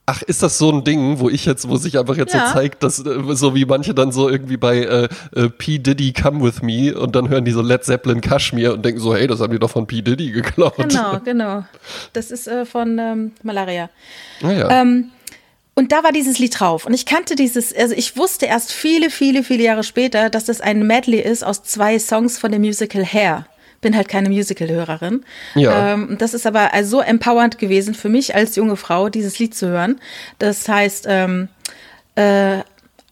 Ach, 0.09 0.21
ist 0.21 0.41
das 0.41 0.57
so 0.57 0.71
ein 0.71 0.85
Ding, 0.85 1.19
wo 1.19 1.29
ich 1.29 1.45
jetzt, 1.45 1.67
wo 1.67 1.75
sich 1.75 1.99
einfach 1.99 2.15
jetzt 2.15 2.33
ja. 2.33 2.47
so 2.47 2.53
zeigt, 2.53 2.81
dass 2.81 3.05
äh, 3.05 3.35
so 3.35 3.53
wie 3.55 3.65
manche 3.65 3.93
dann 3.93 4.13
so 4.13 4.29
irgendwie 4.29 4.55
bei 4.55 4.77
äh, 4.77 5.09
äh, 5.35 5.49
P. 5.49 5.79
Diddy 5.79 6.13
Come 6.13 6.41
With 6.45 6.61
Me 6.61 6.97
und 6.97 7.13
dann 7.13 7.27
hören 7.27 7.43
die 7.43 7.51
so 7.51 7.61
Led 7.61 7.83
Zeppelin 7.83 8.21
Kashmir 8.21 8.71
und 8.71 8.85
denken 8.85 9.01
so, 9.01 9.13
hey, 9.13 9.27
das 9.27 9.41
haben 9.41 9.51
die 9.51 9.59
doch 9.59 9.69
von 9.69 9.85
P. 9.85 10.01
Diddy 10.01 10.31
geklaut. 10.31 10.77
Genau, 10.77 11.19
genau. 11.25 11.65
Das 12.13 12.31
ist 12.31 12.47
äh, 12.47 12.65
von 12.65 12.97
ähm, 12.97 13.31
Malaria. 13.43 13.89
Ah, 14.41 14.51
ja. 14.51 14.81
Ähm, 14.81 15.11
und 15.75 15.91
da 15.91 16.05
war 16.05 16.13
dieses 16.13 16.39
Lied 16.39 16.57
drauf. 16.57 16.85
Und 16.85 16.93
ich 16.93 17.05
kannte 17.05 17.35
dieses, 17.35 17.75
also 17.75 17.93
ich 17.93 18.15
wusste 18.15 18.45
erst 18.45 18.71
viele, 18.71 19.09
viele, 19.09 19.43
viele 19.43 19.63
Jahre 19.63 19.83
später, 19.83 20.29
dass 20.29 20.45
das 20.45 20.61
ein 20.61 20.87
Medley 20.87 21.19
ist 21.19 21.43
aus 21.43 21.63
zwei 21.63 21.99
Songs 21.99 22.39
von 22.39 22.53
dem 22.53 22.61
Musical 22.61 23.05
Hair 23.05 23.45
bin 23.81 23.95
halt 23.95 24.07
keine 24.07 24.29
Musical-Hörerin. 24.29 25.23
Ja. 25.55 25.93
Ähm, 25.93 26.17
das 26.19 26.33
ist 26.33 26.45
aber 26.45 26.73
also 26.73 26.97
so 26.97 27.01
empowernd 27.01 27.57
gewesen 27.57 27.93
für 27.93 28.09
mich 28.09 28.35
als 28.35 28.55
junge 28.55 28.75
Frau, 28.75 29.09
dieses 29.09 29.39
Lied 29.39 29.55
zu 29.55 29.67
hören. 29.67 29.99
Das 30.39 30.67
heißt, 30.67 31.05
ähm, 31.07 31.49
äh, 32.15 32.59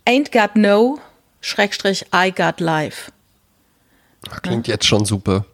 Ain't 0.08 0.32
Got 0.32 0.56
No, 0.56 1.00
Schrägstrich, 1.42 2.06
I 2.14 2.32
Got 2.32 2.60
Life. 2.60 3.12
Klingt 4.42 4.68
ja. 4.68 4.74
jetzt 4.74 4.86
schon 4.86 5.06
super. 5.06 5.46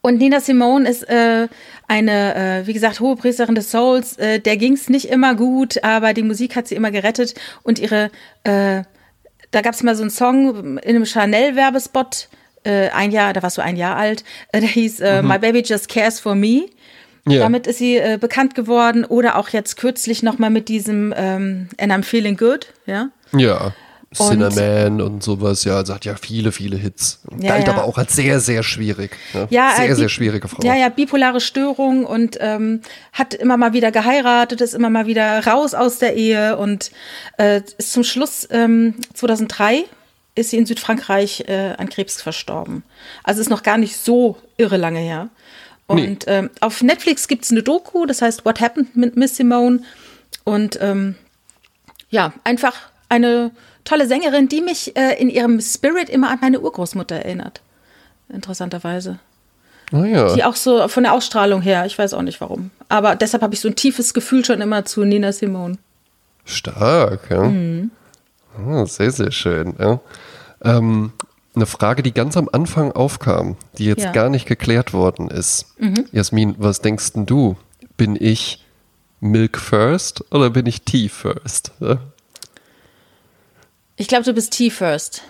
Und 0.00 0.18
Nina 0.18 0.40
Simone 0.40 0.88
ist 0.88 1.08
äh, 1.08 1.48
eine, 1.88 2.34
äh, 2.34 2.66
wie 2.66 2.72
gesagt, 2.72 3.00
hohe 3.00 3.16
Priesterin 3.16 3.54
des 3.54 3.70
Souls. 3.70 4.16
Äh, 4.18 4.40
der 4.40 4.56
ging 4.56 4.74
es 4.74 4.88
nicht 4.88 5.08
immer 5.08 5.34
gut, 5.34 5.82
aber 5.82 6.14
die 6.14 6.22
Musik 6.22 6.56
hat 6.56 6.68
sie 6.68 6.74
immer 6.74 6.90
gerettet. 6.90 7.34
Und 7.62 7.78
ihre, 7.78 8.10
äh, 8.44 8.82
da 9.50 9.60
gab 9.62 9.74
es 9.74 9.82
mal 9.82 9.96
so 9.96 10.02
einen 10.02 10.10
Song 10.10 10.78
in 10.78 10.88
einem 10.88 11.06
Chanel-Werbespot, 11.06 12.28
äh, 12.64 12.90
ein 12.90 13.10
Jahr, 13.10 13.32
da 13.32 13.42
warst 13.42 13.58
du 13.58 13.62
ein 13.62 13.76
Jahr 13.76 13.96
alt, 13.96 14.24
äh, 14.52 14.60
der 14.60 14.68
hieß 14.68 15.00
äh, 15.00 15.22
mhm. 15.22 15.28
My 15.28 15.38
Baby 15.38 15.62
Just 15.64 15.88
Cares 15.88 16.20
for 16.20 16.34
Me. 16.34 16.66
Yeah. 17.26 17.40
Damit 17.40 17.66
ist 17.66 17.78
sie 17.78 17.96
äh, 17.96 18.18
bekannt 18.20 18.54
geworden 18.54 19.04
oder 19.06 19.36
auch 19.36 19.48
jetzt 19.48 19.76
kürzlich 19.76 20.22
nochmal 20.22 20.50
mit 20.50 20.68
diesem 20.68 21.14
ähm, 21.16 21.68
And 21.78 21.90
I'm 21.90 22.02
Feeling 22.02 22.36
Good, 22.36 22.66
ja. 22.86 23.08
Ja. 23.32 23.72
Cinnamon 24.14 25.00
und, 25.00 25.14
und 25.14 25.22
sowas, 25.22 25.64
ja, 25.64 25.76
also 25.76 25.94
hat 25.94 26.04
ja 26.04 26.14
viele, 26.14 26.52
viele 26.52 26.76
Hits. 26.76 27.20
Ja, 27.40 27.48
Galt 27.48 27.66
ja. 27.66 27.72
aber 27.72 27.84
auch 27.84 27.98
als 27.98 28.14
sehr, 28.14 28.40
sehr 28.40 28.62
schwierig. 28.62 29.16
Ne? 29.32 29.46
Ja, 29.50 29.72
sehr, 29.76 29.88
äh, 29.88 29.94
sehr 29.94 30.08
schwierige 30.08 30.48
Frau. 30.48 30.62
Ja, 30.62 30.76
ja, 30.76 30.88
bipolare 30.88 31.40
Störung 31.40 32.04
und 32.04 32.38
ähm, 32.40 32.80
hat 33.12 33.34
immer 33.34 33.56
mal 33.56 33.72
wieder 33.72 33.90
geheiratet, 33.90 34.60
ist 34.60 34.74
immer 34.74 34.90
mal 34.90 35.06
wieder 35.06 35.44
raus 35.46 35.74
aus 35.74 35.98
der 35.98 36.14
Ehe 36.14 36.56
und 36.56 36.92
äh, 37.38 37.62
ist 37.78 37.92
zum 37.92 38.04
Schluss 38.04 38.46
ähm, 38.50 38.94
2003 39.14 39.84
ist 40.34 40.50
sie 40.50 40.56
in 40.56 40.66
Südfrankreich 40.66 41.44
äh, 41.48 41.74
an 41.78 41.88
Krebs 41.88 42.20
verstorben. 42.20 42.82
Also 43.22 43.40
ist 43.40 43.50
noch 43.50 43.62
gar 43.62 43.78
nicht 43.78 43.96
so 43.96 44.36
irre 44.56 44.76
lange 44.76 45.00
her. 45.00 45.28
Und 45.86 46.26
nee. 46.26 46.32
ähm, 46.32 46.50
auf 46.60 46.82
Netflix 46.82 47.28
gibt 47.28 47.44
es 47.44 47.50
eine 47.50 47.62
Doku, 47.62 48.06
das 48.06 48.22
heißt 48.22 48.44
What 48.44 48.60
Happened 48.60 48.96
mit 48.96 49.16
Miss 49.16 49.36
Simone. 49.36 49.80
Und 50.44 50.78
ähm, 50.80 51.14
ja, 52.10 52.32
einfach 52.42 52.74
eine 53.08 53.50
tolle 53.84 54.06
Sängerin, 54.06 54.48
die 54.48 54.60
mich 54.60 54.96
äh, 54.96 55.20
in 55.20 55.28
ihrem 55.28 55.60
Spirit 55.60 56.08
immer 56.08 56.30
an 56.30 56.38
meine 56.40 56.60
Urgroßmutter 56.60 57.16
erinnert. 57.16 57.60
Interessanterweise. 58.28 59.18
Oh 59.92 60.04
ja. 60.04 60.34
Die 60.34 60.44
auch 60.44 60.56
so 60.56 60.88
von 60.88 61.02
der 61.04 61.12
Ausstrahlung 61.12 61.60
her, 61.60 61.84
ich 61.86 61.98
weiß 61.98 62.14
auch 62.14 62.22
nicht 62.22 62.40
warum. 62.40 62.70
Aber 62.88 63.14
deshalb 63.16 63.42
habe 63.42 63.54
ich 63.54 63.60
so 63.60 63.68
ein 63.68 63.76
tiefes 63.76 64.14
Gefühl 64.14 64.44
schon 64.44 64.60
immer 64.60 64.84
zu 64.84 65.04
Nina 65.04 65.32
Simone. 65.32 65.78
Stark, 66.44 67.30
ja. 67.30 67.44
Mhm. 67.44 67.90
Oh, 68.66 68.84
sehr, 68.86 69.10
sehr 69.10 69.30
schön. 69.30 69.74
Ja. 69.78 70.00
Ähm, 70.64 71.12
eine 71.54 71.66
Frage, 71.66 72.02
die 72.02 72.12
ganz 72.12 72.36
am 72.36 72.48
Anfang 72.50 72.92
aufkam, 72.92 73.56
die 73.78 73.84
jetzt 73.84 74.02
ja. 74.02 74.12
gar 74.12 74.28
nicht 74.28 74.46
geklärt 74.46 74.92
worden 74.92 75.28
ist. 75.28 75.66
Mhm. 75.78 76.06
Jasmin, 76.12 76.54
was 76.58 76.80
denkst 76.80 77.12
du? 77.14 77.56
Bin 77.96 78.16
ich 78.18 78.64
Milk 79.20 79.58
First 79.58 80.24
oder 80.32 80.50
bin 80.50 80.66
ich 80.66 80.82
Tea 80.82 81.08
First? 81.08 81.72
Ja? 81.80 81.98
Ich 83.96 84.08
glaube, 84.08 84.24
du 84.24 84.32
bist 84.32 84.52
Tea 84.52 84.70
First. 84.70 85.22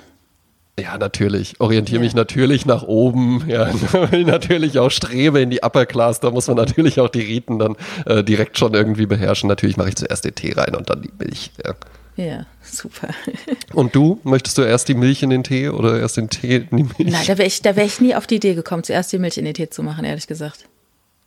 Ja, 0.78 0.98
natürlich. 0.98 1.60
Orientiere 1.60 1.98
ja. 1.98 2.04
mich 2.04 2.14
natürlich 2.14 2.66
nach 2.66 2.82
oben. 2.82 3.44
Ja, 3.48 3.70
natürlich 4.10 4.78
auch 4.78 4.90
strebe 4.90 5.40
in 5.40 5.50
die 5.50 5.62
Upper 5.62 5.86
Class. 5.86 6.18
Da 6.18 6.30
muss 6.30 6.48
man 6.48 6.56
natürlich 6.56 6.98
auch 6.98 7.08
die 7.08 7.20
Riten 7.20 7.58
dann 7.58 7.76
äh, 8.06 8.24
direkt 8.24 8.58
schon 8.58 8.74
irgendwie 8.74 9.06
beherrschen. 9.06 9.48
Natürlich 9.48 9.76
mache 9.76 9.90
ich 9.90 9.96
zuerst 9.96 10.24
den 10.24 10.34
Tee 10.34 10.52
rein 10.52 10.74
und 10.74 10.90
dann 10.90 11.02
die 11.02 11.12
Milch. 11.18 11.52
Ja. 11.64 11.74
Ja, 12.16 12.46
super. 12.62 13.08
Und 13.72 13.94
du? 13.94 14.20
Möchtest 14.22 14.56
du 14.58 14.62
erst 14.62 14.88
die 14.88 14.94
Milch 14.94 15.22
in 15.22 15.30
den 15.30 15.42
Tee 15.42 15.68
oder 15.68 15.98
erst 15.98 16.16
den 16.16 16.30
Tee 16.30 16.66
in 16.70 16.76
die 16.76 16.82
Milch? 16.84 17.12
Nein, 17.12 17.26
da 17.26 17.38
wäre 17.38 17.48
ich, 17.48 17.64
wär 17.64 17.84
ich 17.84 18.00
nie 18.00 18.14
auf 18.14 18.26
die 18.26 18.36
Idee 18.36 18.54
gekommen, 18.54 18.84
zuerst 18.84 19.12
die 19.12 19.18
Milch 19.18 19.36
in 19.36 19.44
den 19.44 19.54
Tee 19.54 19.68
zu 19.68 19.82
machen, 19.82 20.04
ehrlich 20.04 20.26
gesagt. 20.26 20.66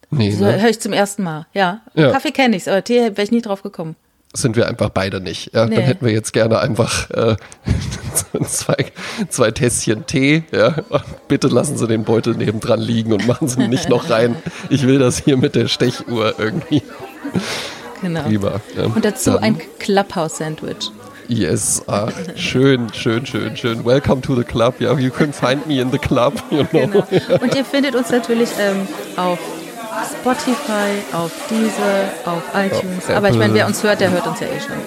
Nee, 0.10 0.32
so 0.32 0.46
ne? 0.46 0.62
höre 0.62 0.70
ich 0.70 0.80
zum 0.80 0.94
ersten 0.94 1.24
Mal. 1.24 1.48
Ja, 1.54 1.82
ja. 1.94 2.12
Kaffee 2.12 2.32
kenne 2.32 2.56
ich, 2.56 2.70
aber 2.70 2.84
Tee 2.84 3.02
wäre 3.02 3.24
ich 3.24 3.32
nie 3.32 3.42
drauf 3.42 3.64
gekommen. 3.64 3.96
Sind 4.34 4.56
wir 4.56 4.68
einfach 4.68 4.90
beide 4.90 5.20
nicht. 5.20 5.54
Ja? 5.54 5.66
Nee. 5.66 5.76
Dann 5.76 5.86
hätten 5.86 6.06
wir 6.06 6.14
jetzt 6.14 6.32
gerne 6.32 6.60
einfach 6.60 7.10
äh, 7.12 7.36
zwei, 8.44 8.86
zwei 9.30 9.52
Tässchen 9.52 10.06
Tee. 10.06 10.44
Ja? 10.52 10.76
Bitte 11.28 11.48
lassen 11.48 11.78
Sie 11.78 11.88
den 11.88 12.04
Beutel 12.04 12.36
nebendran 12.36 12.80
liegen 12.80 13.14
und 13.14 13.26
machen 13.26 13.48
Sie 13.48 13.64
ihn 13.64 13.70
nicht 13.70 13.90
noch 13.90 14.10
rein. 14.10 14.36
Ich 14.70 14.86
will 14.86 15.00
das 15.00 15.20
hier 15.20 15.38
mit 15.38 15.56
der 15.56 15.68
Stechuhr 15.68 16.36
irgendwie. 16.38 16.84
Genau. 18.02 18.28
Lieber. 18.28 18.62
Ja. 18.76 18.86
Und 18.86 19.04
dazu 19.04 19.32
Dann. 19.32 19.44
ein 19.44 19.62
Clubhouse-Sandwich. 19.80 20.92
Yes, 21.30 21.84
ah, 21.88 22.08
schön, 22.36 22.88
schön, 22.94 23.26
schön, 23.26 23.58
schön. 23.58 23.84
Welcome 23.84 24.22
to 24.22 24.34
the 24.34 24.46
club. 24.46 24.80
Ja, 24.80 24.98
you 24.98 25.10
can 25.10 25.34
find 25.34 25.68
me 25.68 25.82
in 25.82 25.92
the 25.92 25.98
club. 25.98 26.34
You 26.52 26.64
know? 26.64 27.04
Genau. 27.10 27.42
Und 27.42 27.54
ihr 27.54 27.66
findet 27.66 27.96
uns 27.96 28.10
natürlich 28.12 28.50
ähm, 28.58 28.88
auf 29.18 29.38
Spotify, 30.06 31.02
auf 31.14 31.32
Deezer, 31.50 32.10
auf 32.26 32.44
iTunes. 32.56 33.10
Auf 33.10 33.16
aber 33.16 33.30
ich 33.30 33.38
meine, 33.38 33.54
wer 33.54 33.68
uns 33.68 33.84
hört, 33.84 34.00
der 34.00 34.12
hört 34.12 34.28
uns 34.28 34.40
ja 34.40 34.48
eh 34.48 34.60
schon. 34.60 34.78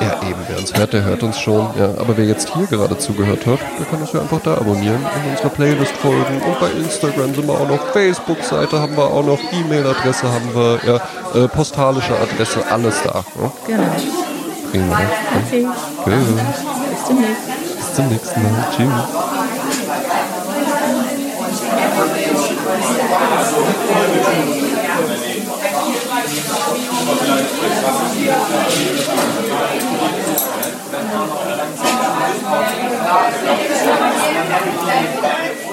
Ja, 0.00 0.28
eben, 0.28 0.40
wer 0.48 0.58
uns 0.58 0.74
hört, 0.74 0.92
der 0.92 1.04
hört 1.04 1.22
uns 1.22 1.38
schon. 1.38 1.70
Ja, 1.78 1.90
aber 1.98 2.16
wer 2.16 2.24
jetzt 2.24 2.52
hier 2.54 2.66
gerade 2.66 2.98
zugehört 2.98 3.46
hat, 3.46 3.58
der 3.78 3.86
kann 3.86 4.00
uns 4.00 4.12
ja 4.12 4.20
einfach 4.20 4.40
da 4.42 4.54
abonnieren, 4.54 5.04
in 5.24 5.30
unserer 5.30 5.48
Playlist 5.48 5.96
folgen. 5.96 6.42
Und 6.46 6.60
bei 6.60 6.70
Instagram 6.70 7.34
sind 7.34 7.46
wir 7.46 7.54
auch 7.54 7.68
noch, 7.68 7.86
Facebook-Seite 7.92 8.80
haben 8.80 8.96
wir 8.96 9.04
auch 9.04 9.24
noch, 9.24 9.38
E-Mail-Adresse 9.52 10.30
haben 10.30 10.54
wir, 10.54 10.80
ja, 10.86 11.44
äh, 11.44 11.48
postalische 11.48 12.14
Adresse, 12.18 12.64
alles 12.70 13.02
da. 13.02 13.24
Ja? 13.40 13.52
Genau. 13.66 13.82
Prima. 14.70 15.00
Okay. 15.46 15.62
Gut. 15.62 16.14
Bis 16.90 17.04
demnächst. 17.08 17.76
Bis 17.76 17.94
zum 17.94 18.08
nächsten 18.08 18.42
Mal. 18.42 18.68
Tschüss. 18.76 19.24
Thank 27.06 27.20
you. 35.58 35.63